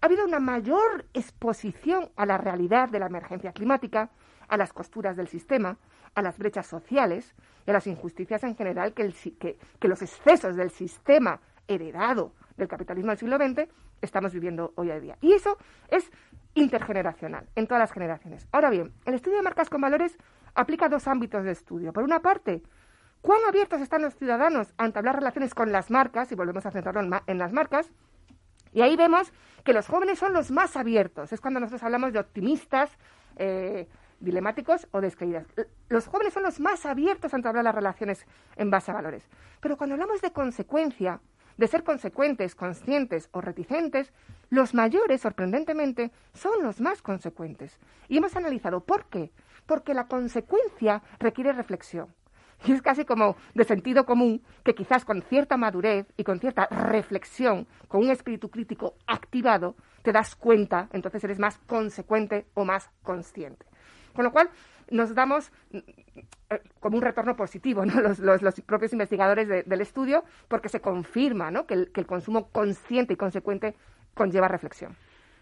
ha 0.00 0.06
habido 0.06 0.24
una 0.24 0.40
mayor 0.40 1.06
exposición 1.14 2.10
a 2.16 2.26
la 2.26 2.38
realidad 2.38 2.88
de 2.88 2.98
la 2.98 3.06
emergencia 3.06 3.52
climática, 3.52 4.10
a 4.48 4.56
las 4.56 4.72
costuras 4.72 5.16
del 5.16 5.28
sistema, 5.28 5.78
a 6.14 6.22
las 6.22 6.36
brechas 6.36 6.66
sociales 6.66 7.34
y 7.66 7.70
a 7.70 7.72
las 7.72 7.86
injusticias 7.86 8.42
en 8.44 8.56
general 8.56 8.92
que, 8.92 9.12
que 9.78 9.88
los 9.88 10.02
excesos 10.02 10.56
del 10.56 10.70
sistema 10.70 11.40
heredado 11.66 12.32
del 12.56 12.68
capitalismo 12.68 13.10
del 13.10 13.18
siglo 13.18 13.36
XX 13.36 13.68
estamos 14.04 14.32
viviendo 14.32 14.72
hoy 14.76 14.90
en 14.90 15.00
día. 15.00 15.18
Y 15.20 15.32
eso 15.32 15.56
es 15.88 16.10
intergeneracional, 16.54 17.48
en 17.56 17.66
todas 17.66 17.80
las 17.80 17.92
generaciones. 17.92 18.46
Ahora 18.52 18.70
bien, 18.70 18.92
el 19.04 19.14
estudio 19.14 19.36
de 19.36 19.42
marcas 19.42 19.68
con 19.68 19.80
valores 19.80 20.16
aplica 20.54 20.88
dos 20.88 21.08
ámbitos 21.08 21.44
de 21.44 21.50
estudio. 21.50 21.92
Por 21.92 22.04
una 22.04 22.20
parte, 22.20 22.62
cuán 23.20 23.40
abiertos 23.48 23.80
están 23.80 24.02
los 24.02 24.14
ciudadanos 24.14 24.72
a 24.78 24.86
entablar 24.86 25.16
relaciones 25.16 25.54
con 25.54 25.72
las 25.72 25.90
marcas, 25.90 26.30
y 26.30 26.34
volvemos 26.34 26.64
a 26.66 26.70
centrarlo 26.70 27.20
en, 27.26 27.38
las 27.38 27.52
marcas, 27.52 27.90
y 28.72 28.82
ahí 28.82 28.96
vemos 28.96 29.32
que 29.64 29.72
los 29.72 29.86
jóvenes 29.86 30.18
son 30.18 30.32
los 30.32 30.50
más 30.50 30.76
abiertos. 30.76 31.32
Es 31.32 31.40
cuando 31.40 31.60
nosotros 31.60 31.82
hablamos 31.82 32.12
de 32.12 32.18
optimistas, 32.18 32.90
eh, 33.36 33.88
dilemáticos 34.20 34.88
o 34.90 35.00
descreídas. 35.00 35.46
Los 35.88 36.06
jóvenes 36.06 36.32
son 36.32 36.42
los 36.42 36.60
más 36.60 36.86
abiertos 36.86 37.32
a 37.32 37.36
entablar 37.36 37.64
las 37.64 37.74
relaciones 37.74 38.26
en 38.56 38.70
base 38.70 38.90
a 38.90 38.94
valores. 38.94 39.28
Pero 39.60 39.76
cuando 39.76 39.94
hablamos 39.94 40.20
de 40.22 40.32
consecuencia, 40.32 41.20
de 41.56 41.66
ser 41.66 41.84
consecuentes, 41.84 42.54
conscientes 42.54 43.28
o 43.32 43.40
reticentes, 43.40 44.12
los 44.50 44.74
mayores, 44.74 45.20
sorprendentemente, 45.20 46.10
son 46.32 46.62
los 46.62 46.80
más 46.80 47.02
consecuentes. 47.02 47.78
Y 48.08 48.18
hemos 48.18 48.36
analizado 48.36 48.80
por 48.80 49.06
qué. 49.06 49.30
Porque 49.66 49.94
la 49.94 50.06
consecuencia 50.06 51.02
requiere 51.18 51.52
reflexión. 51.52 52.08
Y 52.66 52.72
es 52.72 52.82
casi 52.82 53.04
como 53.04 53.36
de 53.54 53.64
sentido 53.64 54.06
común 54.06 54.42
que 54.62 54.74
quizás 54.74 55.04
con 55.04 55.22
cierta 55.22 55.56
madurez 55.56 56.06
y 56.16 56.24
con 56.24 56.38
cierta 56.38 56.66
reflexión, 56.66 57.66
con 57.88 58.02
un 58.02 58.10
espíritu 58.10 58.50
crítico 58.50 58.94
activado, 59.06 59.74
te 60.02 60.12
das 60.12 60.36
cuenta, 60.36 60.88
entonces 60.92 61.24
eres 61.24 61.38
más 61.38 61.58
consecuente 61.66 62.46
o 62.54 62.64
más 62.64 62.90
consciente. 63.02 63.66
Con 64.14 64.24
lo 64.24 64.32
cual, 64.32 64.48
nos 64.90 65.14
damos 65.14 65.52
eh, 65.72 66.60
como 66.80 66.96
un 66.96 67.02
retorno 67.02 67.36
positivo, 67.36 67.84
¿no? 67.84 68.00
los, 68.18 68.18
los, 68.18 68.60
propios 68.62 68.92
investigadores 68.92 69.48
del 69.48 69.80
estudio, 69.80 70.24
porque 70.48 70.68
se 70.68 70.80
confirma 70.80 71.50
¿no? 71.50 71.66
que, 71.66 71.74
el, 71.74 72.06
consumo 72.06 72.48
consciente 72.48 73.14
y 73.14 73.16
consecuente 73.16 73.74
conlleva 74.14 74.48
reflexión. 74.48 74.94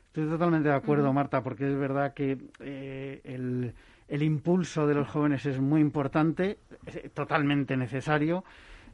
Estoy 0.08 0.28
totalmente 0.28 0.68
de 0.68 0.74
acuerdo, 0.74 1.12
Marta, 1.12 1.42
porque 1.42 1.66
es 1.66 1.78
verdad 1.78 2.12
que 2.12 2.36
eh, 2.60 3.20
el, 3.24 3.74
el, 4.08 4.22
impulso 4.22 4.86
de 4.86 4.94
los 4.94 5.08
jóvenes 5.08 5.46
es 5.46 5.58
muy 5.58 5.80
importante, 5.80 6.58
es 6.84 7.12
totalmente 7.14 7.76
necesario, 7.78 8.44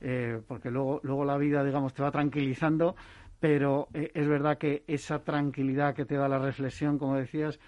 eh, 0.00 0.40
porque 0.46 0.70
luego, 0.70 1.00
luego 1.02 1.24
la 1.24 1.36
vida, 1.36 1.64
digamos, 1.64 1.92
te 1.92 2.02
va 2.04 2.12
tranquilizando, 2.12 2.94
pero 3.40 3.88
es 3.92 4.28
verdad 4.28 4.58
que 4.58 4.84
esa 4.86 5.20
tranquilidad 5.20 5.94
que 5.94 6.04
te 6.04 6.16
da 6.16 6.28
la 6.28 6.38
reflexión, 6.38 6.98
como 6.98 7.16
decías, 7.16 7.58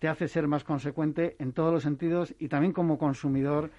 te 0.00 0.08
hace 0.08 0.28
ser 0.28 0.48
más 0.48 0.64
consecuente 0.64 1.36
en 1.38 1.52
todos 1.52 1.72
los 1.72 1.82
sentidos 1.82 2.34
y 2.38 2.48
también 2.48 2.72
como 2.72 2.98
consumidor 2.98 3.70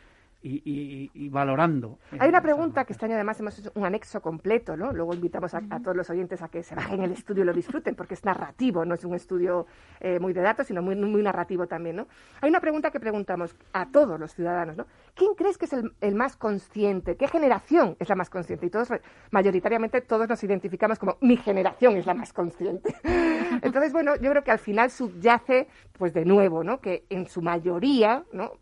y, 0.44 1.30
valorando. 1.30 2.00
Hay 2.20 2.30
una 2.30 2.42
pregunta 2.42 2.86
que 2.86 2.94
este 2.94 3.06
año 3.06 3.16
además 3.16 3.40
hemos 3.40 3.58
hecho 3.60 3.72
un 3.76 3.86
anexo 3.86 4.22
completo, 4.22 4.76
¿no? 4.76 4.92
Luego 4.92 5.14
invitamos 5.14 5.54
a, 5.54 5.62
todos 5.84 5.96
los 5.96 6.10
oyentes 6.10 6.42
a 6.42 6.50
que 6.50 6.64
se 6.64 6.76
bajen 6.76 7.04
el 7.04 7.12
estudio 7.12 7.44
y 7.44 7.46
lo 7.46 7.54
disfruten, 7.54 7.96
porque 7.96 8.16
es 8.16 8.26
narrativo, 8.26 8.86
no 8.86 8.96
es 8.96 9.06
un 9.06 9.14
estudio 9.14 9.68
eh, 10.00 10.20
muy 10.20 10.34
de 10.34 10.42
datos, 10.42 10.68
sino 10.68 10.82
muy, 10.82 10.96
muy 10.96 11.22
narrativo 11.22 11.68
también, 11.68 11.98
¿no? 11.98 12.08
Hay 12.42 12.50
una 12.50 12.60
pregunta 12.60 12.92
que 12.92 13.00
preguntamos 13.00 13.56
a 13.74 13.90
todos 13.90 14.20
los 14.20 14.34
ciudadanos, 14.34 14.78
¿no? 14.78 14.86
¿Quién 15.14 15.36
crees 15.36 15.58
que 15.58 15.66
es 15.66 15.74
el, 15.74 15.94
el 16.02 16.16
más 16.16 16.36
consciente? 16.36 17.16
¿Qué 17.16 17.28
generación 17.28 17.96
es 18.00 18.10
la 18.10 18.16
más 18.16 18.30
consciente? 18.30 18.66
Y 18.66 18.70
todos, 18.70 18.90
mayoritariamente, 19.30 20.02
todos 20.02 20.28
nos 20.28 20.44
identificamos 20.44 21.00
como 21.00 21.18
mi 21.22 21.38
generación 21.38 21.98
es 21.98 22.06
la 22.06 22.14
más 22.14 22.34
consciente. 22.34 22.96
Entonces, 23.62 23.94
bueno, 23.94 24.16
yo 24.16 24.30
creo 24.32 24.44
que 24.44 24.52
al 24.52 24.60
final 24.60 24.90
subyace, 24.90 25.68
pues 25.98 26.14
de 26.14 26.26
nuevo, 26.26 26.64
¿no? 26.64 26.80
Que 26.80 27.06
en 27.10 27.28
su 27.28 27.42
mayoría, 27.42 28.24
¿no? 28.32 28.54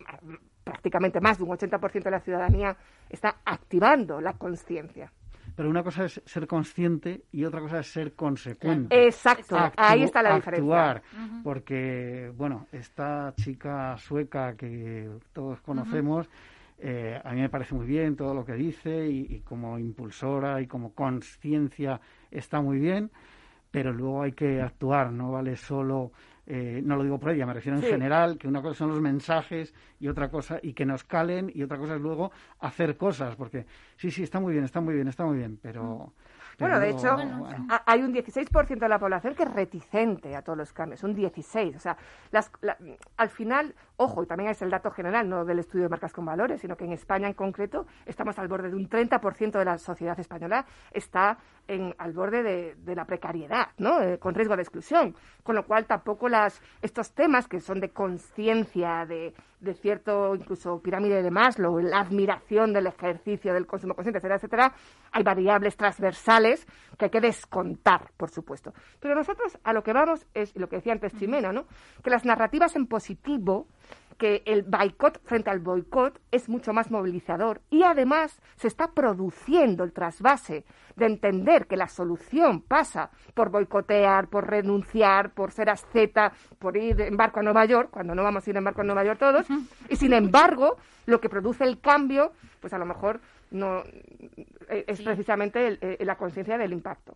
Prácticamente 0.69 1.19
más 1.19 1.37
de 1.37 1.43
un 1.43 1.49
80% 1.49 2.03
de 2.03 2.11
la 2.11 2.19
ciudadanía 2.19 2.75
está 3.09 3.37
activando 3.45 4.21
la 4.21 4.33
conciencia. 4.33 5.11
Pero 5.55 5.69
una 5.69 5.83
cosa 5.83 6.05
es 6.05 6.21
ser 6.25 6.47
consciente 6.47 7.23
y 7.31 7.43
otra 7.43 7.59
cosa 7.59 7.79
es 7.79 7.87
ser 7.87 8.13
consecuente. 8.13 9.05
Exacto, 9.05 9.57
ahí 9.75 10.03
está 10.03 10.21
la 10.21 10.35
diferencia. 10.35 10.91
Actuar, 10.91 11.01
porque, 11.43 12.31
bueno, 12.37 12.67
esta 12.71 13.33
chica 13.35 13.97
sueca 13.97 14.55
que 14.55 15.09
todos 15.33 15.59
conocemos, 15.61 16.29
eh, 16.77 17.19
a 17.21 17.33
mí 17.33 17.41
me 17.41 17.49
parece 17.49 17.75
muy 17.75 17.85
bien 17.85 18.15
todo 18.15 18.33
lo 18.33 18.45
que 18.45 18.53
dice 18.53 19.07
y 19.07 19.41
como 19.41 19.77
impulsora 19.77 20.61
y 20.61 20.67
como 20.67 20.93
conciencia 20.93 21.99
está 22.31 22.61
muy 22.61 22.79
bien, 22.79 23.11
pero 23.71 23.91
luego 23.91 24.21
hay 24.21 24.31
que 24.31 24.61
actuar, 24.61 25.11
no 25.11 25.31
vale 25.31 25.55
solo 25.57 26.11
eh, 26.51 26.81
no 26.83 26.95
lo 26.95 27.03
digo 27.03 27.19
por 27.19 27.29
ella, 27.29 27.45
me 27.45 27.53
refiero 27.53 27.77
en 27.77 27.83
general, 27.83 28.39
que 28.39 28.47
una 28.47 28.61
cosa 28.61 28.79
son 28.79 28.89
los 28.89 28.99
mensajes 28.99 29.73
y 29.99 30.07
otra 30.07 30.29
cosa, 30.31 30.59
y 30.63 30.73
que 30.73 30.83
nos 30.83 31.03
calen, 31.03 31.51
y 31.53 31.61
otra 31.61 31.77
cosa 31.77 31.95
es 31.95 32.01
luego 32.01 32.31
hacer 32.59 32.97
cosas, 32.97 33.35
porque 33.35 33.67
sí, 33.97 34.09
sí, 34.09 34.23
está 34.23 34.39
muy 34.39 34.53
bien, 34.53 34.65
está 34.65 34.81
muy 34.81 34.95
bien, 34.95 35.07
está 35.07 35.25
muy 35.25 35.37
bien, 35.37 35.59
pero... 35.61 36.11
Bueno, 36.59 36.79
de 36.79 36.89
hecho, 36.89 37.15
hay 37.85 38.01
un 38.01 38.13
16% 38.13 38.79
de 38.79 38.89
la 38.89 38.99
población 38.99 39.35
que 39.35 39.43
es 39.43 39.53
reticente 39.53 40.35
a 40.35 40.41
todos 40.41 40.57
los 40.57 40.73
cambios, 40.73 41.03
un 41.03 41.13
16. 41.13 41.75
O 41.75 41.79
sea, 41.79 41.97
las, 42.31 42.51
al 43.17 43.29
final, 43.29 43.75
ojo, 43.97 44.23
y 44.23 44.27
también 44.27 44.49
es 44.49 44.61
el 44.61 44.69
dato 44.69 44.91
general, 44.91 45.29
no 45.29 45.45
del 45.45 45.59
estudio 45.59 45.83
de 45.83 45.89
marcas 45.89 46.13
con 46.13 46.25
valores, 46.25 46.61
sino 46.61 46.75
que 46.75 46.85
en 46.85 46.91
España 46.91 47.27
en 47.27 47.33
concreto 47.33 47.85
estamos 48.05 48.37
al 48.39 48.47
borde 48.47 48.69
de 48.69 48.75
un 48.75 48.89
30% 48.89 49.51
de 49.57 49.65
la 49.65 49.77
sociedad 49.77 50.19
española 50.19 50.65
está 50.91 51.37
en, 51.67 51.93
al 51.97 52.13
borde 52.13 52.75
de, 52.75 52.95
la 52.95 53.05
precariedad, 53.05 53.67
¿no? 53.77 54.01
Eh, 54.01 54.17
con 54.17 54.33
riesgo 54.33 54.55
de 54.55 54.63
exclusión. 54.63 55.15
Con 55.43 55.55
lo 55.55 55.65
cual, 55.65 55.85
tampoco 55.85 56.27
las, 56.27 56.61
estos 56.81 57.13
temas 57.13 57.47
que 57.47 57.59
son 57.59 57.79
de 57.79 57.89
conciencia, 57.89 59.05
de, 59.05 59.33
de 59.59 59.73
cierto 59.73 60.35
incluso 60.35 60.81
pirámide 60.81 61.21
de 61.21 61.31
Maslow, 61.31 61.79
la 61.79 61.99
admiración 61.99 62.73
del 62.73 62.87
ejercicio 62.87 63.53
del 63.53 63.67
consumo 63.67 63.93
consciente, 63.93 64.19
etcétera, 64.19 64.35
etcétera, 64.35 64.73
hay 65.11 65.23
variables 65.23 65.75
transversales 65.75 66.65
que 66.97 67.05
hay 67.05 67.11
que 67.11 67.21
descontar, 67.21 68.11
por 68.15 68.29
supuesto. 68.29 68.73
Pero 68.99 69.15
nosotros 69.15 69.57
a 69.63 69.73
lo 69.73 69.83
que 69.83 69.93
vamos 69.93 70.25
es, 70.33 70.55
y 70.55 70.59
lo 70.59 70.69
que 70.69 70.77
decía 70.77 70.93
antes 70.93 71.13
Chimena, 71.17 71.51
¿no? 71.51 71.65
que 72.03 72.09
las 72.09 72.25
narrativas 72.25 72.75
en 72.75 72.87
positivo 72.87 73.67
que 74.19 74.43
el 74.45 74.63
boicot 74.63 75.19
frente 75.23 75.49
al 75.49 75.59
boicot 75.59 76.19
es 76.29 76.49
mucho 76.49 76.73
más 76.73 76.91
movilizador 76.91 77.61
y 77.71 77.83
además 77.83 78.39
se 78.57 78.67
está 78.67 78.91
produciendo 78.91 79.83
el 79.83 79.93
trasvase 79.93 80.65
de 80.97 81.05
entender 81.05 81.65
que 81.65 81.77
la 81.77 81.87
solución 81.87 82.61
pasa 82.61 83.09
por 83.33 83.49
boicotear, 83.49 84.27
por 84.27 84.47
renunciar, 84.47 85.31
por 85.31 85.51
ser 85.51 85.69
asceta, 85.69 86.33
por 86.59 86.75
ir 86.75 86.99
en 86.99 87.15
barco 87.15 87.39
a 87.39 87.43
Nueva 87.43 87.65
York, 87.65 87.89
cuando 87.91 88.13
no 88.13 88.21
vamos 88.21 88.45
a 88.45 88.49
ir 88.49 88.57
en 88.57 88.65
barco 88.65 88.81
a 88.81 88.83
Nueva 88.83 89.05
York 89.05 89.17
todos, 89.17 89.47
y 89.87 89.95
sin 89.95 90.11
embargo, 90.11 90.75
lo 91.05 91.21
que 91.21 91.29
produce 91.29 91.63
el 91.63 91.79
cambio, 91.79 92.33
pues 92.59 92.73
a 92.73 92.77
lo 92.77 92.85
mejor 92.85 93.21
no 93.51 93.83
eh, 94.67 94.83
es 94.85 95.01
precisamente 95.01 95.79
eh, 95.81 96.05
la 96.05 96.17
conciencia 96.17 96.57
del 96.57 96.73
impacto 96.73 97.13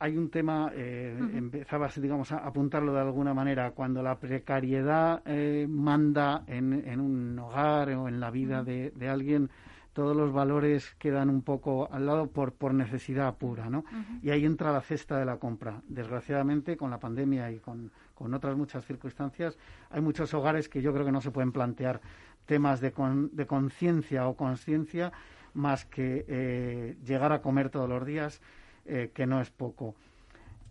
hay 0.00 0.16
un 0.16 0.30
tema, 0.30 0.70
eh, 0.74 1.16
empezabas, 1.34 2.00
digamos, 2.00 2.30
a 2.30 2.38
apuntarlo 2.38 2.92
de 2.92 3.00
alguna 3.00 3.34
manera, 3.34 3.72
cuando 3.72 4.02
la 4.02 4.18
precariedad 4.18 5.22
eh, 5.26 5.66
manda 5.68 6.44
en, 6.46 7.00
un 7.00 7.38
hogar 7.38 7.90
o 7.90 8.08
en 8.08 8.20
la 8.20 8.30
vida 8.30 8.62
de, 8.62 9.08
alguien, 9.08 9.50
todos 9.92 10.16
los 10.16 10.32
valores 10.32 10.94
quedan 10.98 11.28
un 11.28 11.42
poco 11.42 11.88
al 11.90 12.06
lado 12.06 12.28
por, 12.28 12.52
por 12.52 12.72
necesidad 12.72 13.34
pura, 13.36 13.68
¿no? 13.68 13.84
Y 14.22 14.30
ahí 14.30 14.44
entra 14.44 14.72
la 14.72 14.80
cesta 14.80 15.18
de 15.18 15.24
la 15.24 15.38
compra. 15.38 15.82
Desgraciadamente, 15.88 16.76
con 16.76 16.90
la 16.90 17.00
pandemia 17.00 17.50
y 17.50 17.58
con, 17.58 17.90
otras 18.32 18.56
muchas 18.56 18.84
circunstancias, 18.84 19.58
hay 19.90 20.00
muchos 20.00 20.32
hogares 20.34 20.68
que 20.68 20.80
yo 20.80 20.92
creo 20.92 21.04
que 21.04 21.12
no 21.12 21.20
se 21.20 21.32
pueden 21.32 21.50
plantear 21.50 22.00
temas 22.46 22.80
de, 22.80 22.92
de 23.32 23.46
conciencia 23.46 24.28
o 24.28 24.36
conciencia 24.36 25.12
más 25.54 25.84
que 25.84 26.24
eh, 26.28 26.96
llegar 27.04 27.32
a 27.32 27.42
comer 27.42 27.68
todos 27.68 27.88
los 27.88 28.06
días 28.06 28.40
eh, 28.88 29.10
que 29.12 29.26
no 29.26 29.40
es 29.42 29.50
poco. 29.50 29.94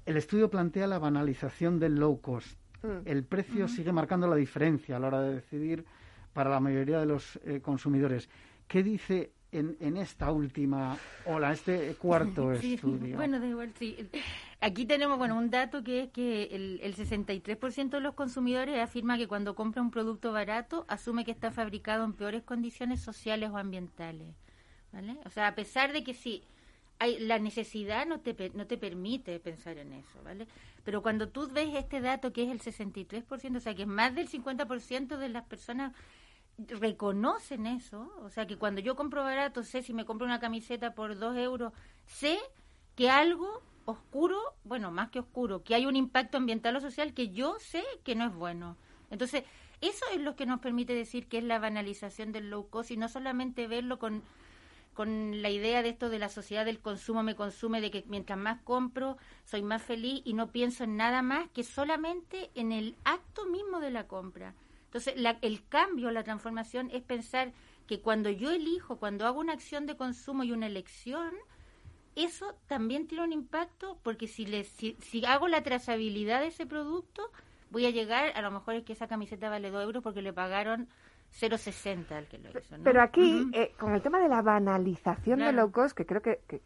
El 0.04 0.18
estudio 0.18 0.50
plantea 0.50 0.88
la 0.88 0.98
banalización 0.98 1.80
del 1.80 1.96
low 1.96 2.20
cost. 2.20 2.58
Mm. 2.82 3.06
El 3.08 3.24
precio 3.26 3.68
sigue 3.68 3.92
marcando 3.92 4.28
la 4.28 4.36
diferencia 4.36 4.96
a 4.98 5.00
la 5.00 5.08
hora 5.08 5.22
de 5.22 5.36
decidir 5.36 5.86
para 6.34 6.50
la 6.50 6.60
mayoría 6.60 7.00
de 7.00 7.06
los 7.06 7.40
eh, 7.46 7.62
consumidores. 7.62 8.28
¿Qué 8.68 8.82
dice 8.82 9.34
en, 9.52 9.98
esta 9.98 10.32
última 10.32 10.98
ola, 11.26 11.52
este 11.52 11.96
cuarto 11.96 12.52
estudio? 12.54 13.18
Bueno, 13.18 13.40
de 13.40 13.50
igual, 13.50 13.72
sí. 13.78 14.10
Aquí 14.62 14.86
tenemos 14.88 15.20
bueno, 15.20 15.38
un 15.38 15.52
dato 15.52 15.84
que 15.84 16.02
es 16.02 16.10
que 16.10 16.46
el, 16.46 16.80
el 16.82 16.96
63% 16.96 17.90
de 17.90 18.00
los 18.00 18.16
consumidores 18.16 18.80
afirma 18.80 19.20
que 19.20 19.28
cuando 19.28 19.54
compra 19.54 19.84
un 19.84 19.92
producto 19.92 20.32
barato 20.32 20.86
asume 20.88 21.24
que 21.24 21.32
está 21.32 21.52
fabricado 21.52 22.04
en 22.04 22.14
peores 22.14 22.42
condiciones 22.42 23.00
sociales 23.00 23.52
o 23.52 23.58
ambientales. 23.58 24.28
¿vale? 24.92 25.18
O 25.24 25.30
sea, 25.30 25.48
a 25.48 25.54
pesar 25.56 25.94
de 25.94 26.04
que 26.04 26.16
sí 26.16 26.44
la 27.00 27.40
necesidad 27.40 28.06
no 28.06 28.20
te, 28.20 28.52
no 28.54 28.66
te 28.66 28.78
permite 28.78 29.40
pensar 29.40 29.78
en 29.78 29.94
eso, 29.94 30.22
¿vale? 30.24 30.48
Pero 30.84 31.02
cuando 31.02 31.30
tú 31.30 31.50
ves 31.52 31.76
este 31.76 32.02
dato 32.02 32.34
que 32.34 32.44
es 32.44 32.50
el 32.50 32.62
63%, 32.62 33.58
o 33.58 33.60
sea, 33.60 33.76
que 33.76 33.86
más 33.86 34.16
del 34.16 34.30
50% 34.30 35.18
de 35.18 35.30
las 35.30 35.46
personas 35.46 35.94
reconocen 36.58 37.68
eso, 37.68 38.12
o 38.24 38.30
sea, 38.30 38.48
que 38.48 38.58
cuando 38.58 38.82
yo 38.82 38.96
compro 38.96 39.24
barato, 39.24 39.64
sé 39.64 39.84
si 39.84 39.94
me 39.94 40.06
compro 40.06 40.26
una 40.26 40.40
camiseta 40.40 40.96
por 40.96 41.18
dos 41.18 41.38
euros, 41.38 41.74
sé 42.06 42.40
que 42.96 43.10
algo 43.10 43.62
oscuro, 43.86 44.38
bueno, 44.64 44.92
más 44.92 45.10
que 45.10 45.20
oscuro, 45.20 45.64
que 45.64 45.76
hay 45.76 45.86
un 45.86 45.96
impacto 45.96 46.38
ambiental 46.38 46.76
o 46.76 46.82
social 46.82 47.14
que 47.14 47.30
yo 47.30 47.58
sé 47.60 47.84
que 48.04 48.16
no 48.16 48.26
es 48.26 48.34
bueno. 48.34 48.76
Entonces, 49.12 49.44
eso 49.82 50.06
es 50.14 50.20
lo 50.20 50.36
que 50.36 50.46
nos 50.46 50.60
permite 50.60 50.94
decir 50.94 51.28
que 51.28 51.38
es 51.38 51.44
la 51.44 51.60
banalización 51.60 52.32
del 52.32 52.50
low 52.50 52.70
cost 52.70 52.92
y 52.92 52.98
no 52.98 53.08
solamente 53.08 53.68
verlo 53.68 54.00
con 54.00 54.24
con 54.98 55.44
la 55.44 55.52
idea 55.52 55.84
de 55.84 55.90
esto 55.90 56.10
de 56.10 56.18
la 56.18 56.28
sociedad 56.28 56.66
del 56.66 56.80
consumo 56.80 57.22
me 57.22 57.36
consume, 57.36 57.82
de 57.82 57.92
que 57.92 58.04
mientras 58.08 58.40
más 58.40 58.60
compro, 58.64 59.18
soy 59.46 59.62
más 59.62 59.84
feliz 59.84 60.24
y 60.26 60.34
no 60.34 60.52
pienso 60.52 60.86
en 60.86 60.98
nada 60.98 61.22
más 61.22 61.48
que 61.52 61.64
solamente 61.64 62.50
en 62.56 62.72
el 62.72 62.96
acto 63.04 63.46
mismo 63.46 63.80
de 63.80 63.92
la 63.92 64.08
compra. 64.08 64.56
Entonces, 64.86 65.14
el 65.44 65.68
cambio, 65.68 66.10
la 66.10 66.24
transformación 66.24 66.90
es 66.92 67.04
pensar 67.04 67.52
que 67.86 68.02
cuando 68.02 68.32
yo 68.32 68.50
elijo, 68.50 68.98
cuando 68.98 69.28
hago 69.28 69.40
una 69.40 69.54
acción 69.54 69.86
de 69.86 69.96
consumo 69.96 70.44
y 70.44 70.52
una 70.52 70.66
elección, 70.66 71.32
eso 72.16 72.56
también 72.66 73.06
tiene 73.06 73.24
un 73.24 73.34
impacto 73.34 74.00
porque 74.02 74.28
si, 74.28 74.48
le, 74.48 74.64
si, 74.64 74.96
hago 75.28 75.48
la 75.48 75.62
trazabilidad 75.62 76.42
de 76.42 76.48
ese 76.48 76.66
producto, 76.66 77.30
voy 77.70 77.86
a 77.86 77.92
llegar, 77.92 78.32
a 78.36 78.42
lo 78.42 78.50
mejor 78.50 78.74
es 78.74 78.84
que 78.84 78.94
esa 78.94 79.08
camiseta 79.08 79.48
vale 79.48 79.70
2 79.70 79.84
euros 79.84 80.02
porque 80.02 80.24
le 80.24 80.34
pagaron 80.34 80.90
0,60 81.34 82.12
el 82.18 82.28
que 82.28 82.38
lo 82.40 82.50
hizo. 82.50 82.76
Pero 82.84 83.02
aquí, 83.02 83.50
eh, 83.54 83.74
con 83.78 83.94
el 83.94 84.02
tema 84.02 84.20
de 84.20 84.28
la 84.28 84.42
banalización 84.42 85.40
de 85.40 85.52
low 85.54 85.72
cost, 85.72 85.96
que 85.96 86.06
creo 86.06 86.22
que, 86.22 86.40
que, 86.48 86.62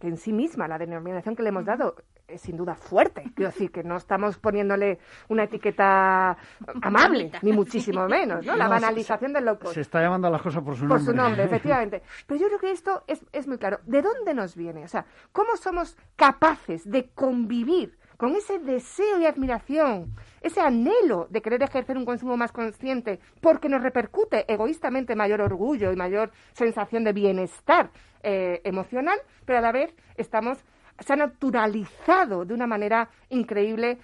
en 0.00 0.16
sí 0.16 0.32
misma 0.32 0.66
la 0.66 0.78
denominación 0.78 1.36
que 1.36 1.42
le 1.42 1.50
hemos 1.50 1.64
dado 1.64 1.96
es 2.26 2.40
sin 2.40 2.56
duda 2.56 2.74
fuerte. 2.74 3.22
Quiero 3.36 3.52
decir 3.52 3.70
que 3.70 3.84
no 3.84 3.96
estamos 3.96 4.38
poniéndole 4.38 4.98
una 5.28 5.44
etiqueta 5.44 6.36
amable, 6.82 7.30
ni 7.42 7.52
muchísimo 7.52 8.08
menos, 8.08 8.44
¿no? 8.44 8.56
La 8.56 8.68
banalización 8.68 9.32
del 9.32 9.44
low 9.44 9.58
cost. 9.58 9.74
Se 9.74 9.82
está 9.82 10.00
llamando 10.00 10.26
a 10.28 10.30
las 10.30 10.42
cosas 10.42 10.62
por 10.62 10.74
su 10.74 10.86
nombre. 10.86 10.98
Por 10.98 11.06
su 11.06 11.16
nombre, 11.16 11.44
efectivamente. 11.44 12.02
Pero 12.26 12.40
yo 12.40 12.46
creo 12.48 12.58
que 12.58 12.70
esto 12.72 13.04
es, 13.06 13.24
es 13.32 13.46
muy 13.46 13.58
claro. 13.58 13.78
¿De 13.84 14.02
dónde 14.02 14.34
nos 14.34 14.56
viene? 14.56 14.84
O 14.84 14.88
sea, 14.88 15.06
¿cómo 15.30 15.56
somos 15.56 15.96
capaces 16.16 16.90
de 16.90 17.10
convivir 17.10 17.96
con 18.16 18.34
ese 18.34 18.58
deseo 18.58 19.18
y 19.20 19.26
admiración, 19.26 20.14
ese 20.40 20.60
anhelo 20.60 21.26
de 21.30 21.42
querer 21.42 21.62
ejercer 21.62 21.96
un 21.96 22.04
consumo 22.04 22.36
más 22.36 22.52
consciente, 22.52 23.20
porque 23.40 23.68
nos 23.68 23.82
repercute 23.82 24.50
egoístamente 24.52 25.16
mayor 25.16 25.40
orgullo 25.40 25.92
y 25.92 25.96
mayor 25.96 26.30
sensación 26.52 27.04
de 27.04 27.12
bienestar 27.12 27.90
eh, 28.22 28.60
emocional, 28.64 29.18
pero 29.44 29.58
a 29.58 29.62
la 29.62 29.72
vez 29.72 29.94
estamos 30.16 30.58
se 30.98 31.12
ha 31.12 31.16
naturalizado 31.16 32.46
de 32.46 32.54
una 32.54 32.66
manera 32.66 33.10
increíble 33.28 33.98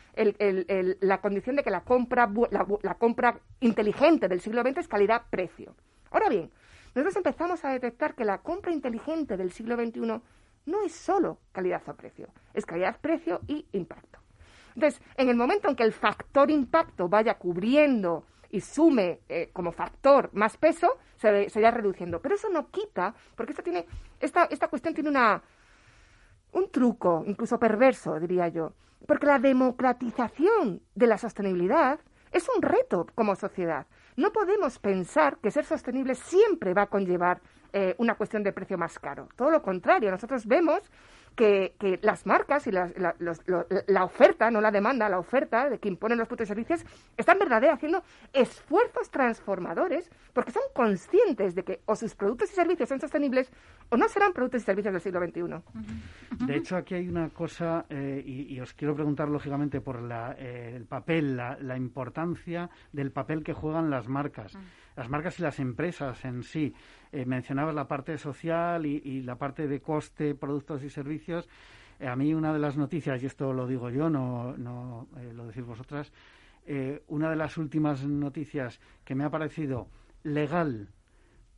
la 1.01 1.23
condición 1.23 1.57
de 1.57 1.63
que 1.63 1.71
la 1.71 1.81
compra, 1.81 2.31
la 2.51 2.95
compra 2.97 3.39
inteligente 3.61 4.29
del 4.29 4.43
siglo 4.43 4.61
XX 4.61 4.77
es 4.77 4.89
calidad-precio. 4.89 5.75
Ahora 6.11 6.29
bien, 6.29 6.51
nosotros 6.95 7.17
empezamos 7.17 7.65
a 7.65 7.71
detectar 7.71 8.15
que 8.15 8.25
la 8.27 8.39
compra 8.39 8.73
inteligente 8.73 9.39
del 9.39 9.53
siglo 9.53 9.77
XXI 9.77 10.21
no 10.67 10.83
es 10.83 10.93
solo 10.93 11.39
calidad 11.53 11.83
o 11.89 11.95
precio, 11.95 12.29
es 12.55 12.67
calidad, 12.67 12.99
precio 13.01 13.41
y 13.47 13.67
impacto. 13.73 14.19
Entonces, 14.75 15.03
en 15.17 15.29
el 15.29 15.37
momento 15.37 15.69
en 15.69 15.77
que 15.77 15.83
el 15.83 15.93
factor 15.93 16.51
impacto 16.51 17.09
vaya 17.09 17.35
cubriendo 17.35 18.25
y 18.51 18.61
sume 18.61 19.21
eh, 19.29 19.51
como 19.53 19.73
factor 19.73 20.31
más 20.33 20.57
peso, 20.57 20.99
se, 21.17 21.49
se, 21.51 21.61
irá 21.61 21.71
reduciendo. 21.71 22.21
Pero 22.21 22.35
eso 22.35 22.49
no 22.49 22.71
quita, 22.71 23.15
porque 23.35 23.53
esto 23.53 23.63
tiene, 23.63 23.87
esta, 24.21 24.45
esta 24.45 24.69
cuestión 24.69 24.95
tiene 24.95 25.11
una, 25.11 25.43
un 26.53 26.71
truco, 26.71 27.25
incluso 27.27 27.59
perverso, 27.59 28.19
diría 28.21 28.49
yo. 28.49 28.73
Porque 29.07 29.27
la 29.27 29.39
democratización 29.39 30.83
de 30.95 31.07
la 31.07 31.19
sostenibilidad 31.19 31.99
es 32.31 32.49
un 32.55 32.63
reto 32.63 33.07
como 33.15 33.37
sociedad. 33.37 33.87
No 34.17 34.33
podemos 34.33 34.79
pensar 34.79 35.39
que 35.39 35.51
ser 35.51 35.65
sostenible 35.65 36.15
siempre 36.15 36.75
va 36.75 36.83
a 36.83 36.87
conllevar 36.87 37.41
eh, 37.73 37.95
una 37.99 38.15
cuestión 38.15 38.43
de 38.43 38.53
precio 38.53 38.77
más 38.77 38.99
caro. 38.99 39.29
Todo 39.37 39.51
lo 39.51 39.63
contrario, 39.63 40.11
nosotros 40.11 40.47
vemos 40.47 40.83
que, 41.35 41.99
las 42.03 42.27
marcas 42.27 42.67
y 42.67 42.71
la, 42.73 44.05
oferta, 44.05 44.51
no 44.51 44.61
la 44.61 44.71
demanda, 44.71 45.09
la 45.09 45.19
oferta 45.19 45.71
de 45.71 45.79
que 45.79 45.89
imponen 45.89 46.19
los 46.19 46.29
productos 46.29 46.49
y 46.49 46.53
servicios, 46.55 46.85
están 47.17 47.39
verdaderamente 47.39 47.73
haciendo 47.75 48.03
esfuerzos 48.33 49.11
transformadores 49.11 50.11
porque 50.33 50.51
son 50.51 50.63
conscientes 50.75 51.55
de 51.55 51.63
que 51.65 51.81
o 51.87 51.97
sus 51.97 52.15
productos 52.15 52.51
y 52.53 52.55
servicios 52.55 52.89
son 52.89 53.01
sostenibles 53.01 53.51
o 53.91 53.97
no 53.97 54.09
serán 54.09 54.33
productos 54.33 54.63
y 54.63 54.65
servicios 54.65 54.93
del 54.93 55.03
siglo 55.03 55.21
XXI. 55.21 56.47
De 56.47 56.57
hecho, 56.57 56.77
aquí 56.77 56.95
hay 56.95 57.09
una 57.09 57.29
cosa, 57.31 57.87
eh, 57.89 58.23
y, 58.25 58.59
os 58.61 58.73
quiero 58.75 58.95
preguntar 58.95 59.29
lógicamente 59.29 59.81
por 59.81 60.01
eh, 60.39 60.75
el 60.77 60.87
papel, 60.87 61.37
la, 61.37 61.77
importancia 61.77 62.71
del 62.93 63.11
papel 63.11 63.43
que 63.43 63.53
juegan 63.53 63.91
las 63.91 64.09
marcas 64.09 64.57
las 64.97 65.09
marcas 65.09 65.39
y 65.39 65.43
las 65.43 65.59
empresas 65.59 66.25
en 66.25 66.43
sí. 66.43 66.75
Eh, 67.13 67.25
mencionabas 67.27 67.75
la 67.75 67.89
parte 67.89 68.17
social 68.19 68.87
y, 68.87 69.23
la 69.23 69.37
parte 69.37 69.67
de 69.67 69.81
coste, 69.81 70.35
productos 70.35 70.83
y 70.83 70.91
servicios. 70.91 71.49
Eh, 72.01 72.09
a 72.09 72.17
mí 72.17 72.35
una 72.35 72.53
de 72.53 72.59
las 72.59 72.77
noticias, 72.77 73.23
y 73.23 73.27
esto 73.27 73.53
lo 73.53 73.67
digo 73.67 73.91
yo, 73.91 74.09
no, 74.09 74.57
no 74.57 75.09
eh, 75.19 75.33
lo 75.35 75.47
decís 75.47 75.65
vosotras, 75.65 76.13
una 77.09 77.29
de 77.29 77.35
las 77.35 77.59
últimas 77.59 78.05
noticias 78.07 78.81
que 79.05 79.17
me 79.17 79.25
ha 79.25 79.31
parecido 79.31 79.89
legal 80.23 80.91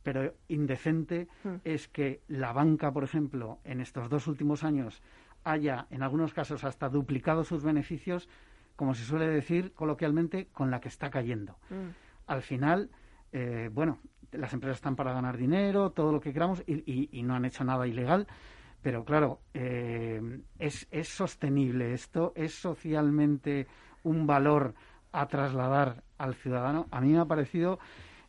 pero 0.05 0.35
indecente 0.49 1.27
mm. 1.43 1.55
es 1.63 1.87
que 1.87 2.21
la 2.27 2.53
banca, 2.53 2.93
por 2.93 3.03
ejemplo, 3.03 3.57
en 3.63 3.81
estos 3.81 4.07
dos 4.07 4.27
últimos 4.27 4.63
años 4.63 5.01
haya, 5.43 5.87
en 5.89 6.03
algunos 6.03 6.31
casos, 6.31 6.63
hasta 6.63 6.89
duplicado 6.89 7.43
sus 7.43 7.63
beneficios, 7.63 8.29
como 8.75 8.93
se 8.93 9.03
suele 9.03 9.27
decir 9.27 9.73
coloquialmente, 9.73 10.47
con 10.53 10.69
la 10.69 10.79
que 10.79 10.89
está 10.89 11.09
cayendo. 11.09 11.57
Mm. 11.71 11.89
Al 12.27 12.43
final, 12.43 12.91
eh, 13.37 13.69
bueno, 13.69 13.99
las 14.31 14.53
empresas 14.53 14.77
están 14.77 14.95
para 14.95 15.11
ganar 15.11 15.35
dinero, 15.35 15.89
todo 15.89 16.13
lo 16.13 16.21
que 16.21 16.31
queramos, 16.31 16.63
y, 16.65 17.21
no 17.23 17.35
han 17.35 17.43
hecho 17.43 17.65
nada 17.65 17.85
ilegal. 17.85 18.27
Pero 18.81 19.03
claro, 19.03 19.41
eh, 19.53 20.39
es, 20.57 20.87
es 20.89 21.09
sostenible 21.09 21.91
esto, 21.91 22.31
es 22.35 22.53
socialmente 22.53 23.67
un 24.03 24.25
valor 24.25 24.73
a 25.11 25.27
trasladar 25.27 26.01
al 26.17 26.35
ciudadano. 26.35 26.87
A 26.91 27.01
mí 27.01 27.11
me 27.11 27.19
ha 27.19 27.25
parecido, 27.25 27.77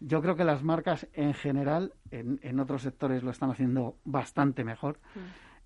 yo 0.00 0.20
creo 0.22 0.34
que 0.34 0.42
las 0.42 0.64
marcas 0.64 1.06
en 1.12 1.34
general, 1.34 1.92
en, 2.10 2.58
otros 2.58 2.82
sectores 2.82 3.22
lo 3.22 3.30
están 3.30 3.50
haciendo 3.50 3.98
bastante 4.04 4.64
mejor. 4.64 4.98
Mm. 5.14 5.20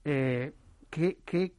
Eh, 0.05 0.53
¿qué, 0.91 1.55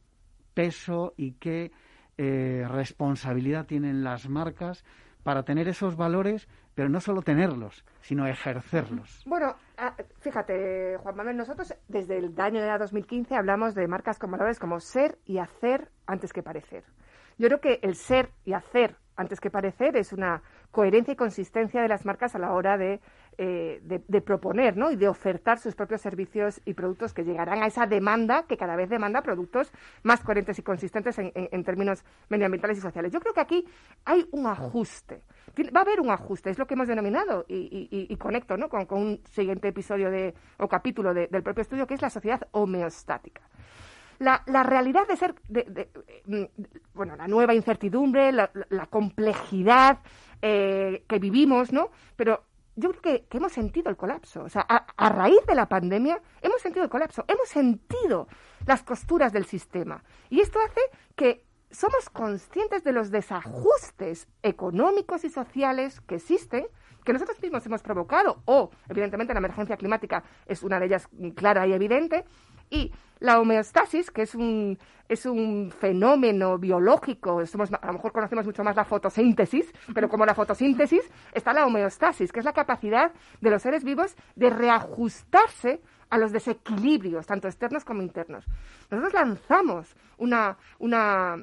peso 0.54 1.14
y 1.16 1.32
qué 1.32 1.72
responsabilidad 2.16 3.66
tienen 3.66 4.04
las 4.04 4.28
marcas 4.28 4.84
para 5.22 5.44
tener 5.44 5.68
esos 5.68 5.96
valores, 5.96 6.48
pero 6.74 6.88
no 6.88 7.00
solo 7.00 7.22
tenerlos, 7.22 7.84
sino 8.00 8.26
ejercerlos. 8.26 9.22
Bueno, 9.26 9.56
ah, 9.76 9.94
fíjate, 10.20 10.96
Juan 10.98 11.16
Manuel, 11.16 11.36
nosotros 11.36 11.74
desde 11.88 12.18
el 12.18 12.34
año 12.40 12.62
de 12.62 12.78
2015 12.78 13.34
hablamos 13.34 13.74
de 13.74 13.86
marcas 13.88 14.18
con 14.18 14.30
valores 14.30 14.58
como 14.58 14.80
ser 14.80 15.18
y 15.24 15.38
hacer 15.38 15.90
antes 16.06 16.32
que 16.32 16.42
parecer. 16.42 16.84
Yo 17.38 17.48
creo 17.48 17.60
que 17.60 17.80
el 17.82 17.94
ser 17.94 18.30
y 18.44 18.52
hacer 18.52 18.96
antes 19.16 19.40
que 19.40 19.50
parecer 19.50 19.96
es 19.96 20.12
una 20.12 20.42
coherencia 20.70 21.12
y 21.12 21.16
consistencia 21.16 21.82
de 21.82 21.88
las 21.88 22.06
marcas 22.06 22.34
a 22.34 22.38
la 22.38 22.52
hora 22.52 22.76
de, 22.78 23.00
eh, 23.38 23.80
de, 23.82 24.20
proponer 24.20 24.76
¿no? 24.76 24.90
y 24.90 24.96
de 24.96 25.08
ofertar 25.08 25.58
sus 25.58 25.74
propios 25.74 26.02
servicios 26.02 26.60
y 26.66 26.74
productos 26.74 27.14
que 27.14 27.24
llegarán 27.24 27.62
a 27.62 27.66
esa 27.66 27.86
demanda 27.86 28.44
que 28.46 28.58
cada 28.58 28.76
vez 28.76 28.90
demanda 28.90 29.22
productos 29.22 29.72
más 30.02 30.20
coherentes 30.20 30.58
y 30.58 30.62
consistentes 30.62 31.18
en, 31.18 31.64
términos 31.64 32.04
medioambientales 32.28 32.78
y 32.78 32.80
sociales. 32.82 33.10
Yo 33.10 33.20
creo 33.20 33.32
que 33.32 33.40
aquí 33.40 33.64
hay 34.04 34.26
un 34.32 34.46
ajuste. 34.46 35.22
Va 35.74 35.80
a 35.80 35.82
haber 35.82 36.00
un 36.00 36.10
ajuste, 36.10 36.50
es 36.50 36.58
lo 36.58 36.66
que 36.66 36.74
hemos 36.74 36.88
denominado 36.88 37.46
y, 37.48 38.14
conecto 38.16 38.56
¿no? 38.56 38.68
con, 38.68 38.86
un 38.90 39.20
siguiente 39.24 39.68
episodio 39.68 40.10
de, 40.10 40.34
o 40.58 40.68
capítulo 40.68 41.14
del 41.14 41.42
propio 41.42 41.62
estudio, 41.62 41.86
que 41.86 41.94
es 41.94 42.02
la 42.02 42.10
sociedad 42.10 42.46
homeostática. 42.52 43.42
La, 44.18 44.62
realidad 44.62 45.08
de 45.08 45.16
ser, 45.16 45.34
mm, 46.26 46.44
bueno, 46.94 47.16
la 47.16 47.26
nueva 47.26 47.54
incertidumbre, 47.54 48.30
la, 48.30 48.50
complejidad 48.88 49.98
eh, 50.40 51.04
que 51.08 51.18
vivimos, 51.18 51.72
¿no? 51.72 51.90
Pero 52.14 52.44
yo 52.76 52.90
creo 52.90 53.02
que, 53.28 53.36
hemos 53.36 53.52
sentido 53.52 53.90
el 53.90 53.96
colapso. 53.96 54.44
O 54.44 54.48
sea, 54.48 54.62
a, 54.68 55.08
raíz 55.08 55.44
de 55.46 55.54
la 55.54 55.68
pandemia 55.68 56.20
hemos 56.40 56.60
sentido 56.60 56.84
el 56.84 56.90
colapso, 56.90 57.24
hemos 57.28 57.48
sentido 57.48 58.28
las 58.66 58.82
costuras 58.82 59.32
del 59.32 59.44
sistema. 59.44 60.02
Y 60.30 60.40
esto 60.40 60.58
hace 60.60 60.80
que 61.14 61.44
somos 61.70 62.10
conscientes 62.10 62.84
de 62.84 62.92
los 62.92 63.10
desajustes 63.10 64.28
económicos 64.42 65.24
y 65.24 65.30
sociales 65.30 66.00
que 66.02 66.16
existen, 66.16 66.66
que 67.04 67.12
nosotros 67.12 67.40
mismos 67.42 67.66
hemos 67.66 67.82
provocado, 67.82 68.42
o 68.44 68.70
evidentemente 68.88 69.32
la 69.34 69.38
emergencia 69.38 69.76
climática 69.76 70.22
es 70.46 70.62
una 70.62 70.78
de 70.78 70.86
ellas 70.86 71.08
clara 71.34 71.66
y 71.66 71.72
evidente, 71.72 72.24
y 72.72 72.90
la 73.20 73.38
homeostasis, 73.38 74.10
que 74.10 74.22
es 74.22 74.34
un, 74.34 74.78
es 75.08 75.26
un 75.26 75.70
fenómeno 75.78 76.58
biológico, 76.58 77.44
somos, 77.46 77.70
a 77.72 77.86
lo 77.86 77.92
mejor 77.92 78.12
conocemos 78.12 78.46
mucho 78.46 78.64
más 78.64 78.74
la 78.74 78.84
fotosíntesis, 78.84 79.70
pero 79.94 80.08
como 80.08 80.24
la 80.26 80.34
fotosíntesis 80.34 81.02
está 81.32 81.52
la 81.52 81.66
homeostasis, 81.66 82.32
que 82.32 82.40
es 82.40 82.44
la 82.44 82.54
capacidad 82.54 83.12
de 83.40 83.50
los 83.50 83.62
seres 83.62 83.84
vivos 83.84 84.16
de 84.34 84.50
reajustarse 84.50 85.80
a 86.08 86.18
los 86.18 86.32
desequilibrios, 86.32 87.26
tanto 87.26 87.46
externos 87.46 87.84
como 87.84 88.02
internos. 88.02 88.44
Nosotros 88.90 89.12
lanzamos 89.12 89.94
una, 90.16 90.56
una, 90.78 91.36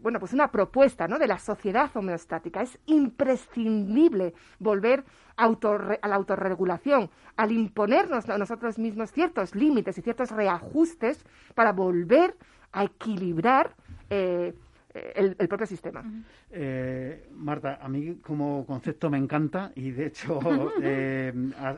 bueno, 0.00 0.18
pues 0.18 0.32
una 0.32 0.50
propuesta 0.50 1.08
¿no? 1.08 1.18
de 1.18 1.26
la 1.26 1.38
sociedad 1.38 1.90
homeostática. 1.94 2.62
Es 2.62 2.78
imprescindible 2.86 4.34
volver 4.58 5.04
a, 5.36 5.48
la 5.48 6.14
autorregulación, 6.14 7.10
al 7.36 7.52
imponernos 7.52 8.28
a 8.28 8.38
nosotros 8.38 8.78
mismos 8.78 9.12
ciertos 9.12 9.54
límites 9.54 9.98
y 9.98 10.02
ciertos 10.02 10.30
reajustes 10.30 11.24
para 11.54 11.72
volver 11.72 12.36
a 12.72 12.84
equilibrar 12.84 13.74
eh, 14.10 14.54
el, 14.94 15.48
propio 15.48 15.66
sistema. 15.66 16.04
Eh, 16.50 17.28
Marta, 17.32 17.78
a 17.82 17.88
mí 17.88 18.16
como 18.22 18.64
concepto 18.64 19.10
me 19.10 19.18
encanta 19.18 19.72
y 19.74 19.90
de 19.90 20.06
hecho 20.06 20.38
eh, 20.82 21.32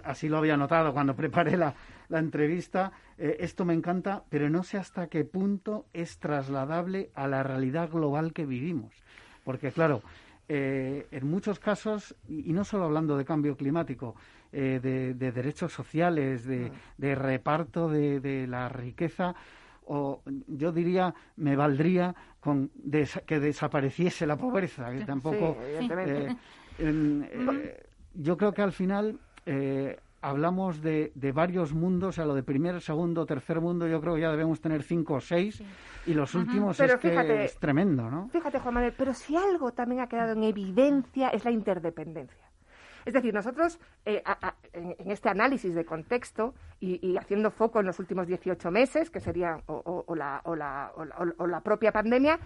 así 0.04 0.28
lo 0.28 0.38
había 0.38 0.56
notado 0.56 0.92
cuando 0.92 1.14
preparé 1.14 1.56
la, 1.56 1.74
la 2.08 2.18
entrevista. 2.18 2.92
Eh, 3.18 3.36
esto 3.40 3.64
me 3.64 3.74
encanta, 3.74 4.24
pero 4.28 4.50
no 4.50 4.62
sé 4.62 4.78
hasta 4.78 5.08
qué 5.08 5.24
punto 5.24 5.86
es 5.92 6.18
trasladable 6.18 7.10
a 7.14 7.26
la 7.28 7.42
realidad 7.42 7.90
global 7.90 8.32
que 8.32 8.46
vivimos. 8.46 8.92
Porque, 9.44 9.70
claro, 9.72 10.02
eh, 10.48 11.06
en 11.10 11.28
muchos 11.28 11.58
casos, 11.58 12.14
y, 12.28 12.52
no 12.52 12.64
solo 12.64 12.84
hablando 12.84 13.16
de 13.16 13.24
cambio 13.24 13.56
climático, 13.56 14.14
eh, 14.52 14.80
de, 14.82 15.32
derechos 15.32 15.72
sociales, 15.72 16.46
de, 16.46 17.14
reparto 17.14 17.88
de, 17.88 18.46
la 18.48 18.68
riqueza, 18.68 19.34
o 19.86 20.22
yo 20.46 20.72
diría, 20.72 21.14
me 21.36 21.56
valdría 21.56 22.14
con 22.40 22.70
que 23.26 23.40
desapareciese 23.40 24.26
la 24.26 24.36
pobreza, 24.36 24.90
que 24.92 25.04
tampoco... 25.04 25.56
yo 28.14 28.36
creo 28.36 28.52
que 28.52 28.62
al 28.62 28.72
final 28.72 29.18
hablamos 30.20 30.82
de, 30.82 31.12
de, 31.14 31.32
varios 31.32 31.72
mundos, 31.72 32.18
a 32.18 32.24
lo 32.24 32.34
de 32.34 32.42
primer, 32.42 32.80
segundo, 32.80 33.26
tercer 33.26 33.60
mundo, 33.60 33.86
yo 33.86 34.00
creo 34.00 34.14
que 34.14 34.22
ya 34.22 34.30
debemos 34.30 34.60
tener 34.60 34.82
cinco 34.82 35.14
o 35.14 35.20
seis, 35.20 35.62
y 36.06 36.14
los 36.14 36.34
últimos 36.34 36.78
es 36.80 36.96
que 36.96 37.44
es 37.44 37.58
tremendo, 37.58 38.10
¿no? 38.10 38.28
Fíjate, 38.28 38.58
Juan 38.58 38.74
Manuel, 38.74 38.94
pero 38.96 39.14
si 39.14 39.36
algo 39.36 39.72
también 39.72 40.00
ha 40.00 40.08
quedado 40.08 40.32
en 40.32 40.44
evidencia 40.44 41.28
es 41.28 41.44
la 41.44 41.50
interdependencia. 41.50 42.46
Es 43.04 43.14
decir, 43.14 43.32
nosotros 43.32 43.78
eh, 44.04 44.22
en, 44.72 45.10
este 45.10 45.28
análisis 45.28 45.74
de 45.74 45.84
contexto 45.84 46.54
y, 46.80 47.16
haciendo 47.16 47.52
foco 47.52 47.78
en 47.78 47.86
los 47.86 48.00
últimos 48.00 48.26
18 48.26 48.70
meses, 48.72 49.10
que 49.10 49.20
sería 49.20 49.60
o, 49.66 50.14
la, 50.16 50.42
la, 50.44 51.60
propia 51.60 51.92
pandemia, 51.92 52.40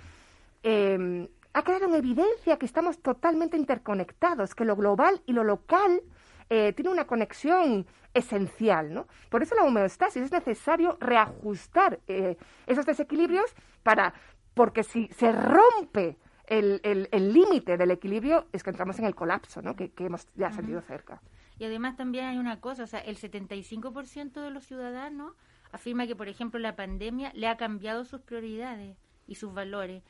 eh, 0.62 1.28
ha 1.54 1.62
quedado 1.62 1.86
en 1.86 1.94
evidencia 1.94 2.58
que 2.58 2.66
estamos 2.66 2.98
totalmente 3.00 3.56
interconectados, 3.56 4.54
que 4.54 4.66
lo 4.66 4.76
global 4.76 5.22
y 5.26 5.32
lo 5.32 5.44
local 5.44 6.02
eh, 6.50 6.72
tiene 6.72 6.90
una 6.90 7.06
conexión 7.06 7.86
esencial, 8.12 8.92
¿no? 8.92 9.06
Por 9.28 9.42
eso 9.42 9.54
la 9.54 9.62
homeostasis 9.62 10.24
es 10.24 10.32
necesario 10.32 10.98
reajustar 11.00 12.00
eh, 12.08 12.36
esos 12.66 12.84
desequilibrios 12.84 13.54
para, 13.82 14.14
porque 14.54 14.82
si 14.82 15.08
se 15.08 15.30
rompe 15.32 16.18
el 16.48 17.32
límite 17.32 17.76
del 17.76 17.92
equilibrio 17.92 18.48
es 18.52 18.64
que 18.64 18.70
entramos 18.70 18.98
en 18.98 19.04
el 19.04 19.14
colapso, 19.14 19.62
¿no? 19.62 19.76
Que, 19.76 19.92
hemos 19.98 20.26
ya 20.34 20.50
sentido 20.50 20.80
cerca. 20.80 21.22
Y 21.60 21.64
además 21.64 21.96
también 21.96 22.24
hay 22.24 22.38
una 22.38 22.60
cosa, 22.60 22.82
o 22.82 22.86
sea, 22.88 22.98
el 22.98 23.16
75% 23.16 24.42
de 24.42 24.50
los 24.50 24.64
ciudadanos 24.64 25.34
afirma 25.70 26.08
que, 26.08 26.16
por 26.16 26.28
ejemplo, 26.28 26.58
la 26.58 26.74
pandemia 26.74 27.30
le 27.34 27.46
ha 27.46 27.56
cambiado 27.56 28.04
sus 28.04 28.22
prioridades 28.22 28.96
y 29.28 29.36
sus 29.36 29.54
valores. 29.54 30.02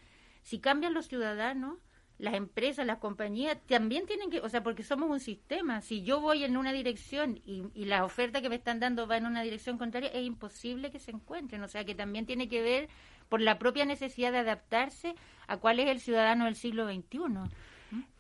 Si 0.42 0.60
cambian 0.60 0.94
los 0.94 1.08
ciudadanos, 1.08 1.76
las 2.20 2.34
empresas, 2.34 2.86
las 2.86 2.98
compañías 2.98 3.58
también 3.66 4.06
tienen 4.06 4.30
que, 4.30 4.40
o 4.40 4.48
sea, 4.48 4.62
porque 4.62 4.82
somos 4.82 5.10
un 5.10 5.20
sistema. 5.20 5.80
Si 5.80 6.02
yo 6.02 6.20
voy 6.20 6.44
en 6.44 6.56
una 6.56 6.72
dirección 6.72 7.40
y, 7.44 7.64
y 7.74 7.86
la 7.86 8.04
oferta 8.04 8.42
que 8.42 8.48
me 8.48 8.56
están 8.56 8.78
dando 8.78 9.06
va 9.06 9.16
en 9.16 9.26
una 9.26 9.42
dirección 9.42 9.78
contraria, 9.78 10.10
es 10.10 10.24
imposible 10.24 10.90
que 10.90 10.98
se 10.98 11.10
encuentren. 11.10 11.62
O 11.62 11.68
sea, 11.68 11.84
que 11.84 11.94
también 11.94 12.26
tiene 12.26 12.48
que 12.48 12.62
ver 12.62 12.88
por 13.30 13.40
la 13.40 13.58
propia 13.58 13.86
necesidad 13.86 14.32
de 14.32 14.38
adaptarse 14.38 15.14
a 15.48 15.56
cuál 15.56 15.80
es 15.80 15.88
el 15.88 16.00
ciudadano 16.00 16.44
del 16.44 16.56
siglo 16.56 16.86
XXI. 16.86 17.18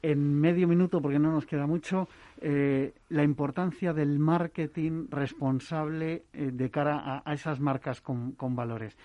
En 0.02 0.40
medio 0.40 0.66
minuto, 0.66 1.00
porque 1.00 1.18
no 1.18 1.32
nos 1.32 1.46
queda 1.46 1.66
mucho, 1.66 2.08
eh, 2.40 2.94
la 3.08 3.22
importancia 3.22 3.92
del 3.92 4.18
marketing 4.18 5.06
responsable 5.10 6.24
eh, 6.32 6.50
de 6.52 6.70
cara 6.70 7.22
a, 7.24 7.34
esas 7.34 7.60
marcas 7.60 8.00
con, 8.00 8.32
con 8.32 8.56
valores. 8.56 8.96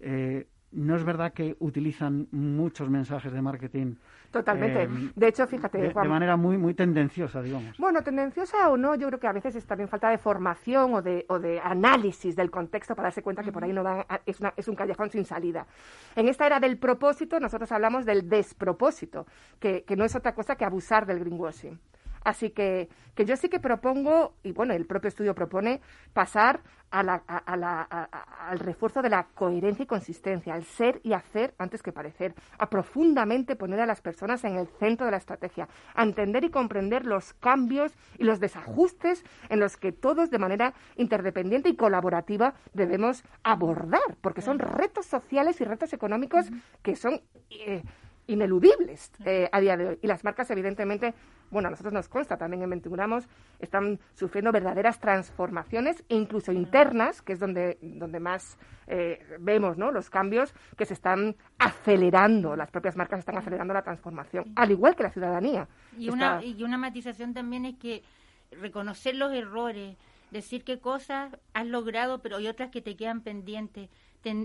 Eh, 0.00 0.46
no 0.72 0.96
es 0.96 1.04
verdad 1.04 1.32
que 1.32 1.56
utilizan 1.60 2.28
muchos 2.30 2.90
mensajes 2.90 3.32
de 3.32 3.40
marketing. 3.40 3.94
Totalmente. 4.30 4.82
Eh, 4.82 4.88
de 5.16 5.28
hecho, 5.28 5.46
fíjate, 5.46 5.78
de, 5.78 5.88
de, 5.88 6.08
manera 6.08 6.36
muy 6.36 6.58
muy 6.58 6.74
tendenciosa, 6.74 7.40
digamos. 7.40 7.78
Bueno, 7.78 8.02
tendenciosa 8.02 8.68
o 8.68 8.76
no, 8.76 8.94
yo 8.94 9.06
creo 9.06 9.18
que 9.18 9.26
a 9.26 9.32
veces 9.32 9.56
es 9.56 9.66
también 9.66 9.88
falta 9.88 10.10
de 10.10 10.18
formación 10.18 10.94
o 10.94 11.02
de, 11.02 11.24
o 11.28 11.38
de 11.38 11.60
análisis 11.60 12.36
del 12.36 12.50
contexto 12.50 12.94
para 12.94 13.06
darse 13.06 13.22
cuenta 13.22 13.42
que 13.42 13.52
por 13.52 13.64
ahí 13.64 13.72
no 13.72 13.82
van 13.82 14.04
es, 14.26 14.38
es 14.56 14.68
un 14.68 14.76
callejón 14.76 15.10
sin 15.10 15.24
salida. 15.24 15.66
En 16.14 16.28
esta 16.28 16.44
era 16.44 16.60
del 16.60 16.76
propósito, 16.76 17.40
nosotros 17.40 17.72
hablamos 17.72 18.04
del 18.04 18.28
despropósito, 18.28 19.26
que, 19.58 19.84
que 19.84 19.96
no 19.96 20.04
es 20.04 20.14
otra 20.14 20.34
cosa 20.34 20.56
que 20.56 20.66
abusar 20.66 21.06
del 21.06 21.20
greenwashing. 21.20 21.78
Así 22.24 22.50
que, 22.50 22.88
que 23.14 23.24
yo 23.24 23.36
sí 23.36 23.48
que 23.48 23.60
propongo, 23.60 24.34
y 24.42 24.52
bueno, 24.52 24.74
el 24.74 24.86
propio 24.86 25.08
estudio 25.08 25.34
propone, 25.34 25.80
pasar 26.12 26.60
a 26.90 27.02
la, 27.02 27.22
a, 27.26 27.56
la, 27.56 27.82
al 27.82 28.58
refuerzo 28.58 29.02
de 29.02 29.10
la 29.10 29.24
coherencia 29.34 29.82
y 29.82 29.86
consistencia, 29.86 30.54
al 30.54 30.64
ser 30.64 31.00
y 31.02 31.12
hacer 31.12 31.54
antes 31.58 31.82
que 31.82 31.92
parecer, 31.92 32.34
a 32.58 32.70
profundamente 32.70 33.56
poner 33.56 33.80
a 33.80 33.86
las 33.86 34.00
personas 34.00 34.44
en 34.44 34.56
el 34.56 34.68
centro 34.78 35.04
de 35.04 35.12
la 35.12 35.18
estrategia, 35.18 35.68
a 35.94 36.02
entender 36.02 36.44
y 36.44 36.50
comprender 36.50 37.04
los 37.04 37.34
cambios 37.34 37.92
y 38.18 38.24
los 38.24 38.40
desajustes 38.40 39.24
en 39.48 39.60
los 39.60 39.76
que 39.76 39.92
todos 39.92 40.30
de 40.30 40.38
manera 40.38 40.72
interdependiente 40.96 41.68
y 41.68 41.76
colaborativa 41.76 42.54
debemos 42.72 43.22
abordar, 43.42 44.16
porque 44.20 44.40
son 44.40 44.58
retos 44.58 45.06
sociales 45.06 45.60
y 45.60 45.64
retos 45.64 45.92
económicos 45.92 46.46
que 46.82 46.96
son... 46.96 47.20
Eh, 47.50 47.82
ineludibles 48.28 49.10
eh, 49.24 49.48
a 49.50 49.60
día 49.60 49.76
de 49.76 49.88
hoy. 49.88 49.98
Y 50.02 50.06
las 50.06 50.22
marcas, 50.22 50.50
evidentemente, 50.50 51.14
bueno, 51.50 51.68
a 51.68 51.70
nosotros 51.70 51.92
nos 51.92 52.08
consta 52.08 52.36
también 52.36 52.62
en 52.62 52.70
21 52.70 53.18
están 53.58 53.98
sufriendo 54.14 54.52
verdaderas 54.52 55.00
transformaciones, 55.00 56.04
incluso 56.08 56.52
internas, 56.52 57.22
que 57.22 57.32
es 57.32 57.40
donde, 57.40 57.78
donde 57.80 58.20
más 58.20 58.58
eh, 58.86 59.18
vemos 59.40 59.78
¿no? 59.78 59.90
los 59.90 60.10
cambios 60.10 60.54
que 60.76 60.84
se 60.84 60.94
están 60.94 61.36
acelerando, 61.58 62.54
las 62.54 62.70
propias 62.70 62.96
marcas 62.96 63.20
están 63.20 63.38
acelerando 63.38 63.74
la 63.74 63.82
transformación, 63.82 64.52
al 64.54 64.70
igual 64.70 64.94
que 64.94 65.02
la 65.02 65.10
ciudadanía. 65.10 65.66
Y, 65.98 66.10
una, 66.10 66.44
y 66.44 66.62
una 66.62 66.78
matización 66.78 67.34
también 67.34 67.64
es 67.64 67.76
que 67.76 68.02
reconocer 68.50 69.14
los 69.14 69.32
errores, 69.32 69.96
decir 70.30 70.64
qué 70.64 70.78
cosas 70.78 71.36
has 71.54 71.66
logrado, 71.66 72.20
pero 72.20 72.36
hay 72.36 72.46
otras 72.46 72.70
que 72.70 72.82
te 72.82 72.96
quedan 72.96 73.22
pendientes 73.22 73.88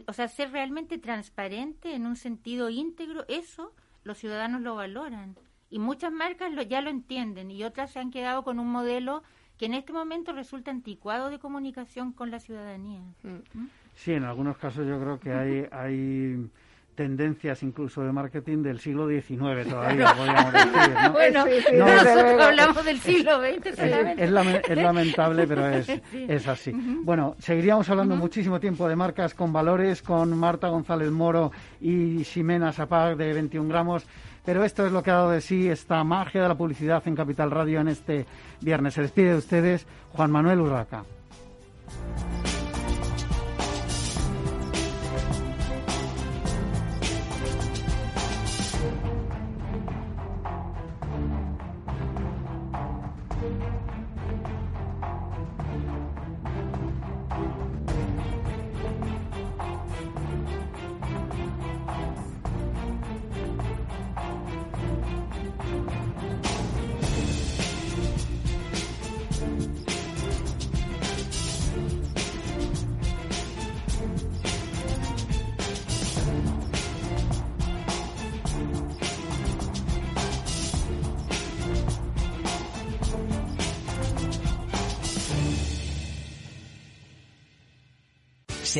o 0.07 0.13
sea, 0.13 0.28
ser 0.28 0.51
realmente 0.51 0.97
transparente 0.97 1.95
en 1.95 2.05
un 2.05 2.15
sentido 2.15 2.69
íntegro, 2.69 3.26
eso 3.28 3.74
los 4.03 4.17
ciudadanos 4.17 4.61
lo 4.61 4.76
valoran 4.76 5.36
Y 5.69 5.80
muchas 5.80 6.11
marcas 6.11 6.51
lo, 6.53 6.61
ya 6.61 6.82
lo 6.82 6.89
entienden 6.89 7.51
y 7.51 7.63
otras 7.63 7.91
se 7.91 7.99
han 7.99 8.11
quedado 8.11 8.43
con 8.43 8.59
un 8.59 8.71
modelo 8.71 9.24
que 9.57 9.65
en 9.65 9.74
este 9.74 9.93
momento 9.93 10.34
resulta 10.34 10.71
anticuado 10.71 11.30
de 11.30 11.39
comunicación 11.39 12.11
con 12.11 12.32
la 12.32 12.39
ciudadanía. 12.39 13.01
¿Mm? 13.24 13.67
Sí, 13.95 14.13
en 14.13 14.24
algunos 14.24 14.57
casos 14.57 14.88
yo 14.88 14.99
creo 14.99 15.19
que 15.19 15.32
hay, 15.32 15.67
hay 15.71 16.49
tendencias 16.96 17.64
incluso 17.64 18.02
de 18.04 18.12
marketing 18.12 18.64
del 18.64 18.80
siglo 18.80 19.08
XIX 19.08 19.68
todavía, 19.70 20.14
podríamos 20.16 20.54
decir. 20.54 20.72
¿no? 21.04 21.14
Bueno, 21.14 21.46
nosotros 21.46 22.41
hablamos 22.41 22.86
del 22.86 23.00
siglo 23.00 23.39
XX 23.39 23.80
Es, 24.18 24.32
lamentable, 24.78 25.48
pero 25.48 25.68
es, 25.70 25.89
es 26.14 26.48
así. 26.48 26.72
Bueno, 27.04 27.36
seguiríamos 27.39 27.89
hablando 27.89 28.16
muchísimo 28.16 28.60
tiempo 28.60 28.88
de 28.88 28.96
marcas 28.96 29.34
con 29.34 29.54
valores 29.54 30.02
con 30.02 30.38
Marta 30.38 30.68
González 30.70 31.12
Moro 31.12 31.52
y 31.82 32.24
Ximena 32.24 32.72
Zapag 32.72 33.18
de 33.18 33.34
21 33.34 33.70
gramos. 33.70 34.06
Pero 34.46 34.64
esto 34.66 34.86
es 34.86 34.91
lo 34.91 35.02
que 35.02 35.12
ha 35.12 35.16
dado 35.16 35.32
de 35.32 35.41
sí 35.41 35.70
esta 35.70 36.04
magia 36.04 36.41
de 36.41 36.50
la 36.50 36.58
publicidad 36.58 37.02
en 37.06 37.16
Capital 37.16 37.50
Radio 37.50 37.80
en 37.80 37.88
este 37.88 38.26
viernes. 38.60 38.94
Se 38.94 39.02
despide 39.02 39.32
de 39.32 39.38
ustedes 39.38 39.88
Juan 40.12 40.32
Manuel 40.32 40.60
Urraca. 40.60 41.06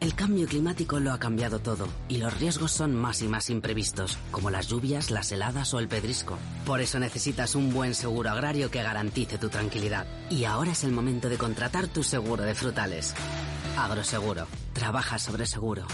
El 0.00 0.14
cambio 0.14 0.46
climático 0.46 0.98
lo 0.98 1.12
ha 1.12 1.18
cambiado 1.18 1.58
todo 1.58 1.86
y 2.08 2.16
los 2.16 2.40
riesgos 2.40 2.72
son 2.72 2.94
más 2.94 3.20
y 3.20 3.28
más 3.28 3.50
imprevistos, 3.50 4.16
como 4.30 4.48
las 4.48 4.66
lluvias, 4.66 5.10
las 5.10 5.30
heladas 5.30 5.74
o 5.74 5.78
el 5.78 5.88
pedrisco. 5.88 6.38
Por 6.64 6.80
eso 6.80 6.98
necesitas 6.98 7.54
un 7.54 7.70
buen 7.70 7.94
seguro 7.94 8.30
agrario 8.30 8.70
que 8.70 8.82
garantice 8.82 9.36
tu 9.36 9.50
tranquilidad. 9.50 10.06
Y 10.30 10.46
ahora 10.46 10.72
es 10.72 10.84
el 10.84 10.92
momento 10.92 11.28
de 11.28 11.36
contratar 11.36 11.86
tu 11.86 12.02
seguro 12.02 12.44
de 12.44 12.54
frutales. 12.54 13.14
Agroseguro. 13.76 14.46
Trabaja 14.72 15.18
sobre 15.18 15.44
seguro. 15.44 15.86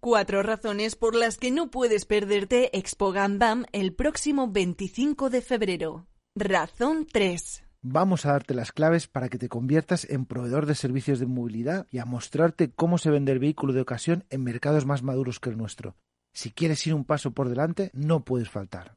Cuatro 0.00 0.40
razones 0.44 0.94
por 0.94 1.16
las 1.16 1.38
que 1.38 1.50
no 1.50 1.72
puedes 1.72 2.04
perderte 2.04 2.78
Expo 2.78 3.10
Gandam 3.10 3.64
el 3.72 3.92
próximo 3.94 4.46
25 4.48 5.28
de 5.28 5.42
febrero. 5.42 6.06
Razón 6.36 7.04
3 7.10 7.64
vamos 7.82 8.26
a 8.26 8.32
darte 8.32 8.54
las 8.54 8.72
claves 8.72 9.06
para 9.06 9.28
que 9.28 9.38
te 9.38 9.48
conviertas 9.48 10.06
en 10.08 10.26
proveedor 10.26 10.66
de 10.66 10.74
servicios 10.74 11.18
de 11.18 11.26
movilidad 11.26 11.86
y 11.90 11.98
a 11.98 12.04
mostrarte 12.04 12.70
cómo 12.70 12.98
se 12.98 13.10
vende 13.10 13.32
el 13.32 13.38
vehículo 13.38 13.72
de 13.72 13.80
ocasión 13.80 14.24
en 14.30 14.44
mercados 14.44 14.86
más 14.86 15.02
maduros 15.02 15.40
que 15.40 15.50
el 15.50 15.56
nuestro. 15.56 15.96
Si 16.32 16.50
quieres 16.50 16.86
ir 16.86 16.94
un 16.94 17.04
paso 17.04 17.32
por 17.32 17.48
delante, 17.48 17.90
no 17.92 18.24
puedes 18.24 18.50
faltar. 18.50 18.96